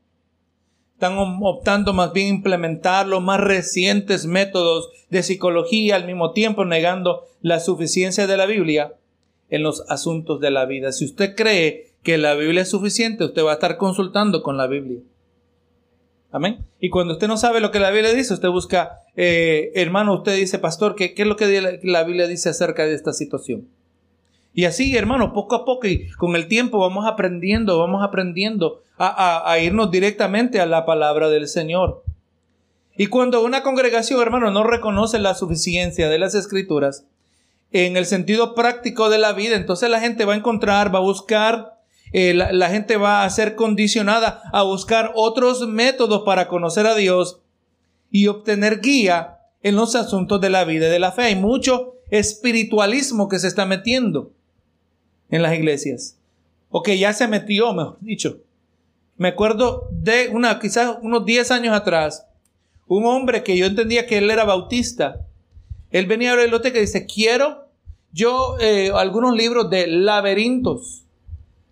Están 0.93 1.17
optando 1.17 1.93
más 1.93 2.13
bien 2.13 2.28
implementar 2.28 3.07
los 3.07 3.21
más 3.21 3.39
recientes 3.39 4.26
métodos 4.26 4.89
de 5.09 5.24
psicología 5.24 5.95
al 5.95 6.05
mismo 6.05 6.32
tiempo 6.32 6.65
negando 6.65 7.28
la 7.41 7.59
suficiencia 7.59 8.28
de 8.28 8.38
la 8.38 8.45
Biblia 8.45 8.93
en 9.49 9.63
los 9.63 9.84
asuntos 9.89 10.39
de 10.39 10.51
la 10.51 10.65
vida. 10.65 10.91
Si 10.91 11.05
usted 11.05 11.36
cree 11.36 11.91
que 12.03 12.17
la 12.17 12.36
Biblia 12.36 12.61
es 12.61 12.69
suficiente, 12.69 13.26
usted 13.26 13.43
va 13.43 13.51
a 13.51 13.55
estar 13.55 13.78
consultando 13.78 14.43
con 14.43 14.57
la 14.57 14.67
Biblia. 14.67 14.99
Amén. 16.32 16.65
Y 16.80 16.89
cuando 16.89 17.13
usted 17.13 17.28
no 17.28 17.38
sabe 17.38 17.59
lo 17.59 17.69
que 17.69 17.80
la 17.80 17.91
Biblia 17.91 18.13
dice, 18.13 18.34
usted 18.34 18.49
busca, 18.49 19.01
eh, 19.15 19.71
hermano, 19.76 20.15
usted 20.15 20.36
dice, 20.36 20.57
pastor, 20.57 20.95
¿qué, 20.95 21.13
¿qué 21.13 21.21
es 21.21 21.28
lo 21.28 21.36
que 21.36 21.80
la 21.84 22.03
Biblia 22.03 22.28
dice 22.28 22.49
acerca 22.49 22.86
de 22.86 22.95
esta 22.95 23.13
situación? 23.13 23.67
Y 24.54 24.66
así, 24.66 24.95
hermano, 24.95 25.34
poco 25.34 25.56
a 25.56 25.66
poco 25.66 25.88
y 25.88 26.10
con 26.12 26.36
el 26.36 26.47
tiempo 26.47 26.78
vamos 26.78 27.08
aprendiendo, 27.08 27.80
vamos 27.80 28.04
aprendiendo 28.04 28.84
a, 28.99 29.58
irnos 29.60 29.89
directamente 29.89 30.62
a 30.62 30.68
la 30.68 30.86
palabra 30.86 31.30
del 31.30 31.47
Señor. 31.47 32.04
Y 32.95 33.08
cuando 33.08 33.43
una 33.43 33.64
congregación, 33.64 34.22
hermano, 34.22 34.51
no 34.51 34.64
reconoce 34.64 35.18
la 35.18 35.34
suficiencia 35.34 36.08
de 36.08 36.20
las 36.20 36.36
escrituras 36.36 37.06
en 37.72 37.97
el 37.97 38.06
sentido 38.06 38.54
práctico 38.54 39.10
de 39.10 39.18
la 39.18 39.34
vida, 39.34 39.56
entonces 39.56 39.89
la 39.89 39.99
gente 39.99 40.26
va 40.26 40.34
a 40.34 40.38
encontrar, 40.38 40.93
va 40.93 40.99
a 40.99 41.01
buscar, 41.01 41.80
eh, 42.12 42.36
la, 42.36 42.51
la 42.51 42.70
gente 42.70 42.97
va 42.97 43.24
a 43.24 43.30
ser 43.32 43.56
condicionada 43.56 44.43
a 44.54 44.62
buscar 44.62 45.12
otros 45.16 45.68
métodos 45.68 46.22
para 46.22 46.47
conocer 46.47 46.86
a 46.86 46.93
Dios 46.93 47.41
y 48.12 48.28
obtener 48.28 48.80
guía 48.82 49.39
en 49.64 49.76
los 49.76 49.95
asuntos 49.95 50.39
de 50.39 50.51
la 50.51 50.64
vida 50.66 50.88
y 50.88 50.91
de 50.91 50.99
la 50.99 51.12
fe. 51.12 51.24
Hay 51.24 51.36
mucho 51.36 51.95
espiritualismo 52.12 53.28
que 53.28 53.39
se 53.39 53.47
está 53.47 53.66
metiendo 53.66 54.30
en 55.34 55.42
las 55.42 55.56
iglesias. 55.56 56.20
O 56.70 56.84
que 56.84 57.00
ya 57.00 57.12
se 57.12 57.28
metió, 57.28 57.74
mejor 57.74 57.98
dicho. 58.02 58.38
Me 59.18 59.30
acuerdo 59.30 59.88
de 59.92 60.30
una, 60.32 60.60
quizás 60.60 60.98
unos 61.02 61.26
10 61.26 61.50
años 61.50 61.76
atrás, 61.76 62.28
un 62.88 63.06
hombre 63.06 63.42
que 63.42 63.58
yo 63.58 63.66
entendía 63.66 64.06
que 64.06 64.20
él 64.20 64.30
era 64.30 64.44
bautista. 64.44 65.26
Él 65.90 66.06
venía 66.06 66.34
a 66.34 66.36
la 66.36 66.44
biblioteca 66.44 66.78
y 66.78 66.82
dice, 66.82 67.08
quiero 67.08 67.68
yo 68.12 68.58
eh, 68.60 68.92
algunos 68.94 69.36
libros 69.36 69.72
de 69.72 69.88
laberintos. 69.88 71.06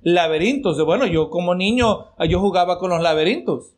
Laberintos. 0.01 0.84
Bueno, 0.84 1.05
yo 1.05 1.30
como 1.30 1.53
niño, 1.53 2.07
yo 2.28 2.39
jugaba 2.39 2.80
con 2.80 2.89
los 2.89 3.01
laberintos. 3.01 3.74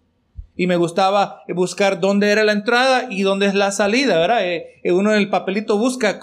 Y 0.56 0.68
me 0.68 0.78
gustaba 0.78 1.44
buscar 1.50 2.00
dónde 2.00 2.30
era 2.30 2.46
la 2.46 2.54
entrada 2.54 3.08
y 3.10 3.24
dónde 3.24 3.48
es 3.48 3.54
la 3.54 3.72
salida, 3.72 4.18
¿verdad? 4.18 4.48
Eh, 4.48 4.80
eh, 4.82 4.94
uno 4.94 5.12
en 5.12 5.18
el 5.18 5.30
papelito 5.30 5.78
busca, 5.78 6.22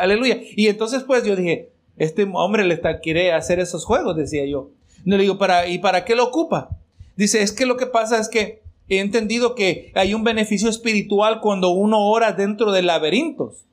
aleluya. 0.00 0.40
Y 0.56 0.68
entonces 0.68 1.02
pues 1.02 1.24
yo 1.24 1.36
dije, 1.36 1.71
este 2.02 2.28
hombre 2.34 2.64
le 2.64 2.74
está, 2.74 2.98
quiere 2.98 3.32
hacer 3.32 3.60
esos 3.60 3.84
juegos, 3.84 4.16
decía 4.16 4.44
yo. 4.44 4.70
No 5.04 5.16
le 5.16 5.22
digo, 5.22 5.38
¿para, 5.38 5.68
¿y 5.68 5.78
para 5.78 6.04
qué 6.04 6.16
lo 6.16 6.24
ocupa? 6.24 6.70
Dice, 7.16 7.42
es 7.42 7.52
que 7.52 7.64
lo 7.64 7.76
que 7.76 7.86
pasa 7.86 8.18
es 8.18 8.28
que 8.28 8.62
he 8.88 8.98
entendido 8.98 9.54
que 9.54 9.92
hay 9.94 10.12
un 10.12 10.24
beneficio 10.24 10.68
espiritual 10.68 11.40
cuando 11.40 11.70
uno 11.70 12.00
ora 12.00 12.32
dentro 12.32 12.72
de 12.72 12.82
laberintos. 12.82 13.64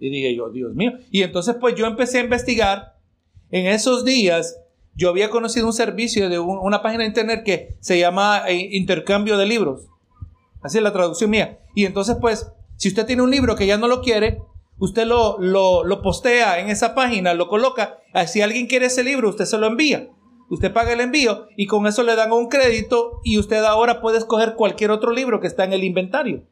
Y 0.00 0.10
dije 0.10 0.34
yo, 0.34 0.50
Dios 0.50 0.74
mío. 0.74 0.92
Y 1.12 1.22
entonces 1.22 1.54
pues 1.60 1.76
yo 1.76 1.86
empecé 1.86 2.18
a 2.18 2.24
investigar. 2.24 2.94
En 3.50 3.66
esos 3.66 4.04
días 4.04 4.58
yo 4.96 5.08
había 5.08 5.30
conocido 5.30 5.66
un 5.66 5.72
servicio 5.72 6.28
de 6.28 6.40
una 6.40 6.82
página 6.82 7.02
de 7.02 7.08
internet 7.08 7.44
que 7.44 7.76
se 7.78 7.98
llama 7.98 8.42
eh, 8.48 8.70
Intercambio 8.72 9.38
de 9.38 9.46
Libros. 9.46 9.82
Así 10.62 10.78
es 10.78 10.82
la 10.82 10.92
traducción 10.92 11.30
mía. 11.30 11.60
Y 11.76 11.84
entonces 11.84 12.16
pues, 12.20 12.50
si 12.76 12.88
usted 12.88 13.06
tiene 13.06 13.22
un 13.22 13.30
libro 13.30 13.54
que 13.54 13.66
ya 13.68 13.78
no 13.78 13.86
lo 13.86 14.00
quiere, 14.00 14.40
Usted 14.78 15.06
lo, 15.06 15.38
lo, 15.38 16.02
postea 16.02 16.58
en 16.58 16.68
esa 16.68 16.94
página, 16.94 17.34
lo 17.34 17.48
coloca. 17.48 17.98
Ah, 18.12 18.26
si 18.26 18.42
alguien 18.42 18.66
quiere 18.66 18.86
ese 18.86 19.04
libro, 19.04 19.28
usted 19.28 19.44
se 19.44 19.58
lo 19.58 19.66
envía. 19.66 20.08
Usted 20.50 20.72
paga 20.72 20.92
el 20.92 21.00
envío 21.00 21.46
y 21.56 21.66
con 21.66 21.86
eso 21.86 22.02
le 22.02 22.16
dan 22.16 22.32
un 22.32 22.48
crédito 22.48 23.20
y 23.24 23.38
usted 23.38 23.64
ahora 23.64 24.00
puede 24.00 24.18
escoger 24.18 24.54
cualquier 24.54 24.90
otro 24.90 25.12
libro 25.12 25.40
que 25.40 25.46
está 25.46 25.64
en 25.64 25.72
el 25.72 25.84
inventario. 25.84 26.44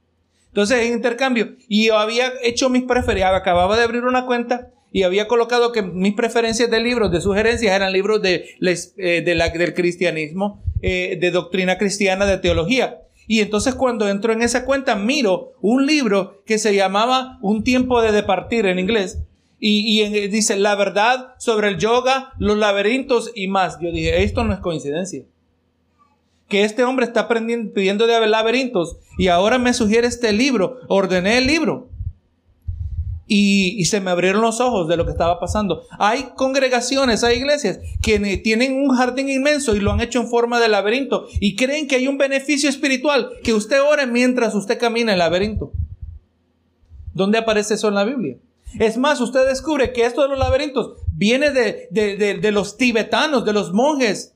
Entonces, 0.49 0.87
en 0.87 0.93
intercambio, 0.93 1.57
y 1.69 1.87
yo 1.87 1.99
había 1.99 2.33
hecho 2.43 2.69
mis 2.69 2.83
preferencias, 2.83 3.33
acababa 3.33 3.77
de 3.77 3.85
abrir 3.85 4.05
una 4.05 4.27
cuenta 4.27 4.71
y 4.93 5.05
había 5.05 5.27
colocado 5.27 5.73
que 5.73 5.83
mis 5.83 6.15
preferencias 6.15 6.71
de 6.71 6.81
libros, 6.81 7.11
de 7.11 7.21
sugerencias, 7.21 7.75
eran 7.75 7.93
libros 7.93 8.21
de, 8.21 8.45
eh, 8.61 9.23
del 9.23 9.75
cristianismo, 9.75 10.63
eh, 10.83 11.17
de 11.19 11.31
doctrina 11.31 11.79
cristiana, 11.79 12.27
de 12.27 12.39
teología. 12.39 13.01
Y 13.33 13.41
entonces 13.41 13.75
cuando 13.75 14.11
entro 14.11 14.35
en 14.35 14.43
esa 14.43 14.67
cuenta 14.67 14.95
miro 14.95 15.55
un 15.63 15.87
libro 15.87 16.43
que 16.45 16.59
se 16.59 16.75
llamaba 16.75 17.39
Un 17.41 17.65
tiempo 17.65 18.03
de 18.03 18.13
departir 18.13 18.67
en 18.67 18.79
inglés. 18.79 19.23
Y, 19.59 20.03
y 20.03 20.29
dice 20.29 20.55
la 20.57 20.75
verdad 20.75 21.35
sobre 21.39 21.69
el 21.69 21.79
yoga, 21.79 22.35
los 22.39 22.59
laberintos 22.59 23.33
y 23.35 23.49
más. 23.49 23.79
Yo 23.81 23.91
dije, 23.91 24.23
esto 24.23 24.45
no 24.45 24.53
es 24.53 24.61
coincidencia. 24.61 25.25
Que 26.47 26.65
este 26.65 26.85
hombre 26.85 27.07
está 27.07 27.27
pidiendo 27.27 28.07
de 28.07 28.27
laberintos 28.27 28.99
y 29.17 29.29
ahora 29.29 29.57
me 29.57 29.73
sugiere 29.73 30.09
este 30.09 30.31
libro. 30.35 30.81
Ordené 30.89 31.39
el 31.39 31.47
libro 31.47 31.89
y, 33.35 33.85
se 33.87 34.03
me 34.03 34.11
abrieron 34.11 34.43
los 34.43 34.61
ojos 34.61 34.89
de 34.89 34.99
lo 34.99 35.07
que 35.07 35.13
estaba 35.13 35.41
pasando. 35.41 35.87
Hay 35.99 36.33
congregaciones, 36.37 37.25
hay 37.25 37.39
iglesias 37.39 37.79
que 38.03 38.19
tienen 38.39 38.75
un 38.75 38.95
jardín 38.95 39.31
inmenso 39.31 39.75
y 39.75 39.81
lo 39.81 39.91
han 39.91 40.03
hecho 40.03 40.21
en 40.21 40.29
forma 40.29 40.61
de 40.61 40.69
laberinto 40.69 41.27
y 41.41 41.57
creen 41.57 41.89
que 41.89 41.97
hay 41.97 42.09
un 42.09 42.19
beneficio 42.19 42.69
espiritual 42.69 43.31
que 43.43 43.55
usted 43.55 43.81
ore 43.81 44.07
mientras 44.07 44.55
usted 44.55 44.79
camina 44.79 45.15
el 45.15 45.19
laberinto. 45.19 45.73
¿Dónde 47.15 47.39
aparece 47.39 47.75
eso 47.75 47.89
en 47.89 47.95
la 47.95 48.05
Biblia? 48.05 48.37
Es 48.79 48.99
más, 48.99 49.19
usted 49.21 49.47
descubre 49.47 49.95
que 49.95 50.05
esto 50.05 50.23
de 50.23 50.29
los 50.29 50.39
laberintos 50.39 50.99
viene 51.15 51.53
de, 51.53 51.89
de, 51.91 52.53
los 52.53 52.77
tibetanos, 52.77 53.47
de 53.47 53.55
los 53.55 53.73
monjes, 53.73 54.35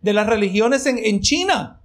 de 0.00 0.12
las 0.12 0.26
religiones 0.26 0.86
en, 0.86 0.98
en 0.98 1.20
China. 1.20 1.80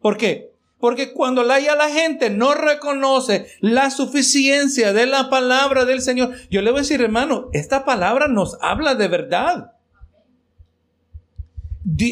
¿Por 0.00 0.18
qué? 0.18 0.47
Porque 0.80 1.12
cuando 1.12 1.42
la, 1.42 1.58
la 1.58 1.88
gente 1.88 2.30
no 2.30 2.54
reconoce 2.54 3.46
la 3.60 3.90
suficiencia 3.90 4.92
de 4.92 5.06
la 5.06 5.28
palabra 5.28 5.84
del 5.84 6.00
Señor, 6.00 6.34
yo 6.50 6.62
le 6.62 6.70
voy 6.70 6.78
a 6.78 6.82
decir, 6.82 7.02
hermano, 7.02 7.48
esta 7.52 7.84
palabra 7.84 8.28
nos 8.28 8.56
habla 8.60 8.94
de 8.94 9.08
verdad. 9.08 9.72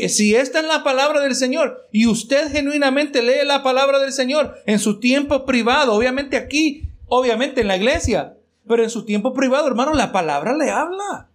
Si 0.09 0.35
esta 0.35 0.61
es 0.61 0.67
la 0.67 0.83
palabra 0.83 1.21
del 1.21 1.35
Señor 1.35 1.87
y 1.93 2.07
usted 2.07 2.51
genuinamente 2.51 3.23
lee 3.23 3.45
la 3.45 3.62
palabra 3.62 3.99
del 4.01 4.12
Señor 4.12 4.57
en 4.67 4.79
su 4.81 4.99
tiempo 4.99 5.45
privado, 5.45 5.93
obviamente 5.93 6.37
aquí, 6.37 6.89
obviamente 7.07 7.61
en 7.61 7.69
la 7.69 7.77
iglesia, 7.77 8.37
pero 8.67 8.83
en 8.83 8.91
su 8.91 9.05
tiempo 9.05 9.33
privado, 9.33 9.69
hermano, 9.69 9.95
la 9.95 10.11
palabra 10.11 10.57
le 10.57 10.71
habla. 10.71 11.29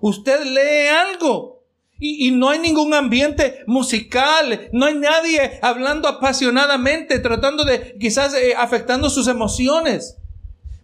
Usted 0.00 0.44
lee 0.44 0.88
algo 0.88 1.59
y, 2.00 2.30
no 2.30 2.48
hay 2.48 2.58
ningún 2.58 2.94
ambiente 2.94 3.62
musical, 3.66 4.68
no 4.72 4.86
hay 4.86 4.94
nadie 4.94 5.58
hablando 5.60 6.08
apasionadamente, 6.08 7.18
tratando 7.18 7.64
de 7.64 7.96
quizás 8.00 8.34
eh, 8.34 8.54
afectando 8.56 9.10
sus 9.10 9.28
emociones. 9.28 10.16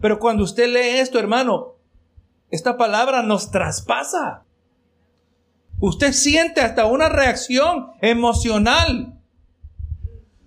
Pero 0.01 0.19
cuando 0.19 0.45
usted 0.45 0.69
lee 0.69 1.01
esto, 1.01 1.19
hermano, 1.19 1.77
esta 2.51 2.77
palabra 2.77 3.23
nos 3.23 3.51
traspasa. 3.51 4.45
Usted 5.81 6.13
siente 6.13 6.61
hasta 6.61 6.85
una 6.85 7.09
reacción 7.09 7.93
emocional 8.03 9.17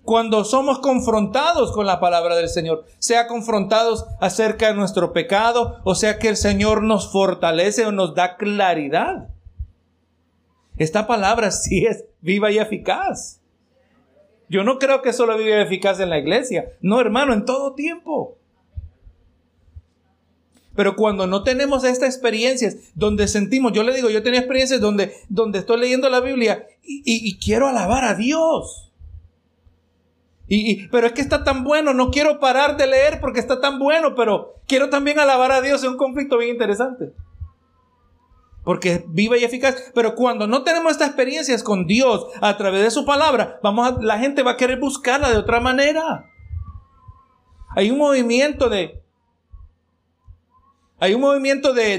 cuando 0.02 0.44
somos 0.44 0.78
confrontados 0.80 1.72
con 1.72 1.86
la 1.86 2.00
palabra 2.00 2.34
del 2.34 2.48
Señor, 2.48 2.84
sea 2.98 3.28
confrontados 3.28 4.06
acerca 4.20 4.68
de 4.68 4.74
nuestro 4.74 5.12
pecado, 5.12 5.78
o 5.84 5.94
sea 5.94 6.18
que 6.18 6.28
el 6.28 6.36
Señor 6.36 6.82
nos 6.82 7.12
fortalece 7.12 7.86
o 7.86 7.92
nos 7.92 8.14
da 8.14 8.36
claridad. 8.36 9.28
Esta 10.80 11.06
palabra 11.06 11.50
sí 11.50 11.84
es 11.86 12.04
viva 12.22 12.50
y 12.50 12.58
eficaz. 12.58 13.40
Yo 14.48 14.64
no 14.64 14.80
creo 14.80 15.00
que 15.00 15.12
solo 15.12 15.38
viva 15.38 15.58
y 15.58 15.62
eficaz 15.62 16.00
en 16.00 16.10
la 16.10 16.18
iglesia. 16.18 16.72
No, 16.80 17.00
hermano, 17.00 17.32
en 17.34 17.44
todo 17.44 17.74
tiempo. 17.74 18.36
Pero 20.74 20.96
cuando 20.96 21.26
no 21.26 21.44
tenemos 21.44 21.84
estas 21.84 22.08
experiencias 22.08 22.76
donde 22.94 23.28
sentimos, 23.28 23.72
yo 23.72 23.82
le 23.82 23.94
digo, 23.94 24.08
yo 24.08 24.22
tenía 24.22 24.40
experiencias 24.40 24.80
donde, 24.80 25.12
donde 25.28 25.58
estoy 25.58 25.78
leyendo 25.78 26.08
la 26.08 26.20
Biblia 26.20 26.66
y, 26.82 27.38
quiero 27.38 27.68
alabar 27.68 28.04
a 28.04 28.14
Dios. 28.14 28.90
Y, 30.48 30.88
pero 30.88 31.06
es 31.06 31.12
que 31.12 31.20
está 31.20 31.44
tan 31.44 31.62
bueno, 31.62 31.92
no 31.92 32.10
quiero 32.10 32.40
parar 32.40 32.76
de 32.76 32.86
leer 32.86 33.20
porque 33.20 33.40
está 33.40 33.60
tan 33.60 33.78
bueno, 33.78 34.14
pero 34.14 34.54
quiero 34.66 34.88
también 34.88 35.18
alabar 35.18 35.52
a 35.52 35.60
Dios. 35.60 35.82
Es 35.82 35.88
un 35.88 35.98
conflicto 35.98 36.38
bien 36.38 36.50
interesante 36.50 37.12
porque 38.64 38.92
es 38.92 39.02
viva 39.08 39.38
y 39.38 39.44
eficaz. 39.44 39.90
Pero 39.94 40.14
cuando 40.14 40.46
no 40.46 40.62
tenemos 40.62 40.92
estas 40.92 41.08
experiencias 41.08 41.62
con 41.62 41.86
Dios 41.86 42.26
a 42.40 42.56
través 42.56 42.82
de 42.82 42.90
su 42.90 43.04
palabra, 43.04 43.58
vamos 43.62 43.88
a, 43.88 44.02
la 44.02 44.18
gente 44.18 44.42
va 44.42 44.52
a 44.52 44.56
querer 44.56 44.78
buscarla 44.78 45.30
de 45.30 45.38
otra 45.38 45.60
manera. 45.60 46.30
Hay 47.76 47.90
un 47.90 47.98
movimiento 47.98 48.68
de, 48.68 49.00
hay 51.00 51.14
un 51.14 51.22
movimiento 51.22 51.72
de, 51.72 51.98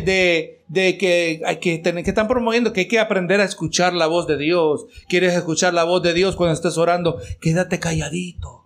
de, 0.68 0.98
que, 0.98 1.42
hay 1.44 1.58
que, 1.58 1.82
que 1.82 2.00
están 2.02 2.28
promoviendo 2.28 2.72
que 2.72 2.82
hay 2.82 2.88
que 2.88 3.00
aprender 3.00 3.42
a 3.42 3.46
escuchar 3.46 3.94
la 3.94 4.06
voz 4.06 4.28
de 4.28 4.38
Dios. 4.38 4.86
¿Quieres 5.10 5.34
escuchar 5.34 5.74
la 5.74 5.86
voz 5.86 6.04
de 6.04 6.14
Dios 6.14 6.36
cuando 6.36 6.54
estés 6.54 6.78
orando? 6.78 7.20
Quédate 7.42 7.80
calladito 7.80 8.66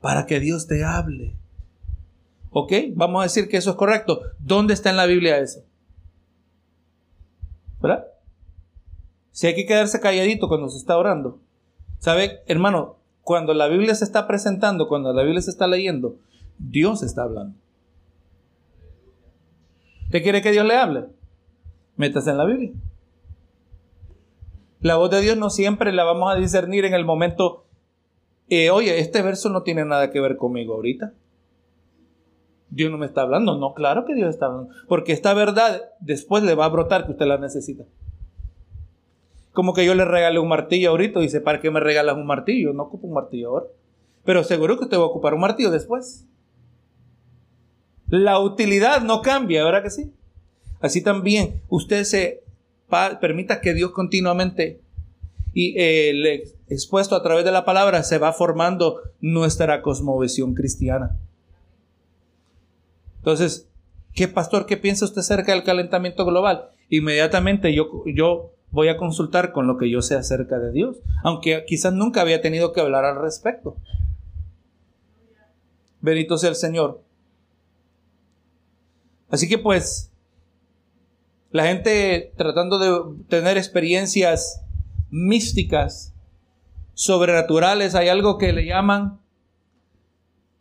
para 0.00 0.26
que 0.26 0.40
Dios 0.40 0.66
te 0.66 0.84
hable. 0.84 1.36
¿Ok? 2.50 2.72
Vamos 2.94 3.20
a 3.20 3.24
decir 3.24 3.48
que 3.48 3.56
eso 3.56 3.70
es 3.70 3.76
correcto. 3.76 4.22
¿Dónde 4.40 4.74
está 4.74 4.90
en 4.90 4.96
la 4.96 5.06
Biblia 5.06 5.38
eso? 5.38 5.60
¿Verdad? 7.80 8.06
Si 9.30 9.46
hay 9.46 9.54
que 9.54 9.66
quedarse 9.66 10.00
calladito 10.00 10.48
cuando 10.48 10.68
se 10.68 10.78
está 10.78 10.96
orando. 10.98 11.40
¿Sabe, 11.98 12.40
hermano? 12.46 12.96
Cuando 13.22 13.54
la 13.54 13.68
Biblia 13.68 13.94
se 13.94 14.04
está 14.04 14.26
presentando, 14.26 14.88
cuando 14.88 15.12
la 15.12 15.22
Biblia 15.22 15.42
se 15.42 15.50
está 15.50 15.66
leyendo, 15.66 16.16
Dios 16.58 17.02
está 17.02 17.22
hablando. 17.22 17.56
¿Usted 20.04 20.22
quiere 20.22 20.40
que 20.42 20.52
Dios 20.52 20.66
le 20.66 20.76
hable? 20.76 21.04
Métase 21.96 22.30
en 22.30 22.38
la 22.38 22.44
Biblia. 22.46 22.72
La 24.80 24.96
voz 24.96 25.10
de 25.10 25.20
Dios 25.20 25.36
no 25.36 25.50
siempre 25.50 25.92
la 25.92 26.04
vamos 26.04 26.32
a 26.32 26.36
discernir 26.36 26.84
en 26.84 26.94
el 26.94 27.04
momento, 27.04 27.66
eh, 28.48 28.70
oye, 28.70 29.00
este 29.00 29.22
verso 29.22 29.50
no 29.50 29.62
tiene 29.62 29.84
nada 29.84 30.10
que 30.10 30.20
ver 30.20 30.36
conmigo 30.36 30.74
ahorita. 30.74 31.12
Dios 32.70 32.90
no 32.90 32.98
me 32.98 33.06
está 33.06 33.22
hablando. 33.22 33.58
No, 33.58 33.74
claro 33.74 34.04
que 34.04 34.14
Dios 34.14 34.28
está 34.28 34.46
hablando. 34.46 34.70
Porque 34.86 35.12
esta 35.12 35.34
verdad 35.34 35.82
después 36.00 36.42
le 36.42 36.54
va 36.54 36.66
a 36.66 36.68
brotar 36.68 37.06
que 37.06 37.12
usted 37.12 37.26
la 37.26 37.38
necesita. 37.38 37.84
Como 39.52 39.74
que 39.74 39.84
yo 39.84 39.94
le 39.94 40.04
regale 40.04 40.38
un 40.38 40.48
martillo 40.48 40.90
ahorita 40.90 41.18
y 41.20 41.24
dice, 41.24 41.40
¿para 41.40 41.60
qué 41.60 41.70
me 41.70 41.80
regalas 41.80 42.16
un 42.16 42.26
martillo? 42.26 42.72
No 42.72 42.84
ocupo 42.84 43.06
un 43.06 43.14
martillo 43.14 43.48
ahora. 43.48 43.66
Pero 44.24 44.44
seguro 44.44 44.76
que 44.76 44.84
usted 44.84 44.98
va 44.98 45.02
a 45.02 45.06
ocupar 45.06 45.34
un 45.34 45.40
martillo 45.40 45.70
después. 45.70 46.26
La 48.08 48.38
utilidad 48.38 49.02
no 49.02 49.22
cambia, 49.22 49.64
¿verdad 49.64 49.82
que 49.82 49.90
sí? 49.90 50.12
Así 50.80 51.02
también 51.02 51.62
usted 51.68 52.04
se 52.04 52.42
permita 53.20 53.60
que 53.60 53.74
Dios 53.74 53.90
continuamente 53.90 54.80
y 55.52 55.74
eh, 55.76 56.44
expuesto 56.68 57.16
a 57.16 57.22
través 57.22 57.44
de 57.44 57.52
la 57.52 57.64
palabra 57.64 58.02
se 58.02 58.18
va 58.18 58.32
formando 58.32 59.00
nuestra 59.20 59.82
cosmovisión 59.82 60.54
cristiana. 60.54 61.16
Entonces, 63.18 63.68
¿qué 64.14 64.28
pastor, 64.28 64.66
qué 64.66 64.76
piensa 64.76 65.04
usted 65.04 65.20
acerca 65.20 65.52
del 65.52 65.64
calentamiento 65.64 66.24
global? 66.24 66.70
Inmediatamente 66.88 67.74
yo, 67.74 68.02
yo 68.06 68.52
voy 68.70 68.88
a 68.88 68.96
consultar 68.96 69.52
con 69.52 69.66
lo 69.66 69.76
que 69.76 69.90
yo 69.90 70.02
sé 70.02 70.14
acerca 70.14 70.58
de 70.58 70.72
Dios, 70.72 70.96
aunque 71.22 71.64
quizás 71.66 71.92
nunca 71.92 72.20
había 72.20 72.40
tenido 72.40 72.72
que 72.72 72.80
hablar 72.80 73.04
al 73.04 73.20
respecto. 73.20 73.76
Bendito 76.00 76.38
sea 76.38 76.50
el 76.50 76.56
Señor. 76.56 77.02
Así 79.30 79.48
que 79.48 79.58
pues, 79.58 80.10
la 81.50 81.66
gente 81.66 82.32
tratando 82.36 82.78
de 82.78 83.24
tener 83.28 83.56
experiencias 83.56 84.62
místicas, 85.10 86.14
sobrenaturales, 86.94 87.94
hay 87.94 88.08
algo 88.08 88.38
que 88.38 88.52
le 88.52 88.66
llaman 88.66 89.20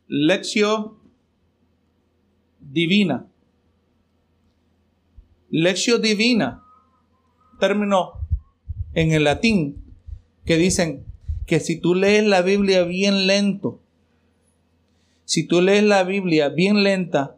lección 0.07 0.93
divina. 2.71 3.27
Lección 5.49 6.01
divina, 6.01 6.63
término 7.59 8.13
en 8.93 9.11
el 9.11 9.23
latín, 9.23 9.83
que 10.45 10.57
dicen 10.57 11.05
que 11.45 11.59
si 11.59 11.79
tú 11.79 11.95
lees 11.95 12.25
la 12.25 12.41
Biblia 12.41 12.83
bien 12.83 13.27
lento, 13.27 13.79
si 15.23 15.45
tú 15.45 15.61
lees 15.61 15.83
la 15.83 16.03
Biblia 16.03 16.49
bien 16.49 16.83
lenta, 16.83 17.37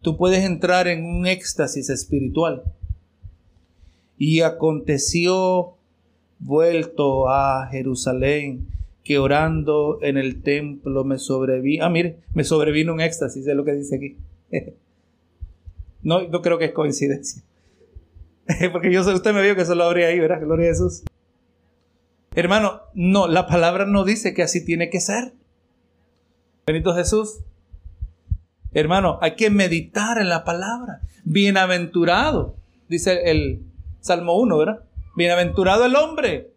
tú 0.00 0.16
puedes 0.16 0.44
entrar 0.44 0.88
en 0.88 1.04
un 1.04 1.26
éxtasis 1.26 1.90
espiritual. 1.90 2.62
Y 4.16 4.40
aconteció 4.40 5.76
vuelto 6.38 7.28
a 7.28 7.68
Jerusalén 7.70 8.66
que 9.10 9.18
orando 9.18 9.98
en 10.02 10.16
el 10.18 10.40
templo 10.40 11.02
me 11.02 11.18
sobrevino. 11.18 11.84
Ah, 11.84 11.90
mire, 11.90 12.20
me 12.32 12.44
sobrevino 12.44 12.92
un 12.92 13.00
éxtasis, 13.00 13.44
es 13.44 13.56
lo 13.56 13.64
que 13.64 13.72
dice 13.72 13.96
aquí. 13.96 14.16
no, 16.04 16.28
no 16.28 16.42
creo 16.42 16.58
que 16.58 16.66
es 16.66 16.70
coincidencia. 16.70 17.42
Porque 18.72 18.92
yo 18.92 19.00
usted 19.00 19.34
me 19.34 19.42
vio 19.42 19.56
que 19.56 19.64
solo 19.64 19.82
abría 19.82 20.06
ahí, 20.06 20.20
¿verdad? 20.20 20.40
Gloria 20.40 20.66
a 20.66 20.68
Jesús. 20.68 21.02
Hermano, 22.36 22.82
no, 22.94 23.26
la 23.26 23.48
palabra 23.48 23.84
no 23.84 24.04
dice 24.04 24.32
que 24.32 24.44
así 24.44 24.64
tiene 24.64 24.90
que 24.90 25.00
ser. 25.00 25.32
Benito 26.64 26.94
Jesús. 26.94 27.40
Hermano, 28.72 29.18
hay 29.22 29.34
que 29.34 29.50
meditar 29.50 30.18
en 30.18 30.28
la 30.28 30.44
palabra. 30.44 31.00
Bienaventurado, 31.24 32.54
dice 32.88 33.28
el 33.28 33.64
Salmo 33.98 34.38
1, 34.38 34.56
¿verdad? 34.56 34.84
Bienaventurado 35.16 35.84
el 35.84 35.96
hombre 35.96 36.49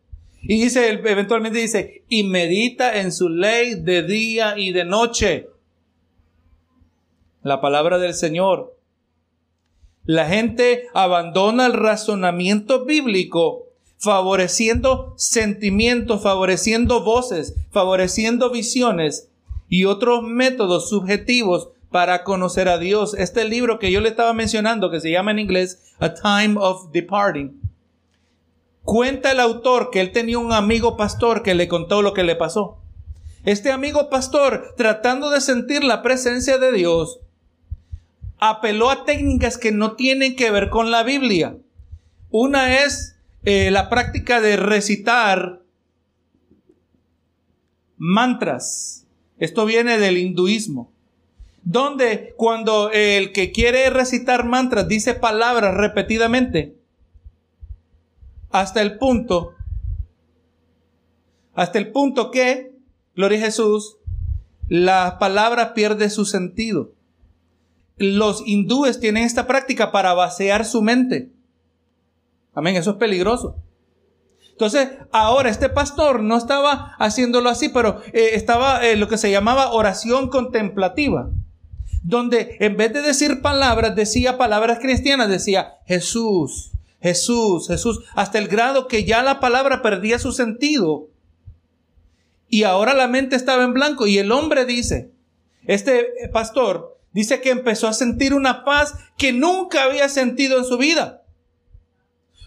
Y 0.46 0.62
dice, 0.62 0.90
eventualmente 0.90 1.60
dice, 1.60 2.04
y 2.10 2.24
medita 2.24 3.00
en 3.00 3.14
su 3.14 3.30
ley 3.30 3.76
de 3.76 4.04
día 4.04 4.56
y 4.58 4.74
de 4.74 4.84
noche. 4.84 5.48
La 7.42 7.62
palabra 7.62 7.98
del 7.98 8.14
Señor. 8.14 8.78
La 10.06 10.28
gente 10.28 10.88
abandona 10.94 11.66
el 11.66 11.74
razonamiento 11.74 12.84
bíblico 12.84 13.68
favoreciendo 13.98 15.14
sentimientos, 15.16 16.22
favoreciendo 16.22 17.06
voces, 17.06 17.56
favoreciendo 17.72 18.50
visiones 18.50 19.30
y 19.70 19.86
otros 19.86 20.24
métodos 20.24 20.90
subjetivos 20.90 21.70
para 21.90 22.26
conocer 22.26 22.68
a 22.68 22.78
Dios. 22.78 23.14
Este 23.14 23.48
libro 23.48 23.80
que 23.80 23.94
yo 23.94 24.02
le 24.02 24.10
estaba 24.10 24.34
mencionando, 24.34 24.92
que 24.92 25.00
se 25.00 25.10
llama 25.10 25.32
en 25.32 25.40
inglés 25.40 25.94
A 26.00 26.14
Time 26.14 26.56
of 26.58 26.92
Departing, 26.92 27.62
cuenta 28.84 29.32
el 29.32 29.40
autor 29.40 29.90
que 29.92 30.02
él 30.02 30.12
tenía 30.12 30.38
un 30.38 30.54
amigo 30.54 30.98
pastor 30.98 31.42
que 31.42 31.56
le 31.56 31.68
contó 31.68 32.02
lo 32.02 32.14
que 32.14 32.24
le 32.24 32.36
pasó. 32.36 32.78
Este 33.46 33.72
amigo 33.72 34.10
pastor, 34.10 34.74
tratando 34.78 35.30
de 35.30 35.42
sentir 35.42 35.84
la 35.84 36.02
presencia 36.02 36.58
de 36.58 36.72
Dios, 36.72 37.20
apeló 38.40 38.90
a 38.90 39.06
técnicas 39.06 39.58
que 39.58 39.72
no 39.72 39.94
tienen 39.94 40.36
que 40.36 40.52
ver 40.52 40.70
con 40.70 40.92
la 40.92 41.04
Biblia. 41.04 41.58
Una 42.30 42.84
es 42.84 43.16
eh, 43.44 43.72
la 43.72 43.90
práctica 43.90 44.40
de 44.42 44.56
recitar 44.58 45.62
mantras. 47.98 49.06
Esto 49.40 49.66
viene 49.66 49.98
del 49.98 50.18
hinduismo. 50.18 50.92
Donde 51.64 52.34
cuando 52.36 52.92
el 52.92 53.32
que 53.32 53.52
quiere 53.52 53.90
recitar 53.90 54.46
mantras 54.46 54.88
dice 54.88 55.14
palabras 55.14 55.76
repetidamente, 55.76 56.76
hasta 58.54 58.82
el 58.84 59.00
punto, 59.00 59.56
hasta 61.56 61.80
el 61.80 61.92
punto 61.92 62.32
que, 62.32 62.72
gloria 63.16 63.40
a 63.40 63.46
Jesús, 63.46 63.98
la 64.70 65.18
palabra 65.20 65.74
pierde 65.74 66.10
su 66.10 66.24
sentido. 66.24 66.94
Los 67.98 68.44
hindúes 68.46 69.00
tienen 69.00 69.24
esta 69.24 69.48
práctica 69.48 69.92
para 69.92 70.14
vaciar 70.14 70.66
su 70.66 70.84
mente. 70.84 71.32
Amén, 72.54 72.76
eso 72.76 72.92
es 72.92 72.98
peligroso. 72.98 73.58
Entonces, 74.52 74.90
ahora 75.12 75.50
este 75.50 75.70
pastor 75.70 76.22
no 76.22 76.38
estaba 76.38 76.96
haciéndolo 77.00 77.50
así, 77.50 77.70
pero 77.70 78.02
eh, 78.14 78.32
estaba 78.34 78.86
eh, 78.86 78.96
lo 78.96 79.08
que 79.08 79.18
se 79.18 79.32
llamaba 79.32 79.72
oración 79.72 80.30
contemplativa, 80.30 81.32
donde 82.04 82.58
en 82.60 82.78
vez 82.78 82.94
de 82.94 83.02
decir 83.02 83.42
palabras, 83.42 83.96
decía 83.96 84.38
palabras 84.38 84.78
cristianas, 84.80 85.28
decía 85.28 85.80
Jesús, 85.88 86.73
Jesús, 87.04 87.68
Jesús, 87.68 88.00
hasta 88.16 88.40
el 88.40 88.48
grado 88.48 88.88
que 88.88 89.04
ya 89.04 89.22
la 89.24 89.42
palabra 89.42 89.82
perdía 89.82 90.20
su 90.20 90.32
sentido. 90.32 91.10
Y 92.48 92.64
ahora 92.64 92.94
la 92.94 93.10
mente 93.10 93.36
estaba 93.36 93.66
en 93.66 93.74
blanco 93.74 94.08
y 94.08 94.20
el 94.20 94.32
hombre 94.32 94.64
dice, 94.64 95.12
este 95.66 96.08
pastor 96.32 96.98
dice 97.12 97.42
que 97.42 97.50
empezó 97.50 97.90
a 97.90 97.94
sentir 97.94 98.34
una 98.34 98.64
paz 98.64 98.96
que 99.18 99.34
nunca 99.34 99.84
había 99.84 100.08
sentido 100.08 100.58
en 100.58 100.64
su 100.64 100.78
vida. 100.78 101.26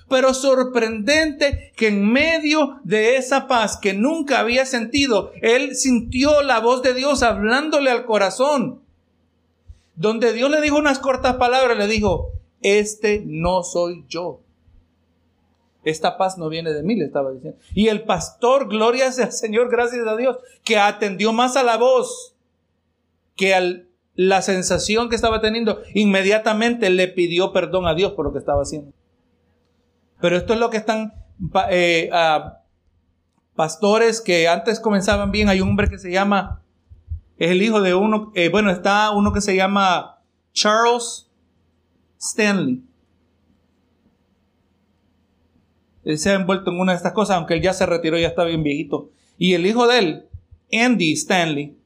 Pero 0.09 0.32
sorprendente 0.32 1.74
que 1.76 1.88
en 1.88 2.11
medio 2.11 2.80
de 2.82 3.16
esa 3.16 3.48
paz 3.48 3.76
que 3.76 3.92
nunca 3.92 4.38
había 4.40 4.64
sentido, 4.64 5.32
él 5.42 5.76
sintió 5.76 6.40
la 6.40 6.61
voz 6.61 6.80
de 6.80 6.94
Dios 6.94 7.22
hablándole 7.22 7.90
al 7.90 8.07
corazón. 8.07 8.80
Donde 9.96 10.32
Dios 10.32 10.50
le 10.50 10.62
dijo 10.62 10.78
unas 10.78 10.98
cortas 10.98 11.36
palabras, 11.36 11.76
le 11.76 11.88
dijo, 11.88 12.30
este 12.62 13.22
no 13.26 13.62
soy 13.62 14.07
yo. 14.09 14.40
Esta 15.87 16.18
paz 16.18 16.37
no 16.37 16.49
viene 16.49 16.72
de 16.72 16.82
mí, 16.82 16.97
le 16.97 17.05
estaba 17.05 17.30
diciendo. 17.30 17.61
Y 17.72 17.87
el 17.87 18.03
pastor, 18.03 18.68
gloria 18.68 19.07
al 19.07 19.32
Señor, 19.32 19.70
gracias 19.70 20.05
a 20.05 20.16
Dios, 20.16 20.37
que 20.64 20.78
atendió 20.78 21.32
más 21.32 21.57
a 21.57 21.62
la 21.62 21.76
voz 21.76 22.34
que 23.37 23.55
a 23.55 23.62
la 24.16 24.43
sensación 24.43 25.09
que 25.09 25.14
estaba 25.14 25.41
teniendo, 25.41 25.82
inmediatamente 25.95 26.91
le 26.91 27.07
pidió 27.07 27.53
perdón 27.53 27.87
a 27.87 27.95
Dios 27.95 28.14
por 28.14 28.24
lo 28.24 28.32
que 28.32 28.41
estaba 28.41 28.62
haciendo. 28.62 28.93
Pero 30.20 30.37
esto 30.37 30.55
es 30.55 30.59
lo 30.59 30.70
que 30.70 30.78
están 30.78 31.14
eh, 31.70 32.11
pastores 33.55 34.20
que 34.20 34.49
antes 34.49 34.80
comenzaban 34.80 35.30
bien. 35.30 35.49
Hay 35.49 35.61
un 35.61 35.68
hombre 35.68 35.89
que 35.89 36.01
se 36.01 36.11
llama, 36.11 36.62
es 37.39 37.53
el 37.53 37.62
hijo 37.62 37.80
de 37.80 37.95
uno, 37.95 38.32
eh, 38.34 38.49
bueno, 38.49 38.72
está 38.72 39.12
uno 39.12 39.32
que 39.32 39.41
se 39.41 39.55
llama 39.55 40.18
Charles 40.53 41.30
Stanley. 42.18 42.82
Él 46.07 46.18
se 46.18 46.30
ha 46.30 46.34
envuelto 46.34 46.70
en 46.70 46.78
una 46.78 46.92
de 46.92 46.96
estas 46.96 47.12
cosas, 47.12 47.36
aunque 47.36 47.54
él 47.54 47.62
ya 47.62 47.72
se 47.72 47.84
retiró, 47.84 48.16
ya 48.16 48.28
está 48.28 48.44
bien 48.44 48.62
viejito. 48.62 49.11
Y 49.38 49.54
el 49.54 49.66
hijo 49.66 49.88
de 49.88 49.98
él, 49.98 50.28
Andy 50.72 51.12
Stanley, 51.12 51.76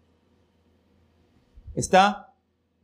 está 1.75 2.35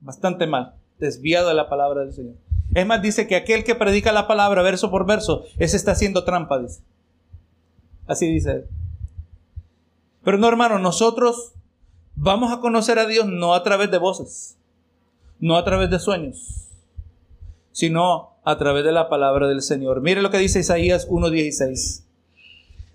bastante 0.01 0.47
mal, 0.47 0.76
desviado 0.99 1.49
de 1.49 1.55
la 1.55 1.68
palabra 1.68 2.01
del 2.01 2.14
Señor. 2.14 2.37
Es 2.74 2.87
más, 2.87 3.03
dice 3.03 3.26
que 3.26 3.37
aquel 3.37 3.64
que 3.64 3.74
predica 3.74 4.12
la 4.12 4.26
palabra 4.26 4.62
verso 4.62 4.91
por 4.91 5.05
verso, 5.05 5.45
ese 5.59 5.76
está 5.76 5.93
haciendo 5.93 6.24
trampa, 6.24 6.59
dice. 6.59 6.80
Así 8.07 8.26
dice 8.32 8.53
él. 8.53 8.64
Pero 10.24 10.39
no, 10.39 10.49
hermano, 10.49 10.78
nosotros 10.78 11.53
vamos 12.14 12.51
a 12.51 12.61
conocer 12.61 12.99
a 12.99 13.07
Dios 13.07 13.26
no 13.26 13.53
a 13.53 13.62
través 13.62 13.91
de 13.91 13.99
voces, 13.99 14.57
no 15.39 15.59
a 15.59 15.64
través 15.64 15.91
de 15.91 15.99
sueños, 15.99 16.70
sino 17.72 18.36
a 18.47 18.57
través 18.57 18.85
de 18.85 18.93
la 18.93 19.09
palabra 19.11 19.49
del 19.49 19.61
Señor. 19.61 20.01
Mire 20.01 20.23
lo 20.23 20.31
que 20.31 20.39
dice 20.39 20.61
Isaías 20.61 21.09
1.16 21.09 22.07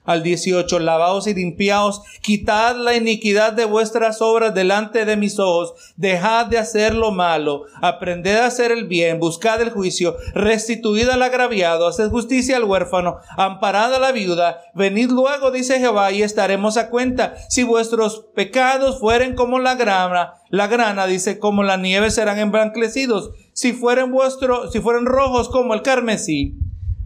al 0.04 0.24
18, 0.24 0.80
lavaos 0.80 1.28
y 1.28 1.34
limpiaos, 1.34 2.02
quitad 2.22 2.76
la 2.76 2.96
iniquidad 2.96 3.54
de 3.54 3.66
vuestras 3.66 4.22
obras 4.22 4.54
delante 4.54 5.06
de 5.06 5.16
mis 5.16 5.38
ojos, 5.40 5.74
dejad 5.96 6.48
de 6.48 6.58
hacer 6.58 6.96
lo 6.96 7.12
malo, 7.12 7.66
aprended 7.82 8.38
a 8.38 8.48
hacer 8.48 8.72
el 8.72 8.88
bien, 8.88 9.20
buscad 9.20 9.62
el 9.62 9.70
juicio, 9.70 10.16
restituid 10.34 11.08
al 11.10 11.22
agraviado, 11.22 11.88
haced 11.88 12.10
justicia 12.10 12.58
al 12.58 12.64
huérfano, 12.64 13.18
amparad 13.38 13.94
a 13.94 14.00
la 14.00 14.12
viuda, 14.12 14.62
venid 14.74 15.12
luego, 15.12 15.52
dice 15.52 15.80
Jehová, 15.80 16.12
y 16.12 16.24
estaremos 16.24 16.78
a 16.78 16.90
cuenta. 16.90 17.36
Si 17.50 17.64
vuestros 17.64 18.26
pecados 18.34 19.00
fueren 19.00 19.36
como 19.36 19.60
la 19.60 19.76
grana, 19.76 20.34
la 20.50 20.68
grana, 20.68 21.06
dice, 21.08 21.40
como 21.40 21.64
la 21.64 21.78
nieve 21.78 22.12
serán 22.12 22.40
emblanquecidos. 22.40 23.32
Si 23.54 23.74
fueren 23.74 24.12
vuestros, 24.12 24.72
si 24.72 24.80
fueren 24.80 25.06
rojos 25.06 25.50
como 25.50 25.74
el 25.74 25.82
carmesí, 25.82 26.58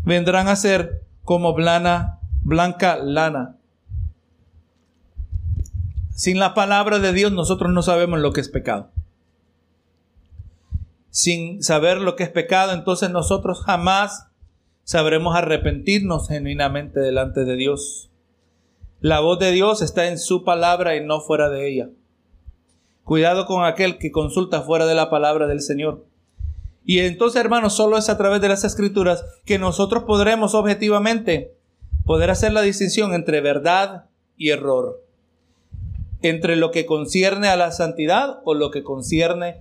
vendrán 0.03 0.47
a 0.47 0.55
ser 0.55 1.03
como 1.23 1.53
blana 1.53 2.19
blanca 2.43 2.97
lana. 2.97 3.57
Sin 6.11 6.39
la 6.39 6.53
palabra 6.53 6.99
de 6.99 7.11
Dios 7.11 7.31
nosotros 7.31 7.73
no 7.73 7.81
sabemos 7.81 8.19
lo 8.19 8.31
que 8.31 8.41
es 8.41 8.49
pecado. 8.49 8.91
Sin 11.09 11.63
saber 11.63 11.99
lo 11.99 12.15
que 12.15 12.23
es 12.23 12.29
pecado, 12.29 12.73
entonces 12.73 13.09
nosotros 13.09 13.63
jamás 13.63 14.27
sabremos 14.83 15.35
arrepentirnos 15.35 16.27
genuinamente 16.27 16.99
delante 16.99 17.43
de 17.43 17.55
Dios. 17.55 18.11
La 19.01 19.19
voz 19.19 19.39
de 19.39 19.51
Dios 19.51 19.81
está 19.81 20.07
en 20.07 20.19
su 20.19 20.43
palabra 20.43 20.95
y 20.95 21.05
no 21.05 21.19
fuera 21.19 21.49
de 21.49 21.67
ella. 21.67 21.89
Cuidado 23.03 23.45
con 23.45 23.65
aquel 23.65 23.97
que 23.97 24.11
consulta 24.11 24.61
fuera 24.61 24.85
de 24.85 24.95
la 24.95 25.09
palabra 25.09 25.47
del 25.47 25.61
Señor. 25.61 26.05
Y 26.85 26.99
entonces, 26.99 27.41
hermanos, 27.41 27.75
solo 27.75 27.97
es 27.97 28.09
a 28.09 28.17
través 28.17 28.41
de 28.41 28.49
las 28.49 28.63
escrituras 28.63 29.25
que 29.43 29.57
nosotros 29.57 30.03
podremos 30.03 30.53
objetivamente 30.53 31.53
poder 32.05 32.29
hacer 32.29 32.53
la 32.53 32.61
distinción 32.61 33.13
entre 33.13 33.41
verdad 33.41 34.05
y 34.37 34.51
error, 34.51 35.01
entre 36.21 36.55
lo 36.55 36.69
que 36.69 36.85
concierne 36.85 37.47
a 37.47 37.55
la 37.55 37.71
santidad 37.71 38.39
o 38.45 38.53
lo 38.53 38.69
que 38.69 38.83
concierne 38.83 39.57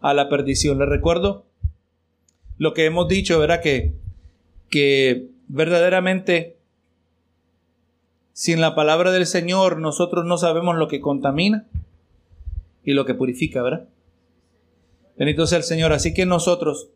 a 0.00 0.14
la 0.14 0.28
perdición. 0.28 0.78
Les 0.78 0.88
recuerdo 0.88 1.44
lo 2.56 2.72
que 2.72 2.84
hemos 2.84 3.08
dicho, 3.08 3.42
era 3.42 3.60
que, 3.60 3.94
que 4.68 5.28
verdaderamente 5.48 6.56
sin 8.32 8.60
la 8.60 8.74
palabra 8.74 9.10
del 9.10 9.26
Señor 9.26 9.78
nosotros 9.78 10.24
no 10.24 10.38
sabemos 10.38 10.76
lo 10.76 10.86
que 10.86 11.00
contamina 11.00 11.66
y 12.84 12.92
lo 12.92 13.04
que 13.04 13.14
purifica, 13.14 13.62
¿verdad? 13.62 13.88
Bendito 15.20 15.46
sea 15.46 15.58
el 15.58 15.64
Señor. 15.64 15.92
Así 15.92 16.14
que 16.14 16.24
nosotros 16.24 16.88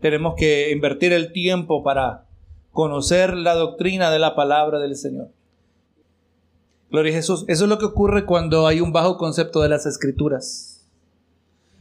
tenemos 0.00 0.34
que 0.36 0.70
invertir 0.70 1.12
el 1.12 1.32
tiempo 1.32 1.82
para 1.82 2.28
conocer 2.70 3.34
la 3.34 3.54
doctrina 3.54 4.12
de 4.12 4.20
la 4.20 4.36
palabra 4.36 4.78
del 4.78 4.94
Señor. 4.94 5.32
Gloria 6.88 7.10
a 7.10 7.16
Jesús. 7.16 7.44
Eso 7.48 7.64
es 7.64 7.68
lo 7.68 7.78
que 7.78 7.86
ocurre 7.86 8.26
cuando 8.26 8.68
hay 8.68 8.80
un 8.80 8.92
bajo 8.92 9.18
concepto 9.18 9.60
de 9.60 9.68
las 9.68 9.86
escrituras. 9.86 10.86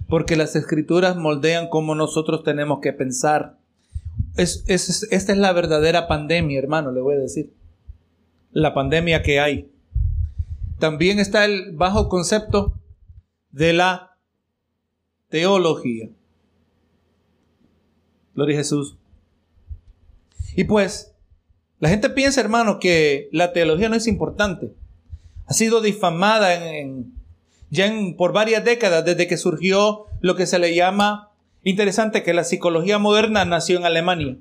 Porque 0.09 0.35
las 0.35 0.55
escrituras 0.55 1.15
moldean 1.15 1.69
cómo 1.69 1.93
nosotros 1.93 2.43
tenemos 2.43 2.79
que 2.81 2.91
pensar. 2.91 3.59
Es, 4.35 4.63
esta 4.67 5.31
es 5.31 5.37
la 5.37 5.53
verdadera 5.53 6.07
pandemia, 6.07 6.57
hermano, 6.57 6.91
le 6.91 7.01
voy 7.01 7.17
a 7.17 7.19
decir. 7.19 7.53
La 8.49 8.73
pandemia 8.73 9.21
que 9.21 9.39
hay. 9.39 9.71
También 10.79 11.19
está 11.19 11.45
el 11.45 11.73
bajo 11.73 12.09
concepto 12.09 12.73
de 13.51 13.73
la 13.73 14.06
teología. 15.29 16.09
Gloria 18.35 18.55
a 18.55 18.59
Jesús. 18.59 18.97
Y 20.55 20.63
pues, 20.65 21.13
La 21.79 21.89
gente 21.89 22.09
piensa, 22.09 22.41
hermano, 22.41 22.79
que 22.79 23.29
la 23.31 23.53
teología 23.53 23.87
no 23.89 23.95
es 23.95 24.07
importante. 24.07 24.73
Ha 25.45 25.53
sido 25.53 25.79
difamada 25.79 26.75
en, 26.75 27.13
ya 27.69 27.91
por 28.17 28.33
varias 28.33 28.65
décadas 28.65 29.05
desde 29.05 29.27
que 29.27 29.37
surgió 29.37 30.05
lo 30.19 30.35
que 30.35 30.47
se 30.47 30.57
le 30.57 30.73
llama, 30.73 31.31
interesante 31.63 32.23
que 32.23 32.33
la 32.33 32.43
psicología 32.43 32.97
moderna 32.97 33.45
nació 33.45 33.77
en 33.77 33.85
Alemania. 33.85 34.37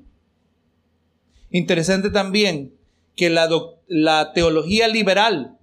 Interesante 1.51 2.09
también 2.09 2.73
que 3.15 3.29
la, 3.29 3.47
la 3.87 4.33
teología 4.33 4.87
liberal, 4.87 5.57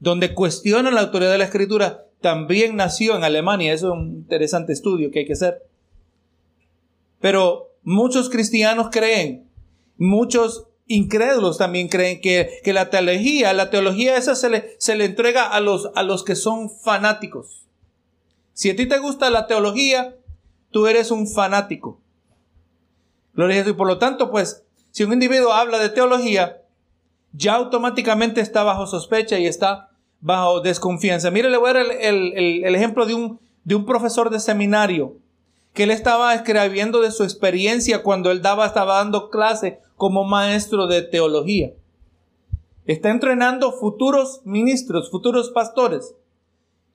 donde 0.00 0.34
cuestiona 0.34 0.90
la 0.90 1.02
autoridad 1.02 1.32
de 1.32 1.38
la 1.38 1.44
escritura, 1.44 2.07
también 2.20 2.76
nació 2.76 3.16
en 3.16 3.24
Alemania. 3.24 3.72
Eso 3.72 3.88
es 3.88 3.92
un 3.92 4.08
interesante 4.16 4.72
estudio 4.72 5.10
que 5.10 5.20
hay 5.20 5.26
que 5.26 5.32
hacer. 5.34 5.62
Pero 7.20 7.72
muchos 7.82 8.28
cristianos 8.28 8.88
creen, 8.90 9.48
muchos 9.96 10.66
incrédulos 10.86 11.58
también 11.58 11.88
creen 11.88 12.20
que, 12.20 12.60
que 12.64 12.72
la 12.72 12.90
teología, 12.90 13.52
la 13.52 13.70
teología 13.70 14.16
esa 14.16 14.34
se 14.34 14.48
le, 14.48 14.76
se 14.78 14.96
le 14.96 15.04
entrega 15.04 15.46
a 15.48 15.60
los, 15.60 15.90
a 15.94 16.02
los 16.02 16.24
que 16.24 16.34
son 16.34 16.70
fanáticos. 16.70 17.66
Si 18.52 18.70
a 18.70 18.76
ti 18.76 18.86
te 18.86 18.98
gusta 18.98 19.30
la 19.30 19.46
teología, 19.46 20.16
tú 20.70 20.86
eres 20.86 21.10
un 21.10 21.28
fanático. 21.28 22.00
Gloria 23.34 23.56
a 23.56 23.58
Jesús. 23.60 23.74
Y 23.74 23.76
por 23.76 23.86
lo 23.86 23.98
tanto, 23.98 24.30
pues, 24.30 24.64
si 24.90 25.04
un 25.04 25.12
individuo 25.12 25.52
habla 25.52 25.78
de 25.78 25.90
teología, 25.90 26.62
ya 27.32 27.54
automáticamente 27.54 28.40
está 28.40 28.64
bajo 28.64 28.86
sospecha 28.86 29.38
y 29.38 29.46
está 29.46 29.87
bajo 30.20 30.60
desconfianza. 30.60 31.30
Mire, 31.30 31.50
le 31.50 31.56
voy 31.56 31.70
a 31.70 31.74
dar 31.74 31.86
el, 32.00 32.74
ejemplo 32.74 33.06
de 33.06 33.14
un, 33.14 33.40
de 33.64 33.74
un 33.74 33.86
profesor 33.86 34.30
de 34.30 34.40
seminario 34.40 35.16
que 35.72 35.84
él 35.84 35.90
estaba 35.90 36.34
escribiendo 36.34 37.00
de 37.00 37.10
su 37.12 37.22
experiencia 37.22 38.02
cuando 38.02 38.30
él 38.30 38.42
daba, 38.42 38.66
estaba 38.66 38.96
dando 38.96 39.30
clase 39.30 39.80
como 39.96 40.24
maestro 40.24 40.86
de 40.86 41.02
teología. 41.02 41.72
Está 42.86 43.10
entrenando 43.10 43.72
futuros 43.72 44.40
ministros, 44.44 45.10
futuros 45.10 45.50
pastores. 45.50 46.14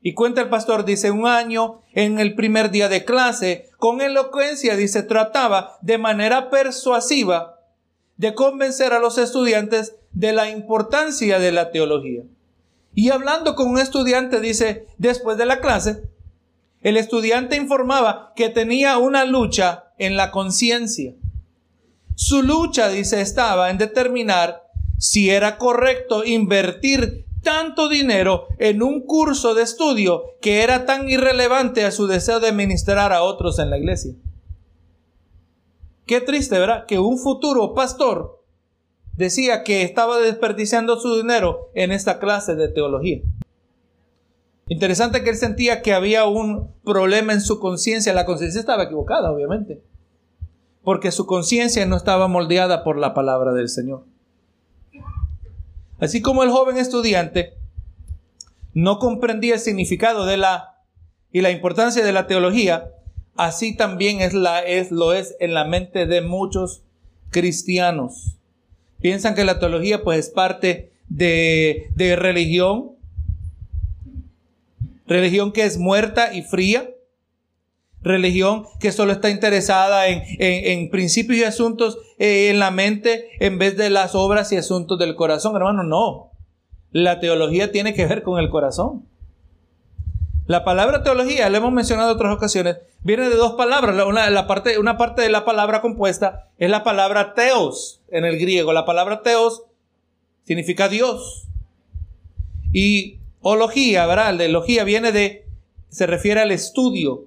Y 0.02 0.16
cuenta 0.16 0.42
el 0.42 0.50
pastor, 0.50 0.84
dice, 0.84 1.12
un 1.12 1.28
año 1.28 1.82
en 1.94 2.20
el 2.20 2.36
primer 2.36 2.72
día 2.72 2.90
de 2.90 3.06
clase, 3.06 3.70
con 3.78 4.02
elocuencia, 4.02 4.76
dice, 4.76 5.04
trataba 5.04 5.78
de 5.82 5.98
manera 5.98 6.50
persuasiva 6.50 7.60
de 8.18 8.34
convencer 8.34 8.92
a 8.92 9.00
los 9.00 9.18
estudiantes 9.18 9.96
de 10.12 10.34
la 10.34 10.50
importancia 10.50 11.40
de 11.40 11.52
la 11.52 11.72
teología. 11.72 12.24
Y 12.96 13.10
hablando 13.10 13.56
con 13.56 13.70
un 13.70 13.80
estudiante, 13.80 14.40
dice, 14.40 14.88
después 14.98 15.38
de 15.38 15.46
la 15.46 15.60
clase, 15.60 16.04
el 16.82 16.98
estudiante 16.98 17.56
informaba 17.56 18.34
que 18.36 18.50
tenía 18.50 18.98
una 18.98 19.26
lucha 19.26 19.86
en 19.98 20.18
la 20.18 20.32
conciencia. 20.32 21.14
Su 22.16 22.44
lucha, 22.44 22.90
dice, 22.90 23.22
estaba 23.22 23.70
en 23.70 23.78
determinar 23.78 24.64
si 25.00 25.30
era 25.30 25.58
correcto 25.58 26.24
invertir 26.24 27.26
tanto 27.42 27.90
dinero 27.90 28.48
en 28.58 28.82
un 28.82 29.02
curso 29.02 29.54
de 29.54 29.64
estudio 29.64 30.24
que 30.42 30.62
era 30.62 30.86
tan 30.86 31.10
irrelevante 31.10 31.84
a 31.86 31.92
su 31.92 32.08
deseo 32.08 32.40
de 32.40 32.52
ministrar 32.52 33.12
a 33.12 33.24
otros 33.24 33.60
en 33.60 33.70
la 33.70 33.78
iglesia. 33.78 34.14
Qué 36.06 36.22
triste, 36.22 36.60
¿verdad? 36.60 36.86
Que 36.86 37.00
un 37.00 37.18
futuro 37.18 37.74
pastor 37.74 38.43
decía 39.16 39.64
que 39.64 39.84
estaba 39.84 40.20
desperdiciando 40.20 41.00
su 41.00 41.16
dinero 41.16 41.70
en 41.74 41.92
esta 41.92 42.20
clase 42.20 42.56
de 42.56 42.68
teología. 42.68 43.22
Interesante 44.68 45.24
que 45.24 45.30
él 45.30 45.36
sentía 45.36 45.82
que 45.82 45.94
había 45.94 46.26
un 46.26 46.72
problema 46.84 47.34
en 47.34 47.42
su 47.42 47.60
conciencia. 47.60 48.14
La 48.14 48.26
conciencia 48.26 48.60
estaba 48.60 48.84
equivocada, 48.84 49.32
obviamente. 49.32 49.84
Porque 50.84 51.12
su 51.12 51.26
conciencia 51.26 51.86
no 51.86 51.96
estaba 51.96 52.28
moldeada 52.28 52.84
por 52.84 52.98
la 52.98 53.14
palabra 53.14 53.54
del 53.54 53.70
Señor. 53.70 54.06
Así 56.00 56.22
como 56.22 56.44
el 56.44 56.50
joven 56.50 56.78
estudiante 56.78 57.54
no 58.74 59.00
comprendía 59.00 59.56
el 59.56 59.60
significado 59.60 60.26
de 60.26 60.38
la 60.38 60.74
y 61.32 61.42
la 61.42 61.52
importancia 61.52 62.06
de 62.06 62.14
la 62.14 62.28
teología, 62.28 62.92
así 63.36 63.76
también 63.76 64.22
es 64.22 64.34
la, 64.34 64.60
es, 64.60 64.92
lo 64.92 65.14
es 65.14 65.36
en 65.40 65.54
la 65.54 65.66
mente 65.66 66.06
de 66.06 66.22
muchos 66.22 66.84
cristianos. 67.32 68.38
Piensan 69.04 69.36
que 69.36 69.44
la 69.44 69.60
teología 69.60 70.02
pues 70.02 70.18
es 70.18 70.30
parte 70.30 70.94
de, 71.10 71.88
de 71.94 72.16
religión, 72.16 72.92
religión 75.06 75.52
que 75.52 75.66
es 75.66 75.78
muerta 75.78 76.34
y 76.34 76.42
fría, 76.42 76.90
religión 78.02 78.64
que 78.80 78.94
solo 78.94 79.12
está 79.12 79.30
interesada 79.30 80.08
en, 80.08 80.24
en, 80.40 80.90
principios 80.90 81.38
y 81.38 81.44
asuntos 81.44 81.98
eh, 82.18 82.48
en 82.50 82.60
la 82.60 82.72
mente 82.72 83.28
en 83.46 83.58
vez 83.58 83.76
de 83.76 83.90
las 83.90 84.16
obras 84.16 84.54
y 84.54 84.56
asuntos 84.56 84.98
del 84.98 85.16
corazón. 85.16 85.54
Hermano, 85.58 85.84
no. 85.84 86.32
La 86.92 87.20
teología 87.20 87.74
tiene 87.74 87.94
que 87.94 88.06
ver 88.06 88.24
con 88.24 88.40
el 88.40 88.50
corazón. 88.50 89.06
La 90.46 90.64
palabra 90.64 91.04
teología, 91.04 91.50
lo 91.50 91.58
hemos 91.58 91.72
mencionado 91.72 92.12
en 92.12 92.16
otras 92.16 92.36
ocasiones, 92.36 92.78
viene 93.02 93.30
de 93.30 93.36
dos 93.36 93.54
palabras. 93.54 93.96
Una, 94.06 94.30
la 94.30 94.46
parte, 94.46 94.78
una 94.78 94.98
parte 94.98 95.22
de 95.22 95.30
la 95.30 95.46
palabra 95.46 95.82
compuesta 95.82 96.50
es 96.58 96.70
la 96.70 96.84
palabra 96.84 97.34
teos 97.34 98.02
en 98.10 98.26
el 98.26 98.38
griego. 98.38 98.74
La 98.74 98.86
palabra 98.86 99.22
teos 99.22 99.64
significa 100.44 100.90
Dios. 100.90 101.48
Y 102.74 103.20
Ología, 103.46 104.06
¿verdad? 104.06 104.34
La 104.36 104.46
elogía 104.46 104.86
viene 104.86 105.12
de, 105.12 105.46
se 105.90 106.08
refiere 106.08 106.40
al 106.40 106.52
estudio. 106.52 107.26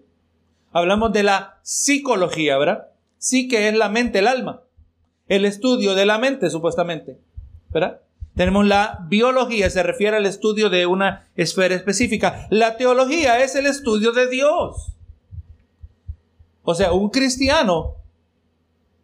Hablamos 0.73 1.13
de 1.13 1.23
la 1.23 1.59
psicología, 1.63 2.57
¿verdad? 2.57 2.89
Sí 3.19 3.49
que 3.49 3.69
es 3.69 3.77
la 3.77 3.91
mente, 3.91 4.21
el 4.21 4.27
alma. 4.27 4.63
El 5.29 5.45
estudio 5.45 5.95
de 5.95 6.07
la 6.07 6.17
mente, 6.17 6.49
supuestamente. 6.49 7.19
¿Verdad? 7.69 8.01
Tenemos 8.37 8.67
la 8.67 8.99
biología, 9.09 9.71
se 9.71 9.83
refiere 9.83 10.19
al 10.19 10.27
estudio 10.27 10.69
de 10.69 10.85
una 10.85 11.27
esfera 11.37 11.75
específica. 11.75 12.47
La 12.51 12.77
teología 12.77 13.43
es 13.43 13.55
el 13.55 13.65
estudio 13.65 14.13
de 14.13 14.29
Dios. 14.29 14.93
O 16.63 16.75
sea, 16.75 16.93
un 16.93 17.09
cristiano 17.09 17.95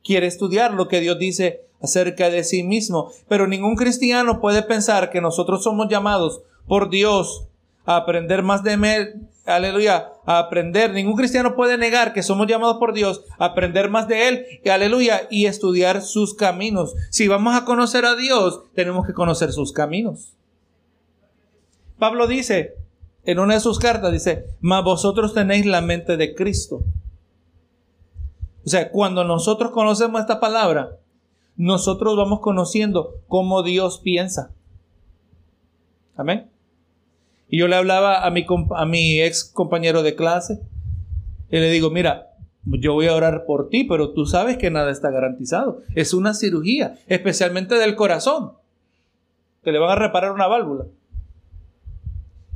quiere 0.04 0.26
estudiar 0.26 0.74
lo 0.74 0.86
que 0.86 1.00
Dios 1.00 1.18
dice 1.18 1.62
acerca 1.80 2.28
de 2.28 2.44
sí 2.44 2.62
mismo, 2.62 3.10
pero 3.26 3.46
ningún 3.46 3.74
cristiano 3.74 4.38
puede 4.38 4.62
pensar 4.62 5.10
que 5.10 5.22
nosotros 5.22 5.62
somos 5.62 5.88
llamados 5.88 6.42
por 6.68 6.90
Dios, 6.90 7.46
a 7.86 7.96
aprender 7.96 8.42
más 8.42 8.62
de 8.62 8.74
Él, 8.74 9.28
aleluya, 9.46 10.11
a 10.24 10.38
aprender. 10.38 10.92
Ningún 10.92 11.16
cristiano 11.16 11.54
puede 11.54 11.78
negar 11.78 12.12
que 12.12 12.22
somos 12.22 12.46
llamados 12.46 12.76
por 12.78 12.92
Dios 12.92 13.24
a 13.38 13.46
aprender 13.46 13.90
más 13.90 14.08
de 14.08 14.28
Él, 14.28 14.46
aleluya, 14.70 15.22
y 15.30 15.46
estudiar 15.46 16.02
sus 16.02 16.34
caminos. 16.34 16.94
Si 17.10 17.28
vamos 17.28 17.54
a 17.54 17.64
conocer 17.64 18.04
a 18.04 18.14
Dios, 18.14 18.62
tenemos 18.74 19.06
que 19.06 19.14
conocer 19.14 19.52
sus 19.52 19.72
caminos. 19.72 20.36
Pablo 21.98 22.26
dice, 22.26 22.74
en 23.24 23.38
una 23.38 23.54
de 23.54 23.60
sus 23.60 23.78
cartas, 23.78 24.12
dice, 24.12 24.46
mas 24.60 24.82
vosotros 24.84 25.34
tenéis 25.34 25.66
la 25.66 25.80
mente 25.80 26.16
de 26.16 26.34
Cristo. 26.34 26.82
O 28.64 28.68
sea, 28.68 28.90
cuando 28.90 29.24
nosotros 29.24 29.72
conocemos 29.72 30.20
esta 30.20 30.40
palabra, 30.40 30.98
nosotros 31.56 32.16
vamos 32.16 32.40
conociendo 32.40 33.20
cómo 33.28 33.62
Dios 33.62 33.98
piensa. 33.98 34.50
Amén. 36.16 36.51
Y 37.52 37.58
yo 37.58 37.68
le 37.68 37.76
hablaba 37.76 38.24
a 38.24 38.30
mi, 38.30 38.46
a 38.76 38.86
mi 38.86 39.20
ex 39.20 39.44
compañero 39.44 40.02
de 40.02 40.14
clase 40.14 40.58
y 41.50 41.58
le 41.58 41.70
digo, 41.70 41.90
mira, 41.90 42.28
yo 42.64 42.94
voy 42.94 43.08
a 43.08 43.14
orar 43.14 43.44
por 43.44 43.68
ti, 43.68 43.84
pero 43.84 44.14
tú 44.14 44.24
sabes 44.24 44.56
que 44.56 44.70
nada 44.70 44.90
está 44.90 45.10
garantizado. 45.10 45.80
Es 45.94 46.14
una 46.14 46.32
cirugía, 46.32 46.94
especialmente 47.08 47.74
del 47.74 47.94
corazón, 47.94 48.52
que 49.62 49.70
le 49.70 49.78
van 49.78 49.90
a 49.90 49.96
reparar 49.96 50.32
una 50.32 50.46
válvula. 50.46 50.86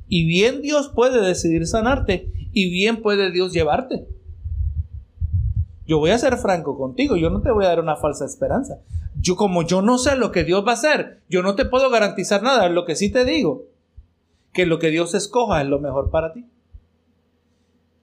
Y 0.09 0.27
bien 0.27 0.63
Dios 0.63 0.89
puede 0.89 1.21
decidir 1.21 1.67
sanarte 1.67 2.33
y 2.55 2.71
bien 2.71 3.03
puede 3.03 3.31
Dios 3.31 3.53
llevarte. 3.53 4.07
Yo 5.87 5.99
voy 5.99 6.13
a 6.13 6.19
ser 6.19 6.39
franco 6.39 6.79
contigo, 6.79 7.17
yo 7.17 7.29
no 7.29 7.43
te 7.43 7.51
voy 7.51 7.67
a 7.67 7.69
dar 7.69 7.81
una 7.81 7.97
falsa 7.97 8.25
esperanza. 8.25 8.81
Yo 9.21 9.37
como 9.37 9.63
yo 9.63 9.83
no 9.83 9.99
sé 9.99 10.17
lo 10.17 10.33
que 10.33 10.45
Dios 10.45 10.67
va 10.67 10.71
a 10.71 10.75
hacer, 10.77 11.21
yo 11.29 11.43
no 11.43 11.55
te 11.55 11.67
puedo 11.67 11.91
garantizar 11.91 12.43
nada. 12.43 12.71
Lo 12.71 12.87
que 12.87 12.97
sí 12.97 13.13
te 13.13 13.27
digo 13.27 13.76
que 14.57 14.65
lo 14.65 14.79
que 14.79 14.91
Dios 14.91 15.13
escoja 15.13 15.61
es 15.61 15.69
lo 15.69 15.81
mejor 15.81 16.09
para 16.09 16.33
ti. 16.33 16.47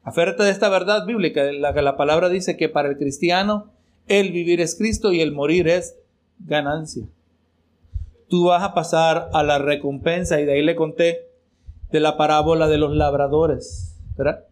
Aférrate 0.03 0.43
de 0.43 0.51
esta 0.51 0.69
verdad 0.69 1.03
bíblica, 1.07 1.51
la 1.51 1.73
que 1.73 1.81
la 1.81 1.97
palabra 1.97 2.29
dice 2.29 2.57
que 2.57 2.69
para 2.69 2.89
el 2.89 2.97
cristiano 2.97 3.71
el 4.07 4.31
vivir 4.31 4.61
es 4.61 4.75
Cristo 4.75 5.11
y 5.11 5.21
el 5.21 5.31
morir 5.31 5.67
es 5.67 5.97
ganancia. 6.37 7.07
Tú 8.29 8.45
vas 8.45 8.61
a 8.61 8.75
pasar 8.75 9.31
a 9.33 9.41
la 9.41 9.57
recompensa 9.57 10.39
y 10.39 10.45
de 10.45 10.53
ahí 10.53 10.61
le 10.61 10.75
conté 10.75 11.27
de 11.91 11.99
la 11.99 12.17
parábola 12.17 12.67
de 12.67 12.77
los 12.77 12.95
labradores, 12.95 13.97
¿verdad? 14.15 14.45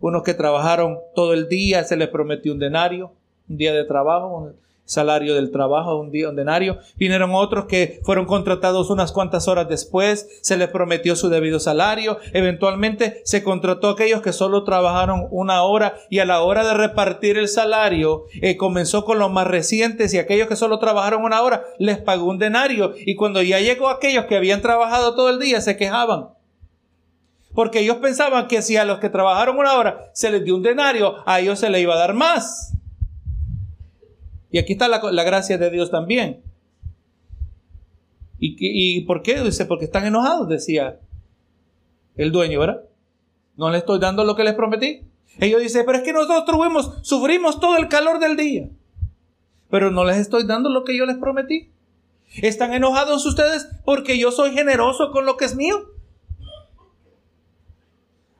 Unos 0.00 0.24
que 0.24 0.34
trabajaron 0.34 0.98
todo 1.14 1.32
el 1.32 1.48
día, 1.48 1.84
se 1.84 1.96
les 1.96 2.08
prometió 2.08 2.52
un 2.52 2.58
denario, 2.58 3.12
un 3.48 3.56
día 3.56 3.72
de 3.72 3.84
trabajo, 3.84 4.52
salario 4.84 5.34
del 5.34 5.50
trabajo, 5.50 5.98
un, 5.98 6.10
día, 6.10 6.28
un 6.28 6.36
denario. 6.36 6.78
Vinieron 6.96 7.30
otros 7.34 7.66
que 7.66 8.00
fueron 8.04 8.26
contratados 8.26 8.90
unas 8.90 9.12
cuantas 9.12 9.48
horas 9.48 9.68
después, 9.68 10.28
se 10.42 10.56
les 10.56 10.68
prometió 10.68 11.16
su 11.16 11.28
debido 11.28 11.58
salario. 11.58 12.18
Eventualmente 12.32 13.22
se 13.24 13.42
contrató 13.42 13.88
a 13.88 13.92
aquellos 13.92 14.22
que 14.22 14.32
solo 14.32 14.64
trabajaron 14.64 15.26
una 15.30 15.62
hora 15.62 15.96
y 16.10 16.18
a 16.18 16.24
la 16.24 16.42
hora 16.42 16.66
de 16.66 16.74
repartir 16.74 17.38
el 17.38 17.48
salario 17.48 18.24
eh, 18.40 18.56
comenzó 18.56 19.04
con 19.04 19.18
los 19.18 19.30
más 19.30 19.46
recientes 19.46 20.12
y 20.14 20.18
aquellos 20.18 20.48
que 20.48 20.56
solo 20.56 20.78
trabajaron 20.78 21.24
una 21.24 21.42
hora 21.42 21.64
les 21.78 21.98
pagó 21.98 22.26
un 22.26 22.38
denario 22.38 22.94
y 22.96 23.14
cuando 23.14 23.42
ya 23.42 23.60
llegó 23.60 23.88
aquellos 23.88 24.26
que 24.26 24.36
habían 24.36 24.62
trabajado 24.62 25.14
todo 25.14 25.30
el 25.30 25.38
día 25.38 25.60
se 25.60 25.76
quejaban. 25.76 26.28
Porque 27.54 27.80
ellos 27.80 27.98
pensaban 27.98 28.48
que 28.48 28.62
si 28.62 28.76
a 28.76 28.84
los 28.84 28.98
que 28.98 29.08
trabajaron 29.08 29.58
una 29.58 29.74
hora 29.74 30.10
se 30.12 30.30
les 30.30 30.44
dio 30.44 30.56
un 30.56 30.62
denario, 30.62 31.16
a 31.24 31.38
ellos 31.38 31.60
se 31.60 31.70
les 31.70 31.82
iba 31.82 31.94
a 31.94 31.98
dar 31.98 32.12
más. 32.12 32.74
Y 34.54 34.58
aquí 34.58 34.74
está 34.74 34.86
la, 34.86 35.24
gracia 35.24 35.58
de 35.58 35.68
Dios 35.68 35.90
también. 35.90 36.40
¿Y, 38.38 38.54
¿Y 38.60 39.00
por 39.00 39.20
qué? 39.22 39.40
Dice, 39.40 39.66
porque 39.66 39.86
están 39.86 40.04
enojados, 40.04 40.48
decía 40.48 41.00
el 42.14 42.30
dueño, 42.30 42.60
¿verdad? 42.60 42.84
No 43.56 43.68
le 43.70 43.78
estoy 43.78 43.98
dando 43.98 44.22
lo 44.22 44.36
que 44.36 44.44
les 44.44 44.54
prometí. 44.54 45.08
Ellos 45.40 45.60
dicen, 45.60 45.82
pero 45.84 45.98
es 45.98 46.04
que 46.04 46.12
nosotros 46.12 47.00
sufrimos 47.02 47.58
todo 47.58 47.76
el 47.78 47.88
calor 47.88 48.20
del 48.20 48.36
día. 48.36 48.68
Pero 49.70 49.90
no 49.90 50.04
les 50.04 50.18
estoy 50.18 50.46
dando 50.46 50.70
lo 50.70 50.84
que 50.84 50.96
yo 50.96 51.04
les 51.04 51.16
prometí. 51.16 51.72
Están 52.40 52.74
enojados 52.74 53.26
ustedes 53.26 53.68
porque 53.84 54.20
yo 54.20 54.30
soy 54.30 54.52
generoso 54.52 55.10
con 55.10 55.26
lo 55.26 55.36
que 55.36 55.46
es 55.46 55.56
mío. 55.56 55.84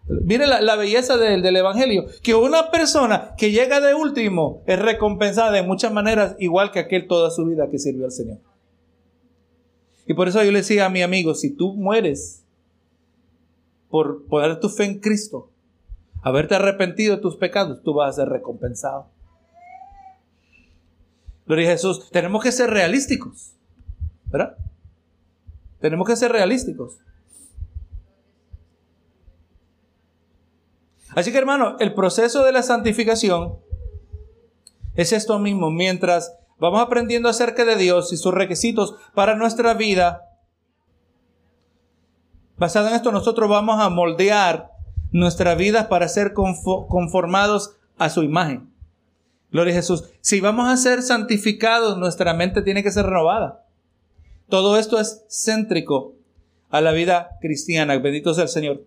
Mire 0.06 0.46
la, 0.46 0.76
belleza 0.76 1.16
del, 1.16 1.56
Evangelio, 1.56 2.04
que 2.22 2.34
una 2.34 2.70
persona 2.70 3.34
que 3.38 3.52
llega 3.52 3.80
de 3.80 3.94
último 3.94 4.62
es 4.66 4.78
recompensada 4.78 5.50
de 5.50 5.62
muchas 5.62 5.92
maneras, 5.92 6.36
igual 6.38 6.72
que 6.72 6.78
aquel 6.78 7.06
toda 7.06 7.30
su 7.30 7.46
vida 7.46 7.70
que 7.70 7.78
sirvió 7.78 8.04
al 8.04 8.12
Señor. 8.12 8.38
Y 10.06 10.12
por 10.12 10.28
eso 10.28 10.44
yo 10.44 10.52
le 10.52 10.58
decía 10.58 10.84
a 10.84 10.90
mi 10.90 11.00
amigo, 11.00 11.34
si 11.34 11.50
tú 11.50 11.74
mueres 11.74 12.44
por 13.88 14.26
poner 14.26 14.60
tu 14.60 14.68
fe 14.68 14.84
en 14.84 15.00
Cristo, 15.00 15.50
haberte 16.20 16.54
arrepentido 16.54 17.16
de 17.16 17.22
tus 17.22 17.36
pecados, 17.36 17.82
tú 17.82 17.94
vas 17.94 18.10
a 18.10 18.22
ser 18.22 18.28
recompensado. 18.28 19.06
Gloria 21.46 21.68
a 21.68 21.72
Jesús, 21.72 22.10
tenemos 22.10 22.42
que 22.42 22.52
ser 22.52 22.68
realísticos, 22.68 23.54
¿verdad? 24.26 24.58
Tenemos 25.80 26.06
que 26.06 26.16
ser 26.16 26.30
realísticos. 26.30 26.98
Así 31.14 31.32
que 31.32 31.38
hermano, 31.38 31.76
el 31.78 31.94
proceso 31.94 32.44
de 32.44 32.52
la 32.52 32.62
santificación 32.62 33.58
es 34.94 35.12
esto 35.12 35.38
mismo. 35.38 35.70
Mientras 35.70 36.36
vamos 36.58 36.80
aprendiendo 36.80 37.28
acerca 37.28 37.64
de 37.64 37.76
Dios 37.76 38.12
y 38.12 38.16
sus 38.16 38.34
requisitos 38.34 38.96
para 39.14 39.36
nuestra 39.36 39.74
vida, 39.74 40.30
basado 42.56 42.88
en 42.88 42.94
esto 42.94 43.12
nosotros 43.12 43.48
vamos 43.48 43.80
a 43.80 43.88
moldear 43.90 44.70
nuestra 45.12 45.54
vida 45.54 45.88
para 45.88 46.08
ser 46.08 46.32
conformados 46.32 47.76
a 47.98 48.10
su 48.10 48.22
imagen. 48.22 48.72
Gloria 49.52 49.72
a 49.72 49.76
Jesús. 49.76 50.04
Si 50.20 50.40
vamos 50.40 50.68
a 50.68 50.76
ser 50.76 51.02
santificados, 51.02 51.96
nuestra 51.96 52.34
mente 52.34 52.62
tiene 52.62 52.82
que 52.82 52.90
ser 52.90 53.06
renovada. 53.06 53.64
Todo 54.48 54.76
esto 54.76 54.98
es 54.98 55.24
céntrico 55.28 56.14
a 56.70 56.80
la 56.80 56.90
vida 56.90 57.38
cristiana. 57.40 57.96
Bendito 57.98 58.34
sea 58.34 58.42
el 58.42 58.48
Señor. 58.48 58.84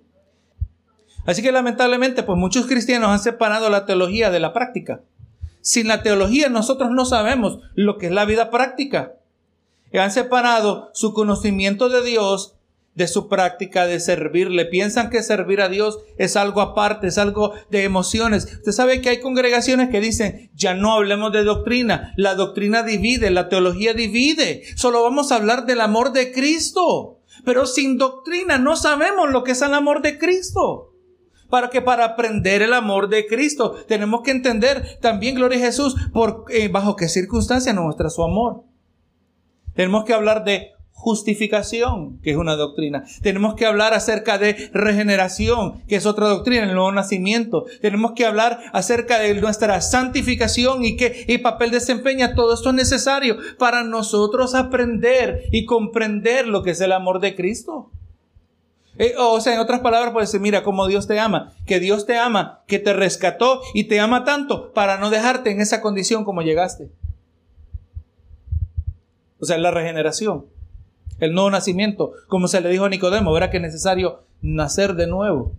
Así 1.28 1.42
que 1.42 1.52
lamentablemente, 1.52 2.24
pues 2.24 2.40
muchos 2.40 2.68
cristianos 2.68 3.10
han 3.10 3.20
separado 3.20 3.70
la 3.70 3.86
teología 3.86 4.32
de 4.32 4.40
la 4.40 4.54
práctica. 4.54 5.02
Sin 5.60 5.90
la 5.90 6.02
teología 6.02 6.48
nosotros 6.48 6.90
no 6.92 7.04
sabemos 7.04 7.60
lo 7.76 7.98
que 7.98 8.06
es 8.06 8.14
la 8.14 8.24
vida 8.24 8.50
práctica. 8.50 9.16
Y 9.92 9.98
han 9.98 10.12
separado 10.12 10.90
su 10.94 11.14
conocimiento 11.14 11.90
de 11.90 12.02
Dios 12.02 12.56
de 12.96 13.10
su 13.10 13.28
práctica 13.28 13.86
de 13.86 14.00
servirle. 14.00 14.66
Piensan 14.68 15.10
que 15.10 15.22
servir 15.22 15.60
a 15.60 15.68
Dios 15.68 16.00
es 16.18 16.38
algo 16.38 16.62
aparte, 16.62 17.08
es 17.08 17.18
algo 17.18 17.52
de 17.70 17.84
emociones. 17.84 18.46
Usted 18.46 18.72
sabe 18.72 19.02
que 19.02 19.10
hay 19.10 19.20
congregaciones 19.20 19.90
que 19.90 20.00
dicen, 20.00 20.50
ya 20.56 20.76
no 20.76 20.94
hablemos 20.94 21.34
de 21.34 21.44
doctrina. 21.44 22.14
La 22.16 22.36
doctrina 22.36 22.84
divide, 22.84 23.32
la 23.32 23.50
teología 23.50 23.94
divide. 23.94 24.64
Solo 24.78 25.04
vamos 25.04 25.34
a 25.34 25.36
hablar 25.36 25.66
del 25.66 25.82
amor 25.82 26.14
de 26.14 26.32
Cristo. 26.32 27.20
Pero 27.44 27.66
sin 27.66 27.98
doctrina 27.98 28.58
no 28.58 28.78
sabemos 28.78 29.30
lo 29.30 29.44
que 29.44 29.52
es 29.52 29.62
el 29.62 29.74
amor 29.74 30.02
de 30.02 30.18
Cristo 30.18 30.94
para 31.50 31.70
que 31.70 31.82
para 31.82 32.06
aprender 32.06 32.62
el 32.62 32.74
amor 32.74 33.10
de 33.10 33.26
Cristo 33.28 33.76
tenemos 33.88 34.22
que 34.22 34.32
entender 34.32 34.98
también, 35.02 35.36
gloria 35.36 35.60
a 35.60 35.62
Jesús, 35.62 35.96
por, 36.14 36.46
eh, 36.50 36.68
bajo 36.68 36.96
qué 36.96 37.08
circunstancia 37.08 37.74
nos 37.74 37.86
muestra 37.86 38.10
su 38.10 38.24
amor. 38.24 38.64
Tenemos 39.74 40.06
que 40.06 40.14
hablar 40.14 40.44
de 40.44 40.72
justificación, 40.98 42.20
que 42.24 42.32
es 42.32 42.38
una 42.38 42.56
doctrina. 42.56 43.06
Tenemos 43.22 43.54
que 43.54 43.68
hablar 43.68 43.94
acerca 43.94 44.40
de 44.40 44.72
regeneración, 44.74 45.84
que 45.88 45.96
es 45.96 46.08
otra 46.08 46.28
doctrina, 46.28 46.64
el 46.64 46.74
nuevo 46.74 46.92
nacimiento. 46.92 47.66
Tenemos 47.82 48.14
que 48.14 48.26
hablar 48.26 48.60
acerca 48.74 49.20
de 49.20 49.36
nuestra 49.36 49.80
santificación 49.82 50.84
y 50.84 50.98
qué 50.98 51.40
papel 51.42 51.70
desempeña. 51.70 52.34
Todo 52.34 52.56
esto 52.56 52.70
es 52.70 52.76
necesario 52.76 53.38
para 53.60 53.84
nosotros 53.84 54.56
aprender 54.56 55.44
y 55.52 55.66
comprender 55.66 56.48
lo 56.48 56.64
que 56.64 56.72
es 56.72 56.82
el 56.82 56.92
amor 56.92 57.20
de 57.20 57.36
Cristo. 57.36 57.92
Eh, 59.00 59.14
o 59.18 59.40
sea, 59.42 59.54
en 59.54 59.60
otras 59.60 59.82
palabras, 59.82 60.12
puede 60.12 60.26
decir, 60.26 60.40
mira 60.40 60.64
cómo 60.64 60.88
Dios 60.88 61.08
te 61.08 61.20
ama, 61.20 61.54
que 61.66 61.80
Dios 61.80 62.06
te 62.06 62.18
ama, 62.18 62.64
que 62.68 62.80
te 62.80 62.94
rescató 62.94 63.62
y 63.74 63.86
te 63.86 64.00
ama 64.00 64.24
tanto 64.24 64.74
para 64.74 64.98
no 64.98 65.10
dejarte 65.10 65.52
en 65.52 65.62
esa 65.62 65.82
condición 65.82 66.24
como 66.26 66.42
llegaste. 66.42 66.90
O 69.40 69.46
sea, 69.46 69.58
la 69.60 69.72
regeneración, 69.72 70.48
el 71.20 71.34
nuevo 71.34 71.52
nacimiento, 71.52 72.12
como 72.28 72.48
se 72.48 72.60
le 72.62 72.70
dijo 72.70 72.86
a 72.86 72.90
Nicodemo, 72.90 73.32
verá 73.32 73.52
que 73.52 73.58
es 73.58 73.64
necesario 73.64 74.24
nacer 74.42 74.96
de 74.96 75.08
nuevo. 75.08 75.54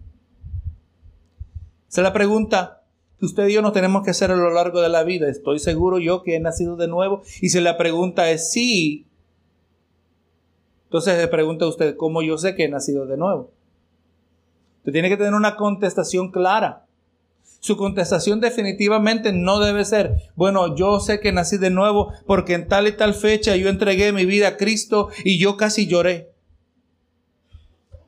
Esa 1.89 2.01
es 2.01 2.05
la 2.05 2.13
pregunta 2.13 2.83
que 3.19 3.27
usted 3.27 3.49
y 3.49 3.55
yo 3.55 3.63
nos 3.63 3.73
tenemos 3.73 4.05
que 4.05 4.11
hacer 4.11 4.31
a 4.31 4.37
lo 4.37 4.51
largo 4.51 4.81
de 4.81 4.89
la 4.89 5.05
vida. 5.05 5.29
¿Estoy 5.29 5.59
seguro 5.59 5.99
yo 5.99 6.23
que 6.23 6.37
he 6.37 6.41
nacido 6.41 6.77
de 6.77 6.89
nuevo? 6.89 7.23
Y 7.41 7.51
si 7.51 7.61
la 7.61 7.77
pregunta 7.77 8.31
es 8.31 8.51
sí, 8.51 9.08
entonces 10.89 11.19
le 11.19 11.29
pregunta 11.29 11.67
a 11.67 11.69
usted, 11.69 11.97
¿cómo 11.99 12.23
yo 12.23 12.39
sé 12.39 12.55
que 12.55 12.65
he 12.65 12.69
nacido 12.69 13.05
de 13.05 13.19
nuevo? 13.19 13.51
Usted 14.79 14.93
tiene 14.93 15.11
que 15.11 15.19
tener 15.19 15.35
una 15.35 15.55
contestación 15.57 16.31
clara. 16.31 16.87
Su 17.61 17.77
contestación 17.77 18.41
definitivamente 18.41 19.35
no 19.35 19.61
debe 19.61 19.85
ser, 19.85 20.17
bueno, 20.35 20.75
yo 20.77 20.99
sé 21.01 21.21
que 21.21 21.31
nací 21.31 21.59
de 21.59 21.69
nuevo 21.69 22.15
porque 22.27 22.55
en 22.55 22.69
tal 22.69 22.89
y 22.89 22.93
tal 22.93 23.13
fecha 23.13 23.55
yo 23.57 23.69
entregué 23.69 24.13
mi 24.13 24.25
vida 24.25 24.49
a 24.49 24.57
Cristo 24.57 25.11
y 25.25 25.39
yo 25.39 25.59
casi 25.59 25.87
lloré. 25.87 26.33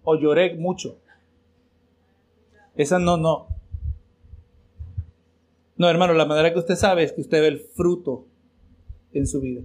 O 0.02 0.16
lloré 0.16 0.54
mucho. 0.54 0.96
Esa 2.76 2.98
no, 2.98 3.18
no. 3.18 3.48
No, 5.76 5.90
hermano, 5.90 6.14
la 6.14 6.24
manera 6.24 6.50
que 6.50 6.60
usted 6.60 6.76
sabe 6.76 7.02
es 7.02 7.12
que 7.12 7.20
usted 7.20 7.42
ve 7.42 7.48
el 7.48 7.60
fruto 7.60 8.24
en 9.12 9.26
su 9.26 9.42
vida. 9.42 9.60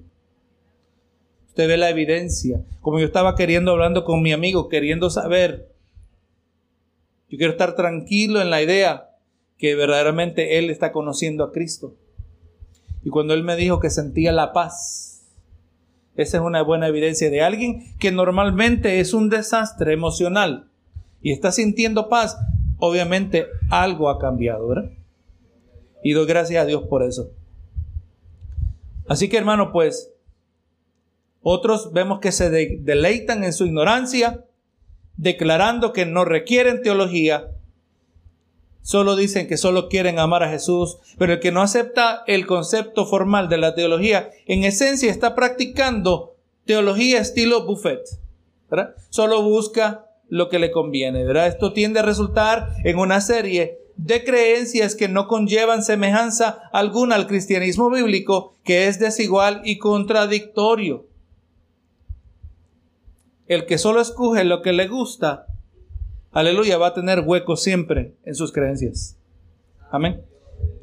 Usted 1.56 1.70
ve 1.70 1.78
la 1.78 1.89
evidencia. 1.89 2.66
Como 2.82 2.99
yo 2.99 3.06
estaba 3.06 3.34
queriendo, 3.36 3.72
hablando 3.72 4.03
con 4.03 4.22
mi 4.22 4.34
amigo, 4.34 4.68
queriendo 4.68 5.10
saber. 5.10 5.72
Yo 7.30 7.38
quiero 7.38 7.53
estar 7.53 7.78
tranquilo 7.78 8.41
en 8.41 8.49
la 8.49 8.62
idea 8.62 9.12
que 9.58 9.74
verdaderamente 9.74 10.58
él 10.58 10.70
está 10.70 10.91
conociendo 10.91 11.45
a 11.45 11.53
Cristo. 11.53 11.95
Y 13.06 13.10
cuando 13.10 13.34
él 13.34 13.43
me 13.43 13.56
dijo 13.56 13.80
que 13.80 13.89
sentía 13.89 14.34
la 14.34 14.51
paz, 14.51 15.24
esa 16.18 16.38
es 16.39 16.43
una 16.43 16.62
buena 16.62 16.89
evidencia 16.89 17.30
de 17.30 17.41
alguien 17.41 17.95
que 17.99 18.12
normalmente 18.12 18.99
es 18.99 19.14
un 19.14 19.30
desastre 19.30 19.93
emocional 19.93 20.68
y 21.22 21.32
está 21.32 21.53
sintiendo 21.53 22.10
paz. 22.10 22.38
Obviamente 22.80 23.45
algo 23.70 24.10
ha 24.10 24.20
cambiado, 24.20 24.68
¿verdad? 24.68 24.91
Y 26.03 26.12
doy 26.12 26.28
gracias 26.28 26.62
a 26.62 26.66
Dios 26.66 26.84
por 26.89 27.01
eso. 27.01 27.32
Así 29.08 29.30
que 29.30 29.38
hermano, 29.38 29.72
pues 29.72 30.12
otros 31.48 31.93
vemos 31.93 32.22
que 32.22 32.32
se 32.32 32.50
deleitan 32.50 33.43
en 33.43 33.54
su 33.54 33.68
ignorancia, 33.68 34.43
declarando 35.16 35.93
que 35.93 36.08
no 36.08 36.26
requieren 36.26 36.82
teología. 36.82 37.52
Solo 38.82 39.16
dicen 39.16 39.48
que 39.48 39.56
solo 39.56 39.88
quieren 39.88 40.18
amar 40.18 40.41
a 40.41 40.50
Jesús, 40.50 40.98
pero 41.20 41.34
el 41.34 41.39
que 41.39 41.52
no 41.52 41.62
acepta 41.62 42.24
el 42.26 42.48
concepto 42.48 43.06
formal 43.06 43.48
de 43.48 43.60
la 43.60 43.76
teología, 43.76 44.32
en 44.48 44.64
esencia 44.64 45.12
está 45.12 45.36
practicando 45.36 46.36
teología 46.66 47.22
estilo 47.22 47.64
buffet. 47.68 48.02
Solo 49.12 49.43
busca 49.43 50.08
lo 50.28 50.50
que 50.50 50.58
le 50.58 50.72
conviene. 50.72 51.26
¿verdad? 51.26 51.46
Esto 51.46 51.74
tiende 51.74 52.00
a 52.00 52.04
resultar 52.04 52.70
en 52.84 52.98
una 52.98 53.22
serie 53.22 53.78
de 53.98 54.24
creencias 54.24 54.96
que 54.96 55.10
no 55.10 55.28
conllevan 55.28 55.84
semejanza 55.84 56.60
alguna 56.74 57.14
al 57.14 57.28
cristianismo 57.28 57.91
bíblico, 57.91 58.56
que 58.64 58.88
es 58.88 58.98
desigual 58.98 59.62
y 59.64 59.78
contradictorio. 59.78 61.06
El 63.48 63.66
que 63.66 63.78
solo 63.78 64.02
escoge 64.02 64.43
lo 64.43 64.62
que 64.62 64.74
le 64.74 64.88
gusta, 64.88 65.46
aleluya, 66.32 66.78
va 66.78 66.88
a 66.88 66.93
tener 66.93 67.22
hueco 67.22 67.56
siempre 67.56 68.16
en 68.26 68.36
sus 68.36 68.52
creencias. 68.52 69.18
Amén. 69.91 70.24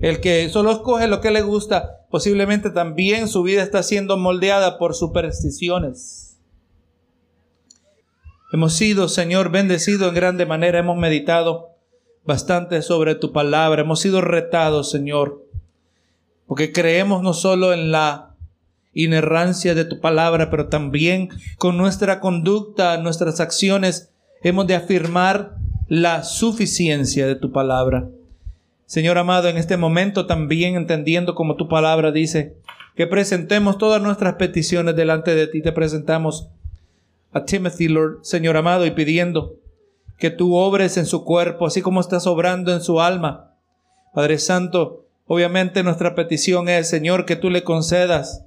El 0.00 0.20
que 0.20 0.48
solo 0.48 0.70
escoge 0.70 1.08
lo 1.08 1.20
que 1.20 1.30
le 1.30 1.42
gusta, 1.42 2.06
posiblemente 2.10 2.70
también 2.70 3.28
su 3.28 3.42
vida 3.42 3.62
está 3.62 3.82
siendo 3.82 4.16
moldeada 4.16 4.78
por 4.78 4.94
supersticiones. 4.94 6.40
Hemos 8.52 8.74
sido, 8.74 9.08
Señor, 9.08 9.50
bendecidos 9.50 10.08
en 10.08 10.14
grande 10.14 10.46
manera, 10.46 10.78
hemos 10.78 10.96
meditado 10.96 11.70
bastante 12.24 12.82
sobre 12.82 13.14
tu 13.14 13.32
palabra, 13.32 13.82
hemos 13.82 14.00
sido 14.00 14.20
retados, 14.20 14.90
Señor, 14.90 15.46
porque 16.46 16.72
creemos 16.72 17.22
no 17.22 17.32
solo 17.32 17.72
en 17.72 17.90
la 17.90 18.31
inerrancia 18.94 19.74
de 19.74 19.84
tu 19.84 20.00
palabra, 20.00 20.50
pero 20.50 20.68
también 20.68 21.30
con 21.58 21.76
nuestra 21.76 22.20
conducta, 22.20 22.96
nuestras 22.98 23.40
acciones, 23.40 24.10
hemos 24.42 24.66
de 24.66 24.74
afirmar 24.74 25.56
la 25.88 26.24
suficiencia 26.24 27.26
de 27.26 27.36
tu 27.36 27.52
palabra. 27.52 28.08
Señor 28.86 29.18
amado, 29.18 29.48
en 29.48 29.56
este 29.56 29.76
momento 29.76 30.26
también 30.26 30.74
entendiendo 30.74 31.34
como 31.34 31.56
tu 31.56 31.68
palabra 31.68 32.12
dice, 32.12 32.56
que 32.94 33.06
presentemos 33.06 33.78
todas 33.78 34.02
nuestras 34.02 34.34
peticiones 34.34 34.96
delante 34.96 35.34
de 35.34 35.46
ti, 35.46 35.62
te 35.62 35.72
presentamos 35.72 36.48
a 37.32 37.44
Timothy, 37.44 37.88
Lord, 37.88 38.18
Señor 38.22 38.56
amado, 38.56 38.84
y 38.84 38.90
pidiendo 38.90 39.56
que 40.18 40.30
tú 40.30 40.54
obres 40.54 40.98
en 40.98 41.06
su 41.06 41.24
cuerpo, 41.24 41.66
así 41.66 41.80
como 41.80 42.00
estás 42.00 42.26
obrando 42.26 42.72
en 42.72 42.82
su 42.82 43.00
alma. 43.00 43.54
Padre 44.14 44.38
Santo, 44.38 45.06
obviamente 45.26 45.82
nuestra 45.82 46.14
petición 46.14 46.68
es, 46.68 46.88
Señor, 46.88 47.24
que 47.24 47.36
tú 47.36 47.48
le 47.48 47.64
concedas 47.64 48.44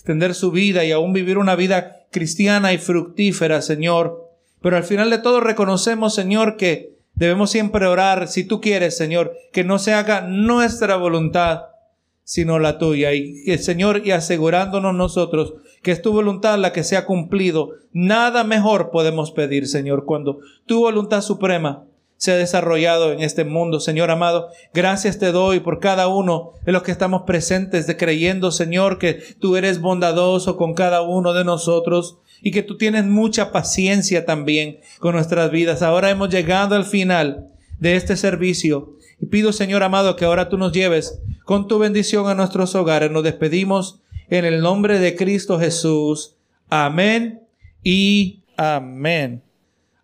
extender 0.00 0.34
su 0.34 0.50
vida 0.50 0.82
y 0.86 0.92
aún 0.92 1.12
vivir 1.12 1.36
una 1.36 1.54
vida 1.56 2.06
cristiana 2.10 2.72
y 2.72 2.78
fructífera, 2.78 3.60
Señor. 3.60 4.30
Pero 4.62 4.78
al 4.78 4.84
final 4.84 5.10
de 5.10 5.18
todo 5.18 5.40
reconocemos, 5.40 6.14
Señor, 6.14 6.56
que 6.56 6.96
debemos 7.12 7.50
siempre 7.50 7.86
orar, 7.86 8.26
si 8.26 8.44
tú 8.44 8.62
quieres, 8.62 8.96
Señor, 8.96 9.34
que 9.52 9.62
no 9.62 9.78
se 9.78 9.92
haga 9.92 10.22
nuestra 10.22 10.96
voluntad, 10.96 11.64
sino 12.24 12.58
la 12.58 12.78
tuya. 12.78 13.12
Y 13.12 13.44
que, 13.44 13.58
Señor, 13.58 14.00
y 14.02 14.12
asegurándonos 14.12 14.94
nosotros 14.94 15.52
que 15.82 15.92
es 15.92 16.00
tu 16.00 16.12
voluntad 16.12 16.58
la 16.58 16.72
que 16.72 16.82
se 16.82 16.96
ha 16.96 17.04
cumplido, 17.04 17.72
nada 17.92 18.42
mejor 18.42 18.90
podemos 18.90 19.32
pedir, 19.32 19.68
Señor, 19.68 20.06
cuando 20.06 20.38
tu 20.64 20.80
voluntad 20.80 21.20
suprema 21.20 21.84
se 22.20 22.32
ha 22.32 22.36
desarrollado 22.36 23.12
en 23.12 23.22
este 23.22 23.44
mundo. 23.44 23.80
Señor 23.80 24.10
amado, 24.10 24.50
gracias 24.74 25.18
te 25.18 25.32
doy 25.32 25.60
por 25.60 25.80
cada 25.80 26.06
uno 26.08 26.52
de 26.66 26.72
los 26.72 26.82
que 26.82 26.92
estamos 26.92 27.22
presentes, 27.22 27.86
de 27.86 27.96
creyendo, 27.96 28.52
Señor, 28.52 28.98
que 28.98 29.14
tú 29.40 29.56
eres 29.56 29.80
bondadoso 29.80 30.58
con 30.58 30.74
cada 30.74 31.00
uno 31.00 31.32
de 31.32 31.44
nosotros 31.44 32.18
y 32.42 32.50
que 32.50 32.62
tú 32.62 32.76
tienes 32.76 33.06
mucha 33.06 33.52
paciencia 33.52 34.26
también 34.26 34.80
con 34.98 35.14
nuestras 35.14 35.50
vidas. 35.50 35.80
Ahora 35.80 36.10
hemos 36.10 36.28
llegado 36.28 36.74
al 36.74 36.84
final 36.84 37.48
de 37.78 37.96
este 37.96 38.18
servicio 38.18 38.96
y 39.18 39.24
pido, 39.24 39.54
Señor 39.54 39.82
amado, 39.82 40.14
que 40.16 40.26
ahora 40.26 40.50
tú 40.50 40.58
nos 40.58 40.72
lleves 40.72 41.22
con 41.46 41.68
tu 41.68 41.78
bendición 41.78 42.28
a 42.28 42.34
nuestros 42.34 42.74
hogares. 42.74 43.10
Nos 43.10 43.24
despedimos 43.24 44.02
en 44.28 44.44
el 44.44 44.60
nombre 44.60 44.98
de 44.98 45.16
Cristo 45.16 45.58
Jesús. 45.58 46.36
Amén 46.68 47.40
y 47.82 48.42
amén. 48.58 49.42